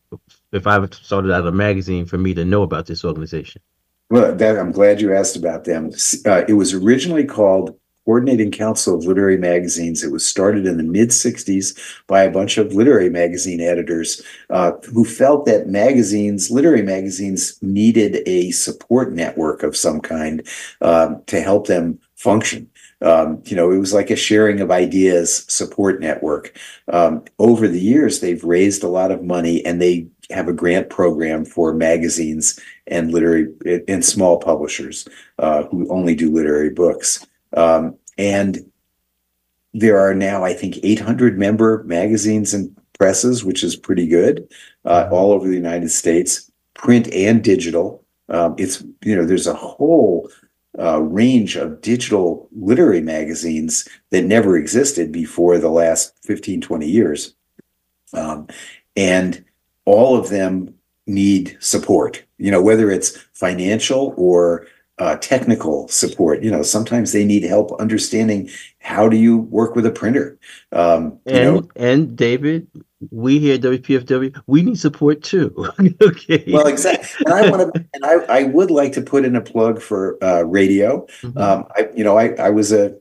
if 0.56 0.66
I 0.66 0.84
started 0.88 1.32
out 1.32 1.46
a 1.46 1.52
magazine 1.52 2.06
for 2.06 2.18
me 2.18 2.34
to 2.34 2.46
know 2.46 2.64
about 2.64 2.88
this 2.88 3.04
organization? 3.04 3.62
Well, 4.10 4.36
that, 4.36 4.58
I'm 4.58 4.72
glad 4.72 5.02
you 5.02 5.14
asked 5.14 5.36
about 5.36 5.66
them. 5.66 5.92
Uh, 6.26 6.44
it 6.48 6.54
was 6.54 6.74
originally 6.74 7.26
called 7.26 7.78
Coordinating 8.06 8.52
Council 8.52 8.96
of 8.96 9.06
Literary 9.06 9.38
Magazines. 9.38 10.04
It 10.04 10.12
was 10.12 10.26
started 10.26 10.68
in 10.68 10.78
the 10.78 10.84
mid 10.84 11.10
60s 11.10 11.78
by 12.08 12.22
a 12.22 12.32
bunch 12.32 12.60
of 12.60 12.74
literary 12.74 13.10
magazine 13.10 13.62
editors 13.62 14.22
uh, 14.52 14.74
who 14.94 15.04
felt 15.04 15.46
that 15.48 15.68
magazines, 15.68 16.52
literary 16.52 16.84
magazines, 16.84 17.58
needed 17.64 18.22
a 18.28 18.52
support 18.52 19.12
network 19.12 19.64
of 19.64 19.76
some 19.76 20.00
kind 20.00 20.48
um, 20.82 21.24
to 21.26 21.42
help 21.42 21.66
them 21.66 22.00
function. 22.16 22.70
Um, 23.02 23.42
you 23.46 23.56
know, 23.56 23.72
it 23.72 23.78
was 23.78 23.94
like 23.94 24.10
a 24.10 24.16
sharing 24.16 24.62
of 24.62 24.72
ideas 24.72 25.46
support 25.48 26.00
network. 26.00 26.58
Um, 26.88 27.24
over 27.40 27.68
the 27.68 27.80
years, 27.80 28.20
they've 28.20 28.44
raised 28.44 28.84
a 28.84 28.88
lot 28.88 29.12
of 29.12 29.24
money 29.24 29.66
and 29.66 29.82
they 29.82 30.08
have 30.32 30.48
a 30.48 30.54
grant 30.54 30.90
program 30.90 31.46
for 31.46 31.74
magazines 31.74 32.60
and 32.88 33.12
literary 33.12 33.54
and 33.88 34.04
small 34.04 34.40
publishers 34.40 35.08
uh, 35.40 35.64
who 35.66 35.88
only 35.90 36.16
do 36.16 36.32
literary 36.32 36.70
books. 36.70 37.26
Um, 37.54 37.98
and 38.18 38.72
there 39.74 40.00
are 40.00 40.14
now, 40.14 40.44
I 40.44 40.54
think, 40.54 40.80
800 40.84 41.38
member 41.38 41.84
magazines 41.84 42.54
and 42.54 42.76
presses, 42.98 43.44
which 43.44 43.64
is 43.64 43.76
pretty 43.76 44.08
good, 44.08 44.48
uh, 44.86 45.04
mm-hmm. 45.04 45.14
all 45.14 45.32
over 45.32 45.48
the 45.48 45.56
United 45.56 45.90
States, 45.90 46.50
print 46.74 47.12
and 47.14 47.44
digital. 47.44 48.04
Um, 48.30 48.56
it's, 48.58 48.84
you 49.04 49.16
know, 49.16 49.26
there's 49.26 49.48
a 49.48 49.54
whole 49.54 50.30
uh, 50.80 51.02
range 51.02 51.56
of 51.56 51.82
digital 51.82 52.50
literary 52.52 53.02
magazines 53.02 53.88
that 54.10 54.24
never 54.24 54.58
existed 54.58 55.12
before 55.12 55.58
the 55.58 55.70
last 55.70 56.14
15, 56.24 56.62
20 56.62 56.88
years. 56.88 57.36
Um, 58.14 58.48
and 58.96 59.44
all 59.86 60.18
of 60.18 60.30
them 60.30 60.74
need 61.08 61.58
support, 61.60 62.24
you 62.38 62.52
know, 62.52 62.62
whether 62.62 62.90
it's 62.90 63.18
financial 63.34 64.14
or 64.18 64.68
uh, 64.98 65.18
technical 65.18 65.88
support. 65.88 66.42
You 66.42 66.52
know, 66.52 66.64
sometimes 66.64 67.12
they 67.12 67.26
need 67.26 67.44
help 67.44 67.72
understanding 67.80 68.50
how 68.80 69.10
do 69.10 69.18
you 69.18 69.38
work 69.38 69.76
with 69.76 69.86
a 69.86 69.92
printer. 69.92 70.38
Um, 70.72 71.20
and 71.26 71.56
know, 71.56 71.70
and 71.76 72.16
David, 72.16 72.68
we 73.12 73.40
here 73.40 73.56
at 73.56 73.62
WPFW, 73.62 74.42
we 74.48 74.62
need 74.62 74.80
support 74.80 75.22
too. 75.22 75.54
okay. 76.02 76.46
Well, 76.48 76.68
exactly. 76.68 77.26
And 77.26 77.34
I 77.34 77.50
want 77.50 77.74
to, 77.74 77.86
and 77.94 78.06
I, 78.06 78.14
I 78.40 78.44
would 78.44 78.72
like 78.72 78.94
to 78.94 79.02
put 79.02 79.26
in 79.26 79.36
a 79.36 79.42
plug 79.42 79.82
for 79.82 80.24
uh, 80.24 80.44
radio. 80.44 81.06
Mm-hmm. 81.22 81.38
Um, 81.38 81.66
I, 81.76 81.90
you 81.96 82.04
know, 82.04 82.18
I, 82.18 82.30
I 82.36 82.50
was 82.50 82.72
a, 82.72 82.96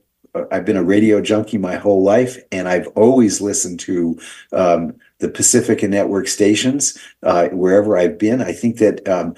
I've 0.51 0.65
been 0.65 0.75
a 0.75 0.83
radio 0.83 1.21
junkie 1.21 1.57
my 1.57 1.75
whole 1.75 2.03
life, 2.03 2.37
and 2.51 2.67
I've 2.67 2.87
always 2.87 3.39
listened 3.39 3.79
to 3.81 4.19
um, 4.51 4.95
the 5.19 5.29
Pacifica 5.29 5.87
Network 5.87 6.27
stations 6.27 6.97
uh, 7.23 7.49
wherever 7.49 7.97
I've 7.97 8.17
been. 8.17 8.41
I 8.41 8.51
think 8.51 8.77
that 8.77 9.07
um, 9.07 9.35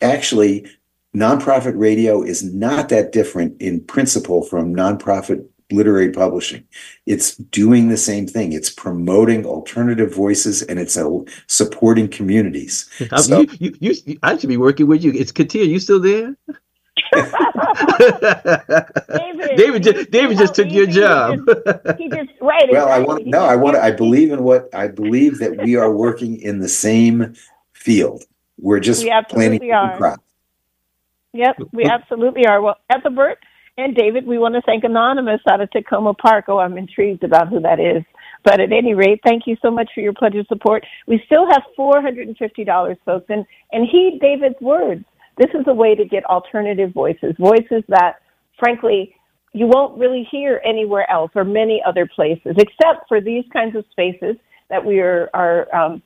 actually 0.00 0.66
nonprofit 1.14 1.74
radio 1.76 2.22
is 2.22 2.42
not 2.44 2.88
that 2.90 3.12
different 3.12 3.60
in 3.60 3.80
principle 3.80 4.42
from 4.42 4.74
nonprofit 4.74 5.46
literary 5.72 6.12
publishing. 6.12 6.62
It's 7.06 7.36
doing 7.36 7.88
the 7.88 7.96
same 7.96 8.26
thing. 8.26 8.52
It's 8.52 8.70
promoting 8.70 9.44
alternative 9.44 10.14
voices 10.14 10.62
and 10.62 10.78
it's 10.78 10.96
a, 10.96 11.24
supporting 11.48 12.08
communities. 12.08 12.88
So, 13.18 13.40
you, 13.58 13.74
you, 13.80 13.94
you, 14.04 14.18
I 14.22 14.36
should 14.36 14.48
be 14.48 14.56
working 14.56 14.86
with 14.86 15.02
you. 15.02 15.12
It's 15.12 15.32
Katea. 15.32 15.66
You 15.66 15.80
still 15.80 16.00
there? 16.00 16.36
David, 19.08 19.56
David 19.56 19.82
just, 19.82 20.10
David 20.10 20.38
just 20.38 20.54
took 20.54 20.70
your 20.70 20.86
job. 20.86 21.38
He 21.38 21.44
just, 21.44 21.98
he 21.98 22.08
just 22.08 22.30
right. 22.40 22.68
Well, 22.70 22.88
I 22.88 22.98
want 23.00 23.26
no. 23.26 23.40
I 23.40 23.56
want. 23.56 23.76
I 23.76 23.90
believe 23.90 24.32
in 24.32 24.42
what 24.42 24.74
I 24.74 24.88
believe 24.88 25.38
that 25.38 25.58
we 25.58 25.76
are 25.76 25.92
working 25.92 26.40
in 26.40 26.60
the 26.60 26.68
same 26.68 27.34
field. 27.72 28.24
We're 28.58 28.80
just 28.80 29.04
we 29.04 29.12
planning 29.28 29.70
are. 29.70 29.96
crop. 29.96 30.20
Yep, 31.34 31.56
we 31.72 31.84
absolutely 31.84 32.46
are. 32.46 32.62
Well, 32.62 32.76
Ethelbert 32.90 33.38
and 33.76 33.94
David, 33.94 34.26
we 34.26 34.38
want 34.38 34.54
to 34.54 34.62
thank 34.62 34.84
Anonymous 34.84 35.42
out 35.48 35.60
of 35.60 35.68
Takoma 35.70 36.16
Park. 36.16 36.46
Oh, 36.48 36.58
I'm 36.58 36.78
intrigued 36.78 37.24
about 37.24 37.48
who 37.48 37.60
that 37.60 37.78
is. 37.78 38.02
But 38.42 38.60
at 38.60 38.72
any 38.72 38.94
rate, 38.94 39.20
thank 39.24 39.42
you 39.46 39.56
so 39.60 39.70
much 39.70 39.90
for 39.94 40.00
your 40.00 40.14
pledge 40.14 40.36
of 40.36 40.46
support. 40.46 40.86
We 41.06 41.22
still 41.26 41.46
have 41.50 41.62
$450, 41.76 42.96
folks, 43.04 43.26
and, 43.28 43.44
and 43.72 43.86
heed 43.90 44.18
David's 44.22 44.60
words. 44.60 45.04
This 45.36 45.50
is 45.54 45.64
a 45.66 45.74
way 45.74 45.94
to 45.94 46.04
get 46.04 46.24
alternative 46.24 46.92
voices, 46.92 47.34
voices 47.38 47.82
that, 47.88 48.16
frankly, 48.58 49.14
you 49.52 49.66
won't 49.66 49.98
really 49.98 50.26
hear 50.30 50.60
anywhere 50.64 51.10
else 51.10 51.30
or 51.34 51.44
many 51.44 51.82
other 51.86 52.06
places, 52.14 52.56
except 52.58 53.08
for 53.08 53.20
these 53.20 53.44
kinds 53.52 53.76
of 53.76 53.84
spaces 53.90 54.36
that 54.68 54.84
we 54.84 55.00
are, 55.00 55.30
are 55.34 55.74
um, 55.74 56.02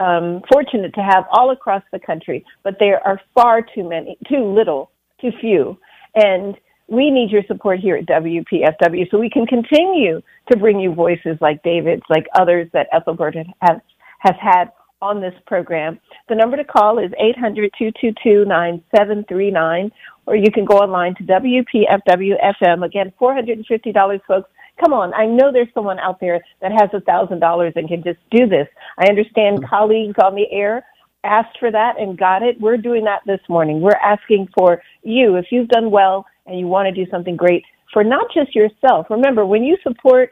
um, 0.00 0.42
fortunate 0.52 0.94
to 0.94 1.02
have 1.02 1.24
all 1.30 1.50
across 1.50 1.82
the 1.92 1.98
country, 1.98 2.44
but 2.62 2.76
there 2.80 3.06
are 3.06 3.20
far 3.34 3.62
too 3.62 3.88
many, 3.88 4.16
too 4.28 4.44
little, 4.44 4.90
too 5.20 5.30
few. 5.40 5.78
And 6.14 6.56
we 6.88 7.10
need 7.10 7.30
your 7.30 7.42
support 7.46 7.78
here 7.78 7.96
at 7.96 8.06
WPFW 8.06 9.10
so 9.10 9.18
we 9.18 9.30
can 9.30 9.46
continue 9.46 10.20
to 10.50 10.58
bring 10.58 10.80
you 10.80 10.92
voices 10.92 11.38
like 11.40 11.62
David's, 11.62 12.02
like 12.08 12.26
others 12.38 12.68
that 12.72 12.88
Ethelbert 12.92 13.36
has, 13.36 13.78
has 14.18 14.34
had 14.40 14.72
on 15.02 15.20
this 15.20 15.34
program. 15.46 16.00
The 16.28 16.34
number 16.34 16.56
to 16.56 16.64
call 16.64 16.98
is 16.98 17.12
800-222-9739, 17.12 19.92
or 20.26 20.36
you 20.36 20.50
can 20.52 20.64
go 20.64 20.78
online 20.78 21.14
to 21.16 21.24
WPFW-FM. 21.24 22.84
Again, 22.84 23.12
$450, 23.20 24.20
folks. 24.26 24.50
Come 24.82 24.94
on, 24.94 25.12
I 25.14 25.26
know 25.26 25.52
there's 25.52 25.68
someone 25.74 25.98
out 25.98 26.20
there 26.20 26.40
that 26.62 26.72
has 26.72 26.88
a 26.94 27.00
thousand 27.00 27.40
dollars 27.40 27.74
and 27.76 27.86
can 27.88 28.02
just 28.02 28.18
do 28.30 28.46
this. 28.46 28.66
I 28.98 29.08
understand 29.08 29.58
mm-hmm. 29.58 29.68
colleagues 29.68 30.14
on 30.22 30.34
the 30.34 30.50
air 30.50 30.86
asked 31.22 31.58
for 31.58 31.70
that 31.70 31.98
and 31.98 32.16
got 32.16 32.42
it. 32.42 32.58
We're 32.60 32.78
doing 32.78 33.04
that 33.04 33.20
this 33.26 33.40
morning. 33.48 33.82
We're 33.82 33.98
asking 34.02 34.48
for 34.56 34.82
you, 35.02 35.36
if 35.36 35.46
you've 35.50 35.68
done 35.68 35.90
well 35.90 36.24
and 36.46 36.58
you 36.58 36.66
want 36.66 36.86
to 36.86 37.04
do 37.04 37.10
something 37.10 37.36
great 37.36 37.62
for 37.92 38.02
not 38.02 38.32
just 38.32 38.54
yourself. 38.54 39.06
Remember, 39.10 39.44
when 39.44 39.64
you 39.64 39.76
support 39.82 40.30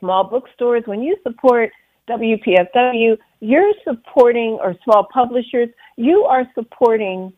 small 0.00 0.24
bookstores, 0.24 0.82
when 0.86 1.02
you 1.02 1.16
support 1.22 1.70
WPFW, 2.08 3.16
you're 3.40 3.72
supporting, 3.84 4.58
or 4.60 4.74
small 4.84 5.06
publishers, 5.12 5.68
you 5.96 6.24
are 6.24 6.44
supporting 6.54 7.32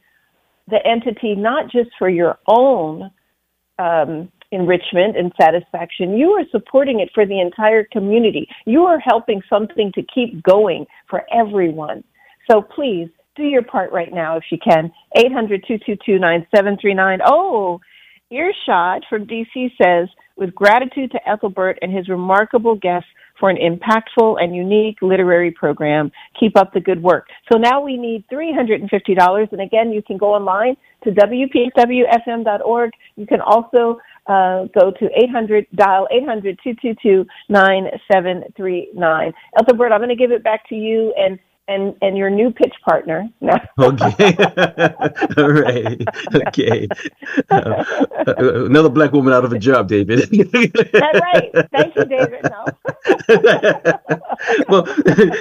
the 0.69 0.79
entity 0.87 1.35
not 1.35 1.71
just 1.71 1.91
for 1.99 2.09
your 2.09 2.39
own 2.47 3.11
um, 3.79 4.31
enrichment 4.53 5.17
and 5.17 5.33
satisfaction. 5.41 6.17
You 6.17 6.33
are 6.33 6.45
supporting 6.51 7.01
it 7.01 7.11
for 7.15 7.27
the 7.27 7.41
entire 7.41 7.85
community. 7.85 8.47
You 8.67 8.83
are 8.83 8.99
helping 8.99 9.43
something 9.49 9.93
to 9.95 10.03
keep 10.15 10.43
going 10.43 10.87
for 11.09 11.23
everyone. 11.33 12.05
So 12.51 12.63
please 12.63 13.09
do 13.35 13.45
your 13.45 13.63
part 13.63 13.91
right 13.93 14.13
now 14.13 14.37
if 14.37 14.45
you 14.51 14.59
can. 14.59 14.93
800 15.17 15.65
222 15.67 16.19
9739. 16.19 17.21
Oh, 17.25 17.81
Earshot 18.31 19.03
from 19.09 19.27
DC 19.27 19.73
says, 19.83 20.09
with 20.37 20.55
gratitude 20.55 21.11
to 21.13 21.29
Ethelbert 21.29 21.79
and 21.83 21.93
his 21.93 22.09
remarkable 22.09 22.75
guests 22.75 23.09
for 23.39 23.51
an 23.51 23.57
impactful 23.57 24.43
and 24.43 24.55
unique 24.55 24.99
literary 25.03 25.51
program. 25.51 26.11
Keep 26.39 26.57
up 26.57 26.73
the 26.73 26.81
good 26.81 27.03
work. 27.03 27.27
So 27.51 27.59
now 27.59 27.81
we 27.81 27.97
need 27.97 28.25
$350. 28.33 29.53
And 29.53 29.61
again, 29.61 29.93
you 29.93 30.03
can 30.03 30.17
go 30.17 30.35
online 30.35 30.77
to 31.05 31.11
WPFWFM.org. 31.11 32.91
You 33.17 33.27
can 33.27 33.41
also 33.41 33.99
uh, 34.27 34.67
go 34.79 34.93
to 34.93 35.09
800, 35.17 35.67
dial 35.75 36.07
800 36.11 36.59
222 36.63 37.27
9739. 37.49 39.33
Ethelbert, 39.59 39.93
I'm 39.93 39.99
going 39.99 40.09
to 40.09 40.17
give 40.17 40.31
it 40.31 40.45
back 40.45 40.69
to 40.69 40.75
you 40.75 41.13
and 41.17 41.39
and 41.73 41.97
and 42.03 42.17
your 42.17 42.31
new 42.31 42.51
pitch 42.51 42.75
partner. 42.85 43.29
No. 43.43 43.59
okay. 43.79 44.37
All 45.37 45.51
right. 45.51 46.01
Okay. 46.35 46.89
Uh, 47.51 47.85
another 48.29 48.89
black 48.89 49.13
woman 49.13 49.33
out 49.33 49.45
of 49.45 49.53
a 49.53 49.59
job, 49.59 49.89
David. 49.89 50.21
That's 50.31 51.21
right. 51.21 51.51
Thank 51.73 51.97
you, 51.97 52.05
David. 52.05 52.43
No. 52.45 52.65
well, 54.69 54.83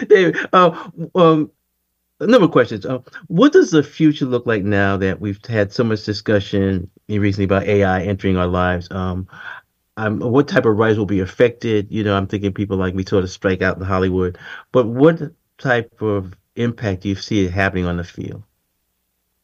David, 0.07 0.38
uh, 0.51 0.89
um, 1.13 1.51
a 2.19 2.27
number 2.27 2.45
of 2.45 2.51
questions. 2.51 2.86
Uh, 2.86 2.99
what 3.27 3.53
does 3.53 3.69
the 3.71 3.84
future 3.84 4.25
look 4.25 4.47
like 4.47 4.63
now 4.63 4.97
that 4.97 5.21
we've 5.21 5.43
had 5.45 5.71
so 5.71 5.84
much 5.84 6.03
discussion 6.03 6.89
recently 7.07 7.45
about 7.45 7.63
AI 7.63 8.01
entering 8.01 8.38
our 8.38 8.47
lives? 8.47 8.88
Um, 8.91 9.27
um, 9.97 10.19
what 10.19 10.47
type 10.47 10.65
of 10.65 10.77
writers 10.77 10.97
will 10.97 11.05
be 11.05 11.19
affected? 11.19 11.88
You 11.91 12.03
know, 12.03 12.15
I'm 12.15 12.27
thinking 12.27 12.53
people 12.53 12.77
like 12.77 12.95
me 12.95 13.05
sort 13.05 13.23
of 13.23 13.29
strike 13.29 13.61
out 13.61 13.77
in 13.77 13.84
Hollywood, 13.84 14.38
but 14.71 14.88
what 14.88 15.21
type 15.62 16.01
of 16.01 16.34
impact 16.55 17.03
do 17.03 17.09
you 17.09 17.16
see 17.16 17.45
it 17.45 17.51
happening 17.51 17.86
on 17.86 17.97
the 17.97 18.03
field? 18.03 18.43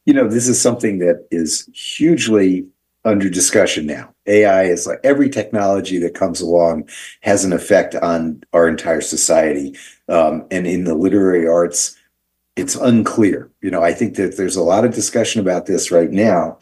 You 0.05 0.13
know, 0.13 0.28
this 0.28 0.47
is 0.47 0.59
something 0.59 0.99
that 0.99 1.28
is 1.32 1.70
hugely 1.74 2.65
under 3.05 3.30
discussion 3.30 3.86
now. 3.86 4.13
AI 4.26 4.63
is 4.63 4.86
like 4.86 4.99
every 5.03 5.30
technology 5.30 5.97
that 5.99 6.13
comes 6.13 6.41
along 6.41 6.89
has 7.22 7.45
an 7.45 7.53
effect 7.53 7.95
on 7.95 8.43
our 8.53 8.68
entire 8.68 9.01
society. 9.01 9.76
Um, 10.09 10.45
and 10.51 10.68
in 10.68 10.84
the 10.84 10.95
literary 10.95 11.47
arts, 11.47 11.95
it's 12.55 12.76
unclear. 12.76 13.49
You 13.61 13.72
know, 13.72 13.82
I 13.82 13.93
think 13.93 14.15
that 14.15 14.36
there's 14.36 14.55
a 14.55 14.63
lot 14.63 14.84
of 14.84 14.93
discussion 14.93 15.39
about 15.39 15.65
this 15.65 15.91
right 15.91 16.11
now 16.11 16.57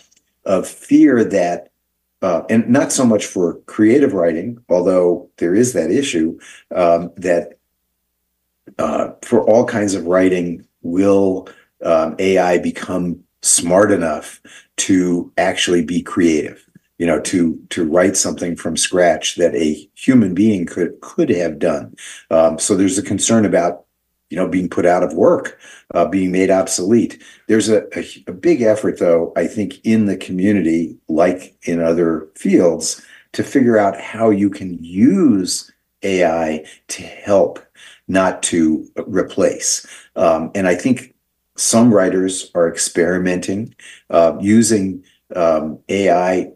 of 0.45 0.67
fear 0.67 1.23
that 1.23 1.71
uh, 2.21 2.43
and 2.49 2.67
not 2.67 2.91
so 2.91 3.05
much 3.05 3.25
for 3.25 3.55
creative 3.65 4.13
writing, 4.13 4.57
although 4.69 5.29
there 5.37 5.53
is 5.53 5.73
that 5.73 5.91
issue 5.91 6.39
um, 6.73 7.11
that 7.17 7.54
for 8.77 9.41
all 9.47 9.65
kinds 9.65 9.93
of 9.93 10.05
writing, 10.05 10.65
will 10.81 11.47
um, 11.83 12.15
AI 12.19 12.57
become 12.57 13.19
smart 13.41 13.91
enough 13.91 14.41
to 14.77 15.31
actually 15.37 15.83
be 15.83 16.01
creative? 16.01 16.61
You 16.97 17.05
know, 17.05 17.19
to 17.21 17.61
to 17.71 17.85
write 17.85 18.15
something 18.15 18.55
from 18.55 18.77
scratch 18.77 19.35
that 19.35 19.53
a 19.53 19.89
human 19.95 20.33
being 20.33 20.65
could 20.65 20.99
could 21.01 21.29
have 21.29 21.59
done. 21.59 21.95
Um, 22.31 22.57
so 22.57 22.75
there's 22.75 22.97
a 22.97 23.03
concern 23.03 23.45
about 23.45 23.85
you 24.29 24.37
know, 24.37 24.47
being 24.47 24.69
put 24.69 24.85
out 24.85 25.03
of 25.03 25.13
work, 25.13 25.59
uh, 25.93 26.05
being 26.05 26.31
made 26.31 26.49
obsolete. 26.49 27.21
There's 27.47 27.69
a, 27.69 27.83
a, 27.97 28.05
a, 28.27 28.33
big 28.33 28.61
effort, 28.61 28.99
though, 28.99 29.31
I 29.35 29.47
think, 29.47 29.79
in 29.85 30.07
the 30.07 30.17
community, 30.17 30.97
like 31.07 31.55
in 31.63 31.81
other 31.81 32.27
fields, 32.35 33.01
to 33.33 33.43
figure 33.43 33.77
out 33.77 33.99
how 33.99 34.31
you 34.31 34.49
can 34.49 34.83
use 34.83 35.71
AI 36.03 36.65
to 36.87 37.03
help, 37.03 37.59
not 38.07 38.43
to 38.43 38.87
replace. 39.07 39.85
Um, 40.15 40.51
and 40.55 40.67
I 40.67 40.75
think 40.75 41.15
some 41.57 41.93
writers 41.93 42.51
are 42.53 42.69
experimenting 42.69 43.75
uh, 44.09 44.37
using 44.39 45.03
um, 45.35 45.79
AI 45.89 46.51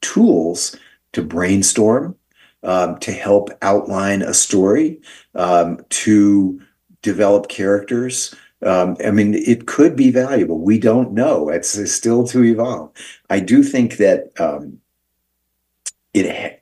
tools 0.00 0.76
to 1.12 1.22
brainstorm, 1.22 2.16
um, 2.62 2.98
to 3.00 3.12
help 3.12 3.50
outline 3.62 4.22
a 4.22 4.34
story, 4.34 5.00
um, 5.34 5.80
to 5.90 6.60
develop 7.02 7.48
characters. 7.48 8.34
Um, 8.64 8.96
I 9.04 9.10
mean, 9.10 9.34
it 9.34 9.66
could 9.66 9.96
be 9.96 10.10
valuable. 10.10 10.58
We 10.58 10.78
don't 10.78 11.12
know. 11.12 11.48
It's, 11.48 11.76
it's 11.76 11.92
still 11.92 12.26
to 12.28 12.44
evolve. 12.44 12.92
I 13.28 13.40
do 13.40 13.62
think 13.62 13.96
that 13.96 14.30
um, 14.38 14.78
it, 16.14 16.60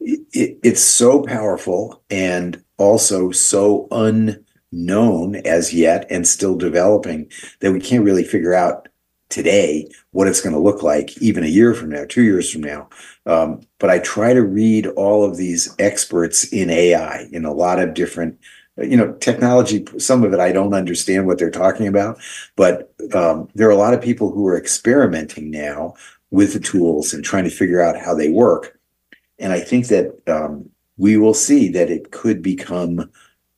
it 0.00 0.58
it's 0.62 0.82
so 0.82 1.22
powerful 1.22 2.02
and 2.10 2.62
also 2.78 3.30
so 3.30 3.86
unknown 3.90 5.36
as 5.44 5.74
yet 5.74 6.06
and 6.10 6.26
still 6.26 6.56
developing 6.56 7.30
that 7.60 7.72
we 7.72 7.80
can't 7.80 8.04
really 8.04 8.24
figure 8.24 8.54
out 8.54 8.88
today 9.28 9.86
what 10.12 10.26
it's 10.26 10.40
going 10.40 10.54
to 10.54 10.60
look 10.60 10.82
like 10.82 11.20
even 11.20 11.44
a 11.44 11.48
year 11.48 11.74
from 11.74 11.90
now 11.90 12.04
two 12.08 12.22
years 12.22 12.50
from 12.50 12.62
now 12.62 12.88
um, 13.26 13.60
but 13.78 13.90
i 13.90 13.98
try 13.98 14.32
to 14.32 14.42
read 14.42 14.86
all 14.86 15.22
of 15.22 15.36
these 15.36 15.74
experts 15.78 16.44
in 16.44 16.70
ai 16.70 17.26
in 17.30 17.44
a 17.44 17.52
lot 17.52 17.78
of 17.78 17.92
different 17.92 18.38
you 18.82 18.96
know, 18.96 19.12
technology, 19.14 19.84
some 19.98 20.24
of 20.24 20.32
it 20.32 20.40
I 20.40 20.52
don't 20.52 20.74
understand 20.74 21.26
what 21.26 21.38
they're 21.38 21.50
talking 21.50 21.86
about, 21.86 22.18
but 22.56 22.92
um, 23.14 23.48
there 23.54 23.68
are 23.68 23.72
a 23.72 23.76
lot 23.76 23.94
of 23.94 24.02
people 24.02 24.30
who 24.30 24.46
are 24.46 24.58
experimenting 24.58 25.50
now 25.50 25.94
with 26.30 26.52
the 26.52 26.60
tools 26.60 27.12
and 27.12 27.24
trying 27.24 27.44
to 27.44 27.50
figure 27.50 27.80
out 27.80 27.98
how 27.98 28.14
they 28.14 28.28
work. 28.28 28.78
And 29.38 29.52
I 29.52 29.60
think 29.60 29.88
that 29.88 30.20
um, 30.28 30.68
we 30.98 31.16
will 31.16 31.34
see 31.34 31.68
that 31.70 31.90
it 31.90 32.10
could 32.10 32.42
become, 32.42 33.10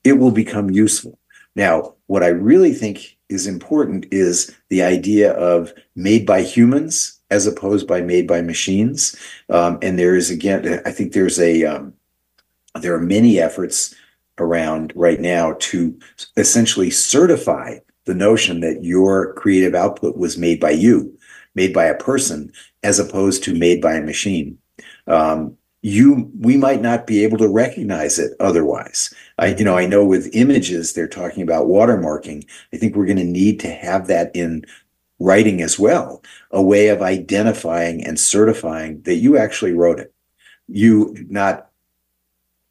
it 0.05 0.14
will 0.14 0.30
become 0.30 0.70
useful. 0.70 1.18
Now, 1.57 1.95
what 2.07 2.22
I 2.22 2.28
really 2.28 2.72
think 2.72 3.16
is 3.28 3.47
important 3.47 4.07
is 4.11 4.55
the 4.68 4.82
idea 4.82 5.32
of 5.32 5.72
made 5.97 6.26
by 6.26 6.43
humans 6.43 7.18
as 7.30 7.47
opposed 7.47 7.86
by 7.86 8.01
made 8.01 8.26
by 8.26 8.43
machines. 8.43 9.16
Um, 9.49 9.78
and 9.82 9.99
there 9.99 10.16
is 10.16 10.30
again, 10.30 10.80
I 10.84 10.91
think 10.91 11.12
there's 11.12 11.38
a, 11.38 11.64
um, 11.64 11.95
there 12.80 12.95
are 12.95 13.01
many 13.01 13.41
efforts 13.41 13.95
around 14.38 14.93
right 14.97 15.20
now 15.20 15.55
to 15.61 15.99
essentially 16.36 16.91
certify 16.91 17.78
the 18.05 18.14
notion 18.14 18.61
that 18.61 18.82
your 18.82 19.34
creative 19.34 19.74
output 19.74 20.16
was 20.16 20.38
made 20.38 20.59
by 20.59 20.70
you, 20.70 21.16
made 21.55 21.72
by 21.72 21.84
a 21.84 21.97
person, 21.97 22.53
as 22.82 22.99
opposed 22.99 23.45
to 23.45 23.55
made 23.55 23.80
by 23.80 23.95
a 23.95 24.03
machine. 24.03 24.59
Um, 25.07 25.57
you 25.83 26.31
we 26.39 26.57
might 26.57 26.83
not 26.83 27.07
be 27.07 27.24
able 27.24 27.39
to 27.39 27.49
recognize 27.49 28.18
it 28.18 28.33
otherwise. 28.41 29.12
I 29.39 29.55
you 29.55 29.64
know 29.64 29.76
I 29.76 29.87
know 29.87 30.05
with 30.05 30.35
images 30.35 30.93
they're 30.93 31.09
talking 31.09 31.43
about 31.43 31.66
watermarking. 31.66 32.47
I 32.72 32.76
think 32.76 32.95
we're 32.95 33.07
going 33.07 33.16
to 33.18 33.24
need 33.24 33.61
to 33.61 33.70
have 33.70 34.07
that 34.09 34.31
in 34.35 34.64
writing 35.18 35.61
as 35.62 35.78
well, 35.78 36.22
a 36.51 36.62
way 36.62 36.89
of 36.89 37.03
identifying 37.03 38.05
and 38.05 38.18
certifying 38.18 39.03
that 39.03 39.16
you 39.16 39.37
actually 39.37 39.72
wrote 39.72 40.01
it. 40.01 40.12
You 40.68 41.14
not 41.28 41.70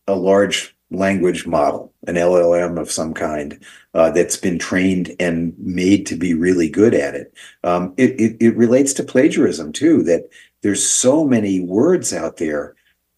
a 0.07 0.15
large 0.15 0.75
language 0.91 1.45
model, 1.45 1.93
an 2.07 2.15
LLM 2.15 2.79
of 2.79 2.91
some 2.91 3.13
kind 3.13 3.63
uh, 3.93 4.09
that's 4.09 4.37
been 4.37 4.57
trained 4.57 5.15
and 5.19 5.53
made 5.59 6.05
to 6.07 6.15
be 6.15 6.33
really 6.33 6.67
good 6.67 6.93
at 6.93 7.13
it. 7.13 7.33
Um, 7.63 7.93
it, 7.97 8.19
it, 8.19 8.37
it. 8.39 8.57
relates 8.57 8.93
to 8.93 9.03
plagiarism 9.03 9.71
too, 9.71 10.01
that 10.03 10.29
there's 10.61 10.85
so 10.85 11.25
many 11.25 11.59
words 11.59 12.11
out 12.13 12.37
there. 12.37 12.75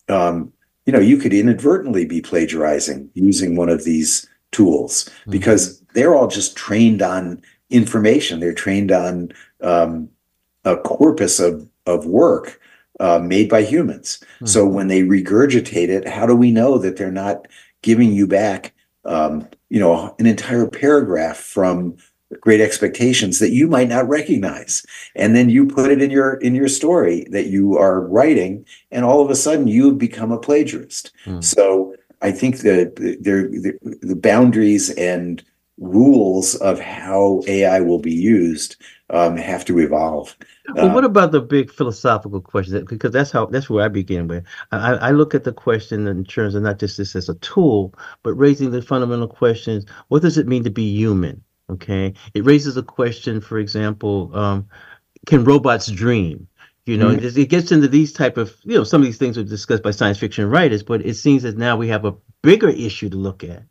Um, 0.10 0.54
you 0.86 0.94
know, 0.94 1.00
you 1.00 1.18
could 1.18 1.34
inadvertently 1.34 2.06
be 2.06 2.22
plagiarizing 2.22 3.10
using 3.14 3.56
one 3.56 3.70
of 3.70 3.84
these 3.84 4.28
tools 4.52 5.06
mm-hmm. 5.06 5.32
because 5.32 5.80
they're 5.94 6.16
all 6.16 6.28
just 6.28 6.56
trained 6.56 7.02
on 7.02 7.42
information. 7.70 8.40
They're 8.40 8.54
trained 8.54 8.92
on 8.92 9.32
um, 9.62 10.10
a 10.66 10.78
corpus 10.78 11.40
of, 11.40 11.68
of 11.86 12.06
work 12.06 12.60
uh, 13.00 13.20
made 13.20 13.50
by 13.50 13.64
humans. 13.64 14.20
Mm-hmm. 14.36 14.46
So 14.48 14.68
when 14.68 14.88
they 14.88 15.02
regurgitate 15.02 15.90
it, 15.90 16.08
how 16.08 16.26
do 16.26 16.36
we 16.36 16.52
know 16.52 16.78
that 16.78 16.98
they're 16.98 17.12
not 17.12 17.48
giving 17.82 18.12
you 18.12 18.28
back, 18.28 18.74
um, 19.06 19.48
you 19.70 19.80
know, 19.80 20.16
an 20.20 20.26
entire 20.26 20.68
paragraph 20.68 21.38
from 21.38 21.98
Great 22.40 22.62
Expectations 22.62 23.40
that 23.40 23.52
you 23.52 23.68
might 23.68 23.90
not 23.90 24.08
recognize, 24.08 24.86
and 25.16 25.36
then 25.36 25.50
you 25.50 25.68
put 25.68 25.92
it 25.92 26.02
in 26.02 26.12
your 26.12 26.36
in 26.36 26.56
your 26.56 26.68
story 26.68 27.26
that 27.32 27.48
you 27.48 27.78
are 27.78 28.02
writing, 28.08 28.66
and 28.92 29.04
all 29.04 29.22
of 29.22 29.30
a 29.30 29.36
sudden 29.36 29.68
you 29.68 29.92
become 29.92 30.32
a 30.32 30.40
plagiarist. 30.40 31.12
Mm-hmm. 31.26 31.42
So 31.42 31.96
I 32.22 32.32
think 32.32 32.60
that 32.60 32.96
the, 32.96 33.78
the 34.02 34.16
boundaries 34.16 34.92
and 34.92 35.44
rules 35.78 36.56
of 36.56 36.80
how 36.80 37.42
AI 37.48 37.82
will 37.82 38.00
be 38.00 38.14
used 38.14 38.76
um, 39.10 39.36
have 39.36 39.66
to 39.66 39.80
evolve. 39.80 40.38
Well, 40.74 40.90
uh, 40.90 40.94
what 40.94 41.04
about 41.04 41.32
the 41.32 41.42
big 41.42 41.72
philosophical 41.72 42.40
question? 42.40 42.86
Because 42.86 43.12
that's 43.12 43.32
how 43.32 43.48
that's 43.48 43.70
where 43.70 43.84
I 43.84 43.88
begin 43.88 44.28
with. 44.28 44.46
I, 44.72 44.94
I 44.94 45.12
look 45.12 45.36
at 45.36 45.44
the 45.44 45.52
question 45.52 46.08
in 46.08 46.24
terms 46.24 46.56
of 46.56 46.64
not 46.64 46.80
just 46.80 46.98
this 46.98 47.16
as 47.16 47.28
a 47.28 47.36
tool, 47.36 47.94
but 48.24 48.34
raising 48.34 48.72
the 48.72 48.82
fundamental 48.82 49.28
questions: 49.28 49.86
What 50.08 50.22
does 50.22 50.38
it 50.38 50.48
mean 50.48 50.64
to 50.64 50.70
be 50.70 50.84
human? 50.84 51.44
Okay, 51.72 52.14
it 52.34 52.44
raises 52.44 52.78
a 52.78 52.84
question. 52.84 53.40
For 53.40 53.58
example, 53.58 54.32
um, 54.36 54.68
can 55.26 55.44
robots 55.44 55.88
dream? 55.88 56.48
You 56.86 56.98
know, 56.98 57.10
mm-hmm. 57.10 57.40
it 57.40 57.50
gets 57.50 57.72
into 57.72 57.88
these 57.88 58.12
type 58.12 58.38
of 58.38 58.56
you 58.64 58.76
know 58.76 58.84
some 58.84 59.02
of 59.02 59.06
these 59.06 59.18
things 59.18 59.38
are 59.38 59.44
discussed 59.44 59.84
by 59.84 59.92
science 59.92 60.18
fiction 60.18 60.50
writers, 60.50 60.84
but 60.84 61.06
it 61.06 61.14
seems 61.14 61.44
that 61.44 61.58
now 61.58 61.78
we 61.78 61.88
have 61.88 62.06
a 62.06 62.16
bigger 62.42 62.70
issue 62.70 63.10
to 63.10 63.18
look 63.18 63.44
at. 63.44 63.64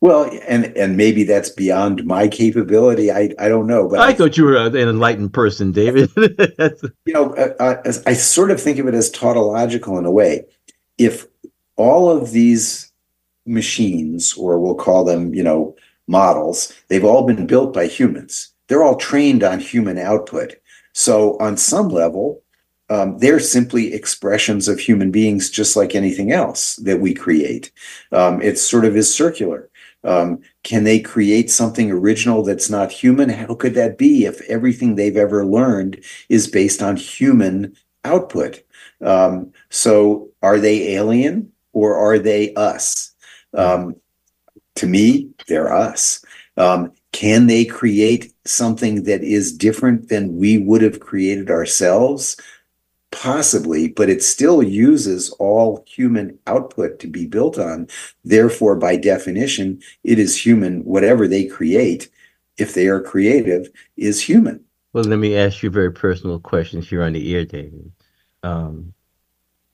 Well, 0.00 0.30
and 0.46 0.66
and 0.76 0.96
maybe 0.96 1.24
that's 1.24 1.50
beyond 1.50 2.04
my 2.04 2.28
capability. 2.28 3.10
I 3.10 3.34
I 3.38 3.48
don't 3.48 3.66
know. 3.66 3.88
But 3.88 4.00
I, 4.00 4.08
I 4.08 4.14
thought 4.14 4.36
you 4.36 4.44
were 4.44 4.56
an 4.56 4.76
enlightened 4.76 5.32
person, 5.32 5.72
David. 5.72 6.10
you 6.16 7.12
know, 7.12 7.34
uh, 7.34 7.54
uh 7.58 7.92
I 8.06 8.12
sort 8.12 8.50
of 8.50 8.60
think 8.60 8.78
of 8.78 8.86
it 8.86 8.94
as 8.94 9.10
tautological 9.10 9.98
in 9.98 10.06
a 10.06 10.10
way. 10.10 10.44
If 10.96 11.26
all 11.76 12.10
of 12.10 12.30
these 12.30 12.92
machines, 13.46 14.34
or 14.34 14.58
we'll 14.58 14.74
call 14.74 15.04
them, 15.04 15.34
you 15.34 15.42
know, 15.42 15.74
models, 16.06 16.72
they've 16.88 17.04
all 17.04 17.26
been 17.26 17.46
built 17.46 17.72
by 17.72 17.86
humans. 17.86 18.52
They're 18.68 18.82
all 18.82 18.96
trained 18.96 19.42
on 19.42 19.60
human 19.60 19.98
output. 19.98 20.54
So 20.92 21.36
on 21.38 21.56
some 21.56 21.88
level, 21.88 22.42
um, 22.88 23.18
they're 23.18 23.40
simply 23.40 23.92
expressions 23.92 24.68
of 24.68 24.78
human 24.78 25.10
beings, 25.10 25.50
just 25.50 25.76
like 25.76 25.94
anything 25.94 26.32
else 26.32 26.76
that 26.76 27.00
we 27.00 27.14
create. 27.14 27.72
Um, 28.12 28.40
it 28.40 28.58
sort 28.58 28.84
of 28.84 28.96
is 28.96 29.12
circular. 29.12 29.68
Um, 30.04 30.40
can 30.62 30.84
they 30.84 31.00
create 31.00 31.50
something 31.50 31.90
original 31.90 32.44
that's 32.44 32.70
not 32.70 32.92
human? 32.92 33.28
How 33.28 33.54
could 33.54 33.74
that 33.74 33.98
be 33.98 34.24
if 34.24 34.40
everything 34.42 34.94
they've 34.94 35.16
ever 35.16 35.44
learned 35.44 36.04
is 36.28 36.46
based 36.46 36.80
on 36.80 36.96
human 36.96 37.76
output? 38.04 38.62
Um, 39.00 39.52
so 39.68 40.30
are 40.42 40.60
they 40.60 40.94
alien 40.94 41.50
or 41.72 41.96
are 41.96 42.20
they 42.20 42.54
us? 42.54 43.12
Um, 43.52 43.96
to 44.76 44.86
me, 44.86 45.30
they're 45.48 45.72
us. 45.72 46.24
Um, 46.56 46.92
can 47.12 47.46
they 47.46 47.64
create 47.64 48.32
something 48.44 49.04
that 49.04 49.22
is 49.22 49.56
different 49.56 50.08
than 50.08 50.36
we 50.36 50.58
would 50.58 50.82
have 50.82 51.00
created 51.00 51.50
ourselves? 51.50 52.36
Possibly, 53.10 53.88
but 53.88 54.10
it 54.10 54.22
still 54.22 54.62
uses 54.62 55.30
all 55.38 55.84
human 55.86 56.38
output 56.46 56.98
to 57.00 57.06
be 57.06 57.26
built 57.26 57.58
on. 57.58 57.88
Therefore, 58.24 58.76
by 58.76 58.96
definition, 58.96 59.80
it 60.04 60.18
is 60.18 60.44
human. 60.44 60.84
Whatever 60.84 61.26
they 61.26 61.46
create, 61.46 62.10
if 62.58 62.74
they 62.74 62.88
are 62.88 63.00
creative, 63.00 63.70
is 63.96 64.20
human. 64.20 64.62
Well, 64.92 65.04
let 65.04 65.18
me 65.18 65.36
ask 65.36 65.62
you 65.62 65.70
very 65.70 65.92
personal 65.92 66.40
question 66.40 66.82
here 66.82 67.02
on 67.02 67.14
the 67.14 67.34
air, 67.34 67.44
David. 67.44 67.92
Um, 68.42 68.92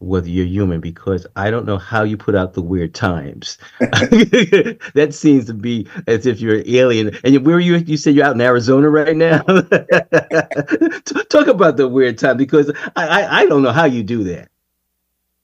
whether 0.03 0.29
you're 0.29 0.47
human 0.47 0.81
because 0.81 1.27
I 1.37 1.51
don't 1.51 1.67
know 1.67 1.79
how 1.79 2.03
you 2.03 2.17
put 2.17 2.35
out 2.35 2.55
the 2.55 2.63
weird 2.63 2.95
times. 2.95 3.59
that 3.81 5.11
seems 5.13 5.47
to 5.47 5.55
be 5.55 5.87
as 6.07 6.27
if 6.27 6.41
you're 6.41 6.57
an 6.57 6.65
alien. 6.67 7.17
And 7.25 7.47
where 7.47 7.57
are 7.57 7.61
you? 7.61 7.77
You 7.77 7.97
said 7.97 8.15
you're 8.15 8.27
out 8.27 8.35
in 8.35 8.41
Arizona 8.41 8.91
right 8.91 9.17
now. 9.17 9.43
Talk 11.29 11.47
about 11.47 11.77
the 11.77 11.89
weird 11.89 12.19
time 12.19 12.37
because 12.37 12.71
I, 12.97 13.07
I, 13.07 13.41
I 13.41 13.47
don't 13.47 13.63
know 13.63 13.73
how 13.73 13.85
you 13.85 14.03
do 14.03 14.25
that. 14.25 14.49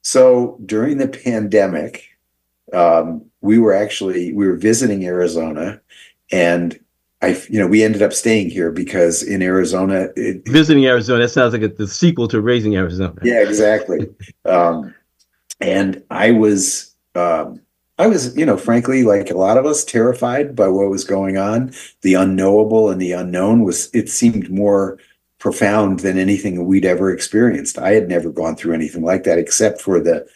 So 0.02 0.59
during 0.64 0.98
the 0.98 1.09
pandemic, 1.09 2.09
um, 2.72 3.24
we 3.40 3.59
were 3.59 3.74
actually 3.74 4.32
we 4.32 4.46
were 4.46 4.56
visiting 4.56 5.04
Arizona, 5.04 5.80
and 6.30 6.78
I, 7.20 7.40
you 7.50 7.58
know, 7.58 7.66
we 7.66 7.82
ended 7.82 8.02
up 8.02 8.12
staying 8.12 8.50
here 8.50 8.70
because 8.70 9.22
in 9.22 9.42
Arizona, 9.42 10.08
it, 10.14 10.48
visiting 10.48 10.86
Arizona, 10.86 11.22
that 11.22 11.30
sounds 11.30 11.52
like 11.52 11.62
a, 11.62 11.68
the 11.68 11.88
sequel 11.88 12.28
to 12.28 12.40
Raising 12.40 12.76
Arizona. 12.76 13.14
Yeah, 13.22 13.40
exactly. 13.42 14.08
um, 14.44 14.94
and 15.60 16.02
I 16.10 16.30
was, 16.30 16.94
um, 17.16 17.60
I 17.98 18.06
was, 18.06 18.36
you 18.36 18.46
know, 18.46 18.56
frankly, 18.56 19.02
like 19.02 19.30
a 19.30 19.36
lot 19.36 19.56
of 19.56 19.66
us, 19.66 19.84
terrified 19.84 20.54
by 20.54 20.68
what 20.68 20.90
was 20.90 21.02
going 21.02 21.36
on. 21.36 21.72
The 22.02 22.14
unknowable 22.14 22.88
and 22.88 23.00
the 23.00 23.12
unknown 23.12 23.64
was, 23.64 23.90
it 23.92 24.08
seemed 24.08 24.48
more 24.48 24.98
profound 25.40 26.00
than 26.00 26.18
anything 26.18 26.64
we'd 26.66 26.84
ever 26.84 27.12
experienced. 27.12 27.78
I 27.78 27.94
had 27.94 28.08
never 28.08 28.30
gone 28.30 28.54
through 28.54 28.74
anything 28.74 29.02
like 29.02 29.24
that 29.24 29.38
except 29.38 29.80
for 29.80 29.98
the 30.00 30.26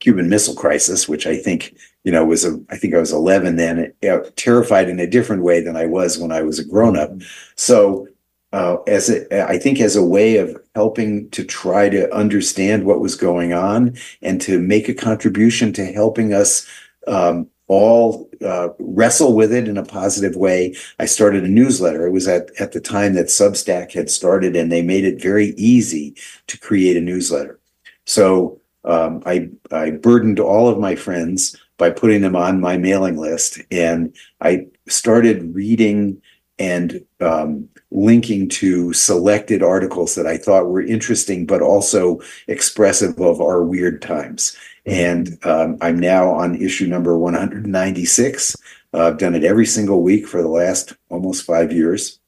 Cuban 0.00 0.28
Missile 0.28 0.54
Crisis, 0.56 1.08
which 1.08 1.28
I 1.28 1.36
think 1.36 1.76
you 2.04 2.12
know 2.12 2.24
was 2.24 2.44
a 2.44 2.60
I 2.70 2.76
think 2.76 2.94
I 2.94 2.98
was 2.98 3.12
11 3.12 3.56
then, 3.56 3.92
terrified 4.36 4.88
in 4.88 5.00
a 5.00 5.06
different 5.06 5.42
way 5.42 5.60
than 5.60 5.76
I 5.76 5.86
was 5.86 6.18
when 6.18 6.32
I 6.32 6.42
was 6.42 6.58
a 6.58 6.64
grown 6.64 6.96
up. 6.96 7.10
So 7.56 8.08
uh, 8.52 8.76
as 8.86 9.08
a, 9.08 9.48
I 9.48 9.58
think 9.58 9.80
as 9.80 9.96
a 9.96 10.04
way 10.04 10.36
of 10.36 10.56
helping 10.74 11.30
to 11.30 11.44
try 11.44 11.88
to 11.88 12.12
understand 12.14 12.84
what 12.84 13.00
was 13.00 13.14
going 13.14 13.52
on 13.52 13.96
and 14.20 14.40
to 14.42 14.58
make 14.58 14.88
a 14.88 14.94
contribution 14.94 15.72
to 15.74 15.86
helping 15.86 16.34
us 16.34 16.66
um, 17.06 17.48
all 17.68 18.28
uh, 18.44 18.68
wrestle 18.78 19.34
with 19.34 19.52
it 19.52 19.66
in 19.66 19.78
a 19.78 19.84
positive 19.84 20.36
way. 20.36 20.74
I 20.98 21.06
started 21.06 21.44
a 21.44 21.48
newsletter. 21.48 22.06
It 22.06 22.10
was 22.10 22.28
at, 22.28 22.50
at 22.60 22.72
the 22.72 22.80
time 22.80 23.14
that 23.14 23.26
Substack 23.26 23.92
had 23.92 24.10
started, 24.10 24.54
and 24.54 24.70
they 24.70 24.82
made 24.82 25.06
it 25.06 25.22
very 25.22 25.54
easy 25.56 26.14
to 26.48 26.58
create 26.58 26.98
a 26.98 27.00
newsletter. 27.00 27.58
So 28.04 28.60
um, 28.84 29.22
I, 29.24 29.48
I 29.70 29.92
burdened 29.92 30.40
all 30.40 30.68
of 30.68 30.78
my 30.78 30.96
friends 30.96 31.56
by 31.82 31.90
putting 31.90 32.20
them 32.20 32.36
on 32.36 32.60
my 32.60 32.76
mailing 32.76 33.16
list. 33.16 33.60
And 33.72 34.14
I 34.40 34.68
started 34.86 35.52
reading 35.52 36.22
and 36.56 37.04
um, 37.18 37.68
linking 37.90 38.48
to 38.50 38.92
selected 38.92 39.64
articles 39.64 40.14
that 40.14 40.24
I 40.24 40.36
thought 40.36 40.68
were 40.68 40.80
interesting, 40.80 41.44
but 41.44 41.60
also 41.60 42.20
expressive 42.46 43.20
of 43.20 43.40
our 43.40 43.64
weird 43.64 44.00
times. 44.00 44.56
And 44.86 45.36
um, 45.42 45.76
I'm 45.80 45.98
now 45.98 46.30
on 46.30 46.54
issue 46.54 46.86
number 46.86 47.18
196. 47.18 48.56
Uh, 48.94 49.08
I've 49.08 49.18
done 49.18 49.34
it 49.34 49.42
every 49.42 49.66
single 49.66 50.04
week 50.04 50.28
for 50.28 50.40
the 50.40 50.46
last 50.46 50.94
almost 51.08 51.44
five 51.44 51.72
years. 51.72 52.20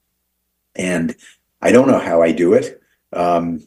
And 0.75 1.15
I 1.63 1.71
don't 1.71 1.87
know 1.87 2.01
how 2.01 2.23
I 2.23 2.33
do 2.33 2.55
it, 2.55 2.83
um, 3.13 3.65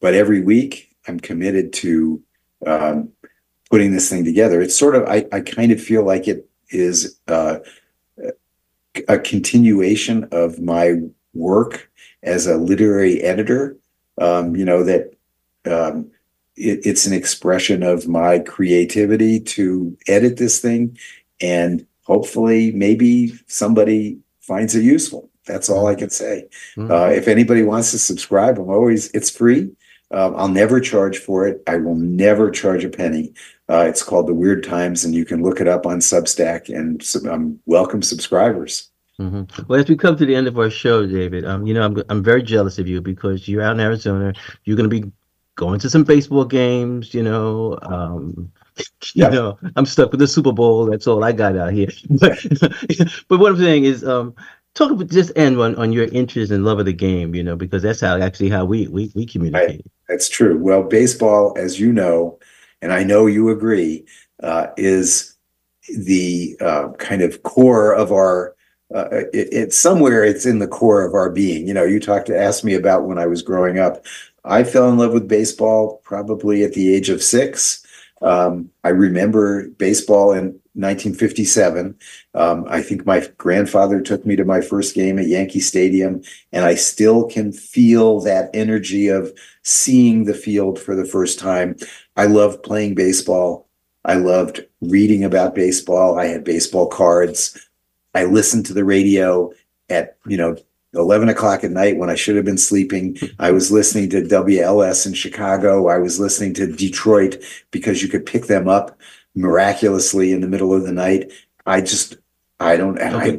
but 0.00 0.14
every 0.14 0.40
week 0.40 0.96
I'm 1.06 1.20
committed 1.20 1.74
to 1.74 2.22
um, 2.66 3.10
putting 3.70 3.92
this 3.92 4.08
thing 4.08 4.24
together. 4.24 4.60
It's 4.60 4.76
sort 4.76 4.94
of 4.94 5.04
I, 5.04 5.26
I 5.32 5.40
kind 5.40 5.72
of 5.72 5.82
feel 5.82 6.04
like 6.04 6.28
it 6.28 6.48
is 6.70 7.18
uh, 7.28 7.58
a 9.08 9.18
continuation 9.18 10.28
of 10.32 10.60
my 10.60 11.00
work 11.34 11.90
as 12.22 12.46
a 12.46 12.56
literary 12.56 13.22
editor. 13.22 13.76
Um, 14.18 14.56
you 14.56 14.64
know 14.64 14.82
that 14.82 15.14
um, 15.66 16.10
it, 16.56 16.80
it's 16.84 17.06
an 17.06 17.12
expression 17.12 17.82
of 17.82 18.08
my 18.08 18.38
creativity 18.38 19.40
to 19.40 19.96
edit 20.06 20.38
this 20.38 20.60
thing, 20.60 20.96
and 21.40 21.86
hopefully, 22.02 22.72
maybe 22.72 23.34
somebody 23.46 24.18
finds 24.40 24.74
it 24.74 24.82
useful. 24.82 25.28
That's 25.46 25.68
all 25.68 25.86
I 25.86 25.94
can 25.94 26.10
say. 26.10 26.48
Mm-hmm. 26.76 26.90
Uh, 26.90 27.08
if 27.08 27.28
anybody 27.28 27.62
wants 27.62 27.90
to 27.92 27.98
subscribe, 27.98 28.58
I'm 28.58 28.70
always 28.70 29.10
it's 29.10 29.30
free. 29.30 29.70
Um, 30.10 30.34
I'll 30.36 30.48
never 30.48 30.80
charge 30.80 31.18
for 31.18 31.46
it. 31.46 31.62
I 31.66 31.76
will 31.76 31.96
never 31.96 32.50
charge 32.50 32.84
a 32.84 32.88
penny. 32.88 33.34
Uh, 33.68 33.84
it's 33.88 34.02
called 34.02 34.28
The 34.28 34.34
Weird 34.34 34.62
Times, 34.62 35.04
and 35.04 35.14
you 35.14 35.24
can 35.24 35.42
look 35.42 35.60
it 35.60 35.66
up 35.66 35.86
on 35.86 35.98
Substack 35.98 36.68
and 36.68 37.04
um, 37.28 37.58
welcome 37.66 38.00
subscribers. 38.00 38.90
Mm-hmm. 39.18 39.62
Well, 39.66 39.80
as 39.80 39.88
we 39.88 39.96
come 39.96 40.16
to 40.16 40.26
the 40.26 40.36
end 40.36 40.46
of 40.46 40.58
our 40.58 40.70
show, 40.70 41.06
David, 41.06 41.44
um, 41.44 41.66
you 41.66 41.74
know, 41.74 41.82
I'm, 41.82 42.02
I'm 42.08 42.22
very 42.22 42.42
jealous 42.42 42.78
of 42.78 42.86
you 42.86 43.00
because 43.00 43.48
you're 43.48 43.62
out 43.62 43.74
in 43.74 43.80
Arizona. 43.80 44.34
You're 44.64 44.76
going 44.76 44.88
to 44.88 45.00
be 45.00 45.10
going 45.56 45.80
to 45.80 45.90
some 45.90 46.04
baseball 46.04 46.44
games, 46.44 47.12
you 47.12 47.22
know. 47.22 47.78
Um, 47.82 48.52
you 49.14 49.28
know, 49.28 49.58
I'm 49.74 49.86
stuck 49.86 50.10
with 50.10 50.20
the 50.20 50.28
Super 50.28 50.52
Bowl. 50.52 50.86
That's 50.86 51.06
all 51.06 51.24
I 51.24 51.32
got 51.32 51.56
out 51.56 51.72
here. 51.72 51.88
But, 52.10 52.38
but 53.28 53.40
what 53.40 53.52
I'm 53.52 53.58
saying 53.58 53.84
is, 53.84 54.04
um, 54.04 54.34
talk 54.74 54.92
about 54.92 55.08
just 55.08 55.32
end 55.34 55.58
on, 55.58 55.74
on 55.76 55.92
your 55.92 56.06
interest 56.08 56.52
and 56.52 56.64
love 56.64 56.78
of 56.78 56.86
the 56.86 56.92
game, 56.92 57.34
you 57.34 57.42
know, 57.42 57.56
because 57.56 57.82
that's 57.82 58.00
how 58.00 58.20
actually 58.20 58.50
how 58.50 58.64
we 58.64 58.86
we, 58.86 59.10
we 59.14 59.26
communicate. 59.26 59.68
Right. 59.68 59.86
That's 60.08 60.28
true. 60.28 60.56
Well, 60.58 60.82
baseball, 60.82 61.54
as 61.56 61.80
you 61.80 61.92
know, 61.92 62.38
and 62.82 62.92
I 62.92 63.04
know 63.04 63.26
you 63.26 63.50
agree, 63.50 64.04
uh, 64.42 64.68
is 64.76 65.36
the 65.88 66.56
uh, 66.60 66.88
kind 66.98 67.22
of 67.22 67.42
core 67.42 67.92
of 67.92 68.12
our. 68.12 68.54
Uh, 68.94 69.08
it, 69.32 69.48
it's 69.52 69.76
somewhere. 69.76 70.22
It's 70.22 70.46
in 70.46 70.60
the 70.60 70.68
core 70.68 71.04
of 71.04 71.14
our 71.14 71.28
being. 71.30 71.66
You 71.66 71.74
know, 71.74 71.84
you 71.84 71.98
talked 71.98 72.26
to 72.26 72.38
ask 72.38 72.62
me 72.62 72.74
about 72.74 73.04
when 73.04 73.18
I 73.18 73.26
was 73.26 73.42
growing 73.42 73.78
up. 73.78 74.04
I 74.44 74.62
fell 74.62 74.88
in 74.88 74.96
love 74.96 75.12
with 75.12 75.26
baseball 75.26 76.00
probably 76.04 76.62
at 76.62 76.72
the 76.74 76.94
age 76.94 77.08
of 77.08 77.22
six. 77.22 77.84
Um, 78.22 78.70
I 78.82 78.90
remember 78.90 79.68
baseball 79.68 80.32
in 80.32 80.60
1957. 80.76 81.96
Um, 82.34 82.64
I 82.68 82.82
think 82.82 83.06
my 83.06 83.26
grandfather 83.38 84.00
took 84.00 84.26
me 84.26 84.36
to 84.36 84.44
my 84.44 84.60
first 84.60 84.94
game 84.94 85.18
at 85.18 85.26
Yankee 85.26 85.60
Stadium, 85.60 86.22
and 86.52 86.64
I 86.64 86.74
still 86.74 87.24
can 87.24 87.52
feel 87.52 88.20
that 88.20 88.50
energy 88.54 89.08
of 89.08 89.32
seeing 89.62 90.24
the 90.24 90.34
field 90.34 90.78
for 90.78 90.94
the 90.94 91.04
first 91.04 91.38
time. 91.38 91.76
I 92.16 92.26
loved 92.26 92.62
playing 92.62 92.94
baseball. 92.94 93.68
I 94.04 94.14
loved 94.14 94.64
reading 94.80 95.24
about 95.24 95.54
baseball. 95.54 96.18
I 96.18 96.26
had 96.26 96.44
baseball 96.44 96.88
cards. 96.88 97.58
I 98.14 98.24
listened 98.24 98.66
to 98.66 98.74
the 98.74 98.84
radio 98.84 99.52
at, 99.90 100.16
you 100.26 100.36
know, 100.36 100.56
11 100.96 101.28
o'clock 101.28 101.64
at 101.64 101.70
night 101.70 101.96
when 101.96 102.10
I 102.10 102.14
should 102.14 102.36
have 102.36 102.44
been 102.44 102.58
sleeping. 102.58 103.18
I 103.38 103.50
was 103.50 103.70
listening 103.70 104.10
to 104.10 104.22
WLS 104.22 105.06
in 105.06 105.14
Chicago. 105.14 105.88
I 105.88 105.98
was 105.98 106.18
listening 106.18 106.54
to 106.54 106.66
Detroit 106.66 107.42
because 107.70 108.02
you 108.02 108.08
could 108.08 108.26
pick 108.26 108.46
them 108.46 108.68
up 108.68 108.98
miraculously 109.34 110.32
in 110.32 110.40
the 110.40 110.48
middle 110.48 110.74
of 110.74 110.82
the 110.82 110.92
night. 110.92 111.30
I 111.66 111.80
just, 111.80 112.16
I 112.58 112.76
don't, 112.76 113.00
I, 113.00 113.38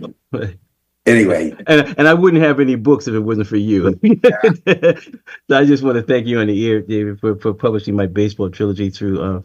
anyway. 1.08 1.56
And, 1.66 1.96
and 1.98 2.08
I 2.08 2.14
wouldn't 2.14 2.44
have 2.44 2.60
any 2.60 2.76
books 2.76 3.08
if 3.08 3.16
it 3.16 3.20
wasn't 3.20 3.48
for 3.48 3.58
you. 3.58 4.00
so 4.68 5.58
I 5.58 5.66
just 5.66 5.84
want 5.84 5.96
to 5.96 6.04
thank 6.04 6.28
you 6.28 6.40
on 6.40 6.48
the 6.48 6.70
air, 6.70 6.82
David, 6.82 7.20
for, 7.20 7.36
for 7.38 7.54
publishing 7.54 7.96
my 7.96 8.06
baseball 8.06 8.50
trilogy 8.50 8.90
through 8.90 9.22
uh, 9.22 9.42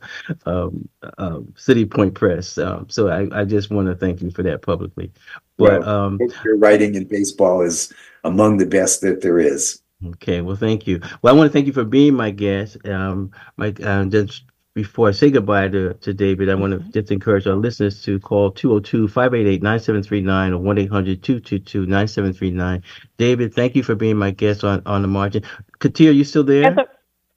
um, 0.46 0.88
uh, 1.18 1.40
City 1.56 1.86
Point 1.86 2.14
Press. 2.14 2.58
Um, 2.58 2.86
so 2.90 3.08
I, 3.08 3.40
I 3.40 3.44
just 3.44 3.70
want 3.70 3.88
to 3.88 3.94
thank 3.94 4.20
you 4.20 4.30
for 4.30 4.42
that 4.42 4.62
publicly. 4.62 5.10
But 5.56 5.80
well, 5.80 5.88
um, 5.88 6.18
your 6.44 6.58
writing 6.58 6.94
in 6.94 7.04
baseball 7.04 7.62
is 7.62 7.92
among 8.24 8.58
the 8.58 8.66
best 8.66 9.00
that 9.02 9.22
there 9.22 9.38
is. 9.38 9.80
Okay, 10.04 10.40
well, 10.40 10.56
thank 10.56 10.86
you. 10.86 11.00
Well, 11.22 11.32
I 11.32 11.36
want 11.36 11.48
to 11.48 11.52
thank 11.52 11.66
you 11.66 11.72
for 11.72 11.84
being 11.84 12.14
my 12.14 12.30
guest. 12.30 12.76
Um, 12.88 13.30
my 13.56 13.68
uh, 13.82 14.04
just 14.06 14.42
before 14.74 15.08
I 15.08 15.12
say 15.12 15.30
goodbye 15.30 15.68
to, 15.68 15.94
to 15.94 16.14
David, 16.14 16.48
I 16.48 16.54
want 16.54 16.72
to 16.72 16.78
just 16.92 17.12
encourage 17.12 17.46
our 17.46 17.54
listeners 17.54 18.02
to 18.02 18.18
call 18.18 18.50
202 18.50 19.08
588 19.08 19.62
9739 19.62 20.52
or 20.52 20.58
1 20.58 20.78
800 20.78 21.22
222 21.22 21.86
9739. 21.86 22.82
David, 23.18 23.54
thank 23.54 23.76
you 23.76 23.82
for 23.82 23.94
being 23.94 24.16
my 24.16 24.30
guest 24.30 24.64
on, 24.64 24.82
on 24.86 25.02
the 25.02 25.08
margin. 25.08 25.42
Katea, 25.78 26.08
are 26.08 26.12
you 26.12 26.24
still 26.24 26.44
there? 26.44 26.62
Yes, 26.62 26.78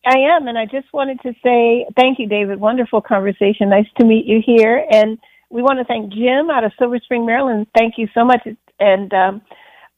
I 0.05 0.17
am. 0.17 0.47
And 0.47 0.57
I 0.57 0.65
just 0.65 0.91
wanted 0.93 1.19
to 1.21 1.33
say 1.43 1.85
thank 1.95 2.19
you, 2.19 2.27
David. 2.27 2.59
Wonderful 2.59 3.01
conversation. 3.01 3.69
Nice 3.69 3.87
to 3.99 4.05
meet 4.05 4.25
you 4.25 4.41
here. 4.45 4.85
And 4.89 5.17
we 5.49 5.61
want 5.61 5.79
to 5.79 5.85
thank 5.85 6.13
Jim 6.13 6.49
out 6.49 6.63
of 6.63 6.71
Silver 6.79 6.99
Spring, 6.99 7.25
Maryland. 7.25 7.67
Thank 7.77 7.95
you 7.97 8.07
so 8.13 8.23
much. 8.23 8.47
And 8.79 9.13
um, 9.13 9.41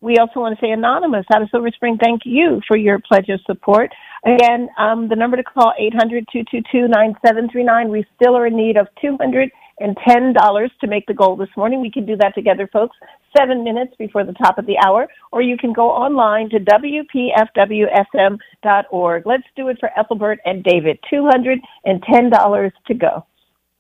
we 0.02 0.18
also 0.18 0.40
want 0.40 0.58
to 0.58 0.66
say 0.66 0.72
Anonymous 0.72 1.26
out 1.34 1.42
of 1.42 1.50
Silver 1.50 1.72
Spring, 1.72 1.98
thank 2.02 2.22
you 2.26 2.62
for 2.68 2.78
your 2.78 3.00
pledge 3.00 3.30
of 3.30 3.40
support. 3.46 3.92
Again, 4.26 4.70
um, 4.78 5.08
the 5.08 5.16
number 5.16 5.38
to 5.38 5.44
call 5.44 5.74
800-222-9739. 5.80 7.90
We 7.90 8.06
still 8.16 8.36
are 8.36 8.48
in 8.48 8.58
need 8.58 8.78
of 8.78 8.88
$210 9.04 10.70
to 10.82 10.88
make 10.88 11.06
the 11.06 11.14
goal 11.14 11.36
this 11.36 11.50
morning. 11.56 11.82
We 11.82 11.92
can 11.92 12.04
do 12.06 12.18
that 12.18 12.34
together, 12.36 12.68
folks, 12.72 12.96
seven 13.38 13.64
minutes 13.64 13.94
before 13.98 14.24
the 14.24 14.34
top 14.34 14.58
of 14.58 14.66
the 14.66 14.78
hour, 14.86 15.08
or 15.32 15.42
you 15.42 15.58
can 15.58 15.74
go 15.74 15.90
online 15.90 16.50
to 16.50 16.60
WPFWFM.org. 16.60 19.26
Let's 19.26 19.44
do 19.56 19.70
it 19.70 19.78
for 19.80 19.90
Ethelbert 19.98 20.40
and 20.46 20.64
David. 20.64 21.00
$210 21.12 22.72
to 22.88 22.94
go. 22.94 23.26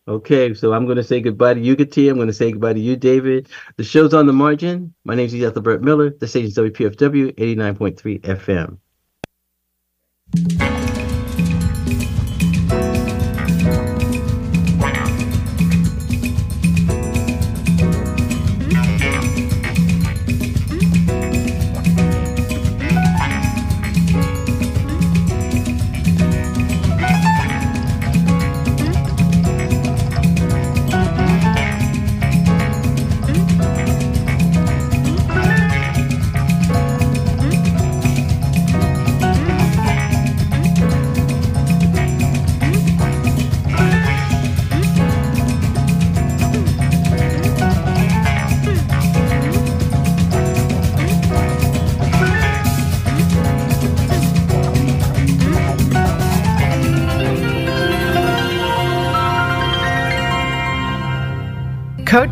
Okay, 0.07 0.53
so 0.53 0.71
I'm 0.71 0.85
going 0.85 0.95
to 0.95 1.03
say 1.03 1.19
goodbye 1.19 1.55
to 1.55 1.59
you. 1.59 1.75
I'm 1.75 2.15
going 2.15 2.27
to 2.27 2.33
say 2.33 2.53
goodbye 2.53 2.71
to 2.73 2.79
you, 2.79 2.95
David. 2.95 3.49
The 3.75 3.83
show's 3.83 4.13
on 4.13 4.25
the 4.25 4.31
margin. 4.31 4.93
My 5.03 5.15
name 5.15 5.25
is 5.25 5.33
Ethelbert 5.33 5.81
Miller. 5.81 6.11
The 6.11 6.29
station's 6.29 6.55
WPFW 6.55 7.35
89.3 7.35 8.21
FM. 8.21 8.77
Code 10.35 10.76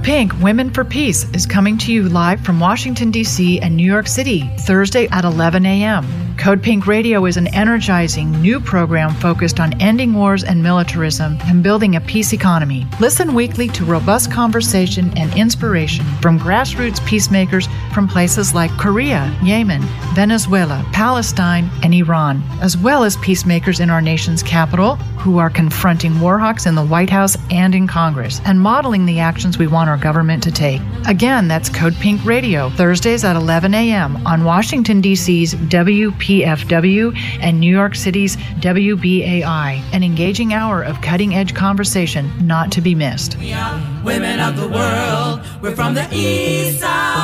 Pink 0.06 0.40
Women 0.40 0.70
for 0.70 0.86
Peace 0.86 1.28
is 1.34 1.48
coming 1.48 1.80
to 1.80 1.92
you 1.92 2.08
live 2.08 2.40
from 2.42 2.60
Washington, 2.60 3.10
D.C. 3.10 3.60
and 3.62 3.76
New 3.76 3.92
York 3.92 4.06
City, 4.06 4.42
Thursday 4.60 5.08
at 5.08 5.26
11 5.26 5.66
a.m. 5.66 6.06
Code 6.38 6.62
Pink 6.62 6.86
Radio 6.86 7.26
is 7.26 7.38
an 7.38 7.48
energizing 7.56 8.32
new 8.40 8.60
program 8.60 9.16
focused 9.16 9.60
on 9.60 9.74
ending 9.82 10.14
wars 10.14 10.44
and 10.44 10.62
militarism 10.62 11.40
and 11.46 11.64
building 11.64 11.96
a 11.96 12.02
peace 12.02 12.34
economy. 12.34 12.86
Listen 13.00 13.34
weekly 13.34 13.68
to 13.70 13.84
robust 13.84 14.32
conversation 14.32 15.12
and 15.18 15.36
inspiration 15.36 16.06
from 16.22 16.38
grassroots 16.38 17.04
peacemakers 17.08 17.68
from 17.92 18.08
places 18.08 18.54
like 18.54 18.70
Korea, 18.78 19.36
Yemen, 19.44 19.82
Venezuela, 20.14 20.88
Palestine, 20.94 21.68
and 21.82 21.96
Iran, 21.96 22.44
as 22.62 22.78
well 22.78 23.04
as 23.04 23.18
peacemakers 23.18 23.80
in 23.80 23.90
our 23.90 24.02
nation's 24.02 24.44
capital 24.44 25.00
who 25.26 25.40
are 25.40 25.50
confronting 25.50 26.12
warhawks 26.14 26.68
in 26.68 26.76
the 26.76 26.86
White 26.86 27.10
House 27.10 27.36
and 27.50 27.74
in 27.74 27.88
Congress 27.88 28.40
and 28.46 28.62
modeling 28.62 29.08
the 29.08 29.20
actions 29.20 29.58
we 29.58 29.66
want 29.66 29.90
our 29.90 29.98
government 29.98 30.44
to 30.44 30.52
take. 30.52 30.80
Again, 31.08 31.48
that's 31.48 31.68
Code 31.68 31.96
Pink 31.96 32.24
Radio, 32.24 32.70
Thursdays 32.70 33.24
at 33.24 33.36
11 33.36 33.74
a.m. 33.74 34.18
on 34.28 34.44
Washington, 34.44 35.02
D.C.'s 35.02 35.56
WPFW 35.56 37.18
and 37.42 37.60
New 37.60 37.72
York 37.76 37.96
City's 37.96 38.38
WBAI, 38.38 39.82
an 39.94 40.04
engaging 40.04 40.54
hour 40.54 40.84
of 40.84 41.02
cutting 41.02 41.34
edge 41.34 41.56
conversation 41.56 42.32
not 42.46 42.72
to 42.74 42.82
be 42.82 42.94
missed. 42.94 43.36
We 43.40 43.52
are 43.52 43.82
women 44.04 44.40
of 44.40 44.58
the 44.58 44.68
world. 44.68 45.42
We're 45.60 45.76
from 45.76 45.96
the 45.96 46.08
east, 46.12 46.82
south, 46.82 47.15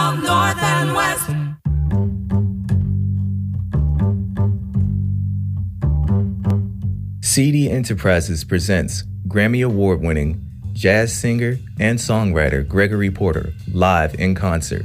CD 7.32 7.70
Enterprises 7.70 8.44
presents 8.44 9.04
Grammy 9.26 9.66
Award 9.66 10.02
winning 10.02 10.46
jazz 10.74 11.18
singer 11.18 11.58
and 11.80 11.98
songwriter 11.98 12.68
Gregory 12.68 13.10
Porter 13.10 13.54
live 13.72 14.14
in 14.16 14.36
concert. 14.36 14.84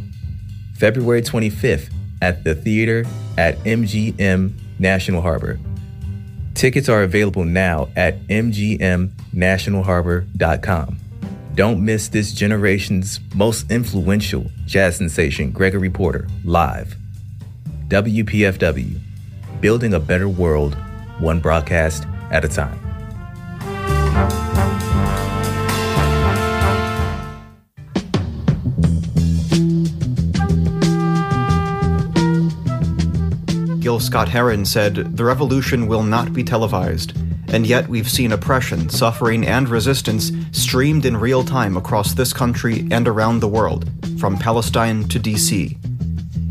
February 0.76 1.22
25th 1.22 1.92
at 2.22 2.44
the 2.44 2.54
theater 2.54 3.04
at 3.36 3.58
MGM 3.64 4.52
National 4.78 5.22
Harbor. 5.22 5.58
Tickets 6.54 6.88
are 6.88 7.02
available 7.02 7.42
now 7.42 7.88
at 7.96 8.24
mgmnationalharbor.com. 8.28 10.98
Don't 11.56 11.84
miss 11.84 12.06
this 12.06 12.32
generation's 12.32 13.18
most 13.34 13.68
influential 13.72 14.46
jazz 14.66 14.98
sensation, 14.98 15.50
Gregory 15.50 15.90
Porter, 15.90 16.28
live. 16.44 16.94
WPFW, 17.88 19.00
building 19.60 19.94
a 19.94 19.98
better 19.98 20.28
world, 20.28 20.76
one 21.18 21.40
broadcast 21.40 22.06
at 22.30 22.44
a 22.44 22.48
time. 22.48 22.80
Gil 33.80 34.00
Scott 34.00 34.28
Heron 34.28 34.64
said, 34.64 35.16
The 35.16 35.24
revolution 35.24 35.86
will 35.86 36.02
not 36.02 36.32
be 36.32 36.42
televised. 36.42 37.16
And 37.48 37.64
yet 37.64 37.88
we've 37.88 38.10
seen 38.10 38.32
oppression, 38.32 38.88
suffering, 38.88 39.46
and 39.46 39.68
resistance 39.68 40.32
streamed 40.50 41.06
in 41.06 41.16
real 41.16 41.44
time 41.44 41.76
across 41.76 42.12
this 42.12 42.32
country 42.32 42.88
and 42.90 43.06
around 43.06 43.38
the 43.38 43.48
world, 43.48 43.88
from 44.18 44.36
Palestine 44.36 45.06
to 45.08 45.20
DC. 45.20 45.95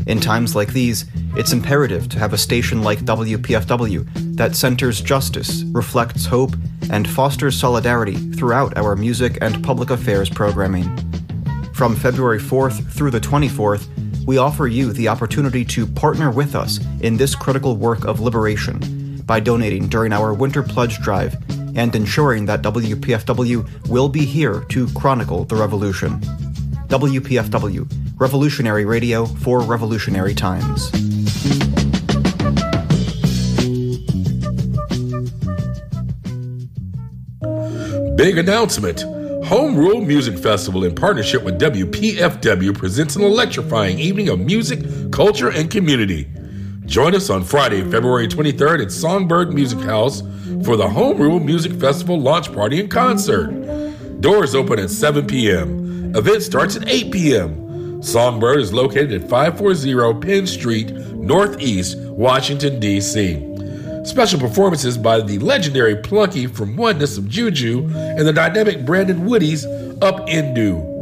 In 0.06 0.20
times 0.20 0.54
like 0.54 0.72
these, 0.72 1.04
it's 1.36 1.52
imperative 1.52 2.08
to 2.10 2.18
have 2.20 2.32
a 2.32 2.38
station 2.38 2.82
like 2.82 3.00
WPFW 3.00 4.36
that 4.36 4.54
centers 4.54 5.00
justice, 5.00 5.64
reflects 5.72 6.26
hope, 6.26 6.54
and 6.90 7.08
fosters 7.08 7.58
solidarity 7.58 8.14
throughout 8.14 8.78
our 8.78 8.94
music 8.94 9.38
and 9.40 9.64
public 9.64 9.90
affairs 9.90 10.30
programming. 10.30 10.84
From 11.74 11.96
February 11.96 12.38
4th 12.38 12.88
through 12.92 13.10
the 13.10 13.20
24th, 13.20 13.88
we 14.26 14.38
offer 14.38 14.68
you 14.68 14.92
the 14.92 15.08
opportunity 15.08 15.64
to 15.64 15.86
partner 15.86 16.30
with 16.30 16.54
us 16.54 16.78
in 17.00 17.16
this 17.16 17.34
critical 17.34 17.76
work 17.76 18.04
of 18.04 18.20
liberation 18.20 19.20
by 19.26 19.40
donating 19.40 19.88
during 19.88 20.12
our 20.12 20.32
Winter 20.32 20.62
Pledge 20.62 21.00
Drive 21.00 21.34
and 21.76 21.94
ensuring 21.94 22.46
that 22.46 22.62
WPFW 22.62 23.88
will 23.88 24.08
be 24.08 24.24
here 24.24 24.60
to 24.68 24.88
chronicle 24.94 25.44
the 25.44 25.56
revolution. 25.56 26.20
WPFW, 26.88 28.05
revolutionary 28.16 28.84
radio 28.84 29.26
for 29.26 29.60
revolutionary 29.60 30.34
times. 30.34 30.90
Big 38.16 38.38
announcement. 38.38 39.02
Home 39.46 39.76
Rule 39.76 40.00
Music 40.00 40.38
Festival, 40.38 40.84
in 40.84 40.94
partnership 40.94 41.44
with 41.44 41.60
WPFW, 41.60 42.76
presents 42.76 43.14
an 43.14 43.22
electrifying 43.22 43.98
evening 43.98 44.28
of 44.28 44.40
music, 44.40 44.80
culture, 45.12 45.50
and 45.50 45.70
community. 45.70 46.26
Join 46.86 47.14
us 47.14 47.30
on 47.30 47.44
Friday, 47.44 47.82
February 47.82 48.26
23rd 48.26 48.82
at 48.82 48.88
Songbyrd 48.88 49.52
Music 49.52 49.78
House 49.80 50.22
for 50.64 50.76
the 50.76 50.88
Home 50.88 51.18
Rule 51.18 51.38
Music 51.38 51.72
Festival 51.74 52.18
launch 52.18 52.52
party 52.52 52.80
and 52.80 52.90
concert. 52.90 53.50
Doors 54.20 54.54
open 54.54 54.78
at 54.78 54.90
7 54.90 55.26
p.m. 55.26 56.16
Event 56.16 56.42
starts 56.42 56.74
at 56.76 56.88
8 56.88 57.12
p.m. 57.12 57.65
Songbyrd 58.06 58.58
is 58.58 58.72
located 58.72 59.12
at 59.12 59.28
540 59.28 60.20
Penn 60.24 60.46
Street, 60.46 60.92
Northeast, 60.92 61.98
Washington, 61.98 62.78
D.C. 62.78 63.42
Special 64.04 64.38
performances 64.38 64.96
by 64.96 65.20
the 65.20 65.40
legendary 65.40 65.96
Plunky 65.96 66.48
from 66.48 66.76
Oneness 66.76 67.18
of 67.18 67.28
Juju 67.28 67.90
and 67.96 68.24
the 68.24 68.32
dynamic 68.32 68.86
Brandon 68.86 69.26
Woody's 69.26 69.66
Upendo. 69.66 70.94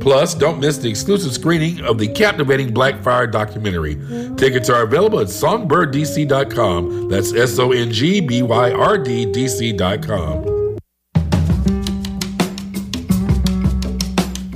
Plus, 0.00 0.34
don't 0.34 0.58
miss 0.58 0.78
the 0.78 0.90
exclusive 0.90 1.32
screening 1.32 1.80
of 1.82 1.98
the 1.98 2.08
captivating 2.08 2.74
Blackfire 2.74 3.30
documentary. 3.30 3.94
Tickets 4.36 4.68
are 4.68 4.82
available 4.82 5.20
at 5.20 5.28
songbyrddc.com. 5.28 7.08
That's 7.08 7.32
S 7.32 7.56
O 7.60 7.70
N 7.70 7.92
G 7.92 8.20
B 8.20 8.42
Y 8.42 8.72
R 8.72 8.98
D 8.98 9.30
D 9.30 9.46
C.com. 9.46 10.51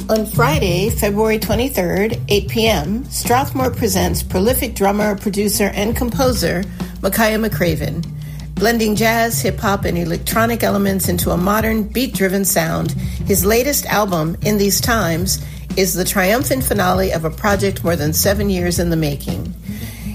On 0.09 0.25
Friday, 0.25 0.89
February 0.91 1.37
23rd, 1.37 2.23
8 2.29 2.49
p.m., 2.49 3.05
Strathmore 3.07 3.73
presents 3.73 4.23
prolific 4.23 4.77
drummer, 4.77 5.17
producer, 5.17 5.73
and 5.75 5.97
composer 5.97 6.63
Makaya 7.01 7.45
McCraven, 7.45 8.07
blending 8.55 8.95
jazz, 8.95 9.43
hip 9.43 9.59
hop, 9.59 9.85
and 9.85 9.99
electronic 9.99 10.63
elements 10.63 11.09
into 11.09 11.33
a 11.33 11.37
modern, 11.37 11.83
beat 11.83 12.15
driven 12.15 12.45
sound. 12.45 12.93
His 13.27 13.45
latest 13.45 13.85
album, 13.87 14.37
In 14.43 14.59
These 14.59 14.81
Times, 14.81 15.45
is 15.77 15.95
the 15.95 16.05
triumphant 16.05 16.63
finale 16.63 17.13
of 17.13 17.25
a 17.25 17.31
project 17.31 17.83
more 17.83 17.97
than 17.97 18.13
seven 18.13 18.49
years 18.49 18.79
in 18.79 18.91
the 18.91 18.97
making. 18.97 19.53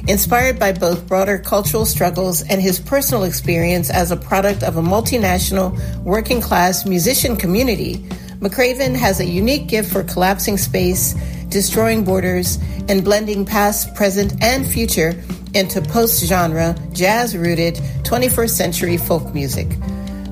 Inspired 0.08 0.58
by 0.58 0.72
both 0.72 1.06
broader 1.06 1.38
cultural 1.38 1.86
struggles 1.86 2.44
and 2.44 2.62
his 2.62 2.80
personal 2.80 3.24
experience 3.24 3.89
as 3.89 4.10
a 4.10 4.16
product 4.16 4.64
of 4.64 4.78
a 4.78 4.82
multinational 4.82 5.78
working 6.06 6.39
class 6.39 6.86
musician 6.86 7.36
community, 7.36 8.08
McCraven 8.42 8.96
has 8.96 9.20
a 9.20 9.26
unique 9.26 9.68
gift 9.68 9.94
for 9.94 10.04
collapsing 10.04 10.58
space, 10.58 11.14
destroying 11.50 12.04
borders, 12.04 12.58
and 12.89 13.04
blending 13.04 13.46
past, 13.46 13.94
present, 13.94 14.34
and 14.44 14.66
future 14.66 15.14
into 15.54 15.80
post 15.80 16.26
genre, 16.26 16.76
jazz 16.92 17.38
rooted 17.38 17.76
21st 18.04 18.50
century 18.50 18.98
folk 18.98 19.32
music. 19.36 19.68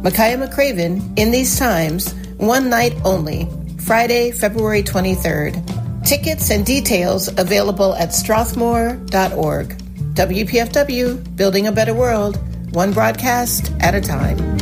Makaya 0.01 0.43
McCraven, 0.43 1.19
In 1.19 1.29
These 1.29 1.59
Times, 1.59 2.11
one 2.37 2.67
night 2.67 2.95
only, 3.05 3.47
Friday, 3.77 4.31
February 4.31 4.81
23rd. 4.81 6.03
Tickets 6.03 6.49
and 6.49 6.65
details 6.65 7.27
available 7.37 7.93
at 7.93 8.09
strathmore.org. 8.09 9.67
WPFW, 10.15 11.35
Building 11.37 11.67
a 11.67 11.71
Better 11.71 11.93
World, 11.93 12.39
one 12.73 12.91
broadcast 12.91 13.71
at 13.81 13.93
a 13.93 14.01
time. 14.01 14.58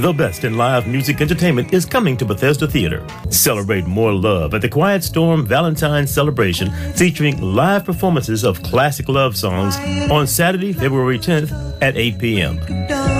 The 0.00 0.14
best 0.14 0.44
in 0.44 0.56
live 0.56 0.86
music 0.86 1.20
entertainment 1.20 1.74
is 1.74 1.84
coming 1.84 2.16
to 2.16 2.24
Bethesda 2.24 2.66
Theater. 2.66 3.06
Celebrate 3.28 3.84
more 3.84 4.14
love 4.14 4.54
at 4.54 4.62
the 4.62 4.68
Quiet 4.68 5.04
Storm 5.04 5.44
Valentine's 5.44 6.10
Celebration 6.10 6.70
featuring 6.94 7.38
live 7.42 7.84
performances 7.84 8.42
of 8.42 8.62
classic 8.62 9.10
love 9.10 9.36
songs 9.36 9.76
on 10.10 10.26
Saturday, 10.26 10.72
February 10.72 11.18
10th 11.18 11.52
at 11.82 11.98
8 11.98 12.18
p.m. 12.18 12.58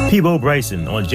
Peabo 0.08 0.38
Bryson 0.38 0.88
on 0.88 1.04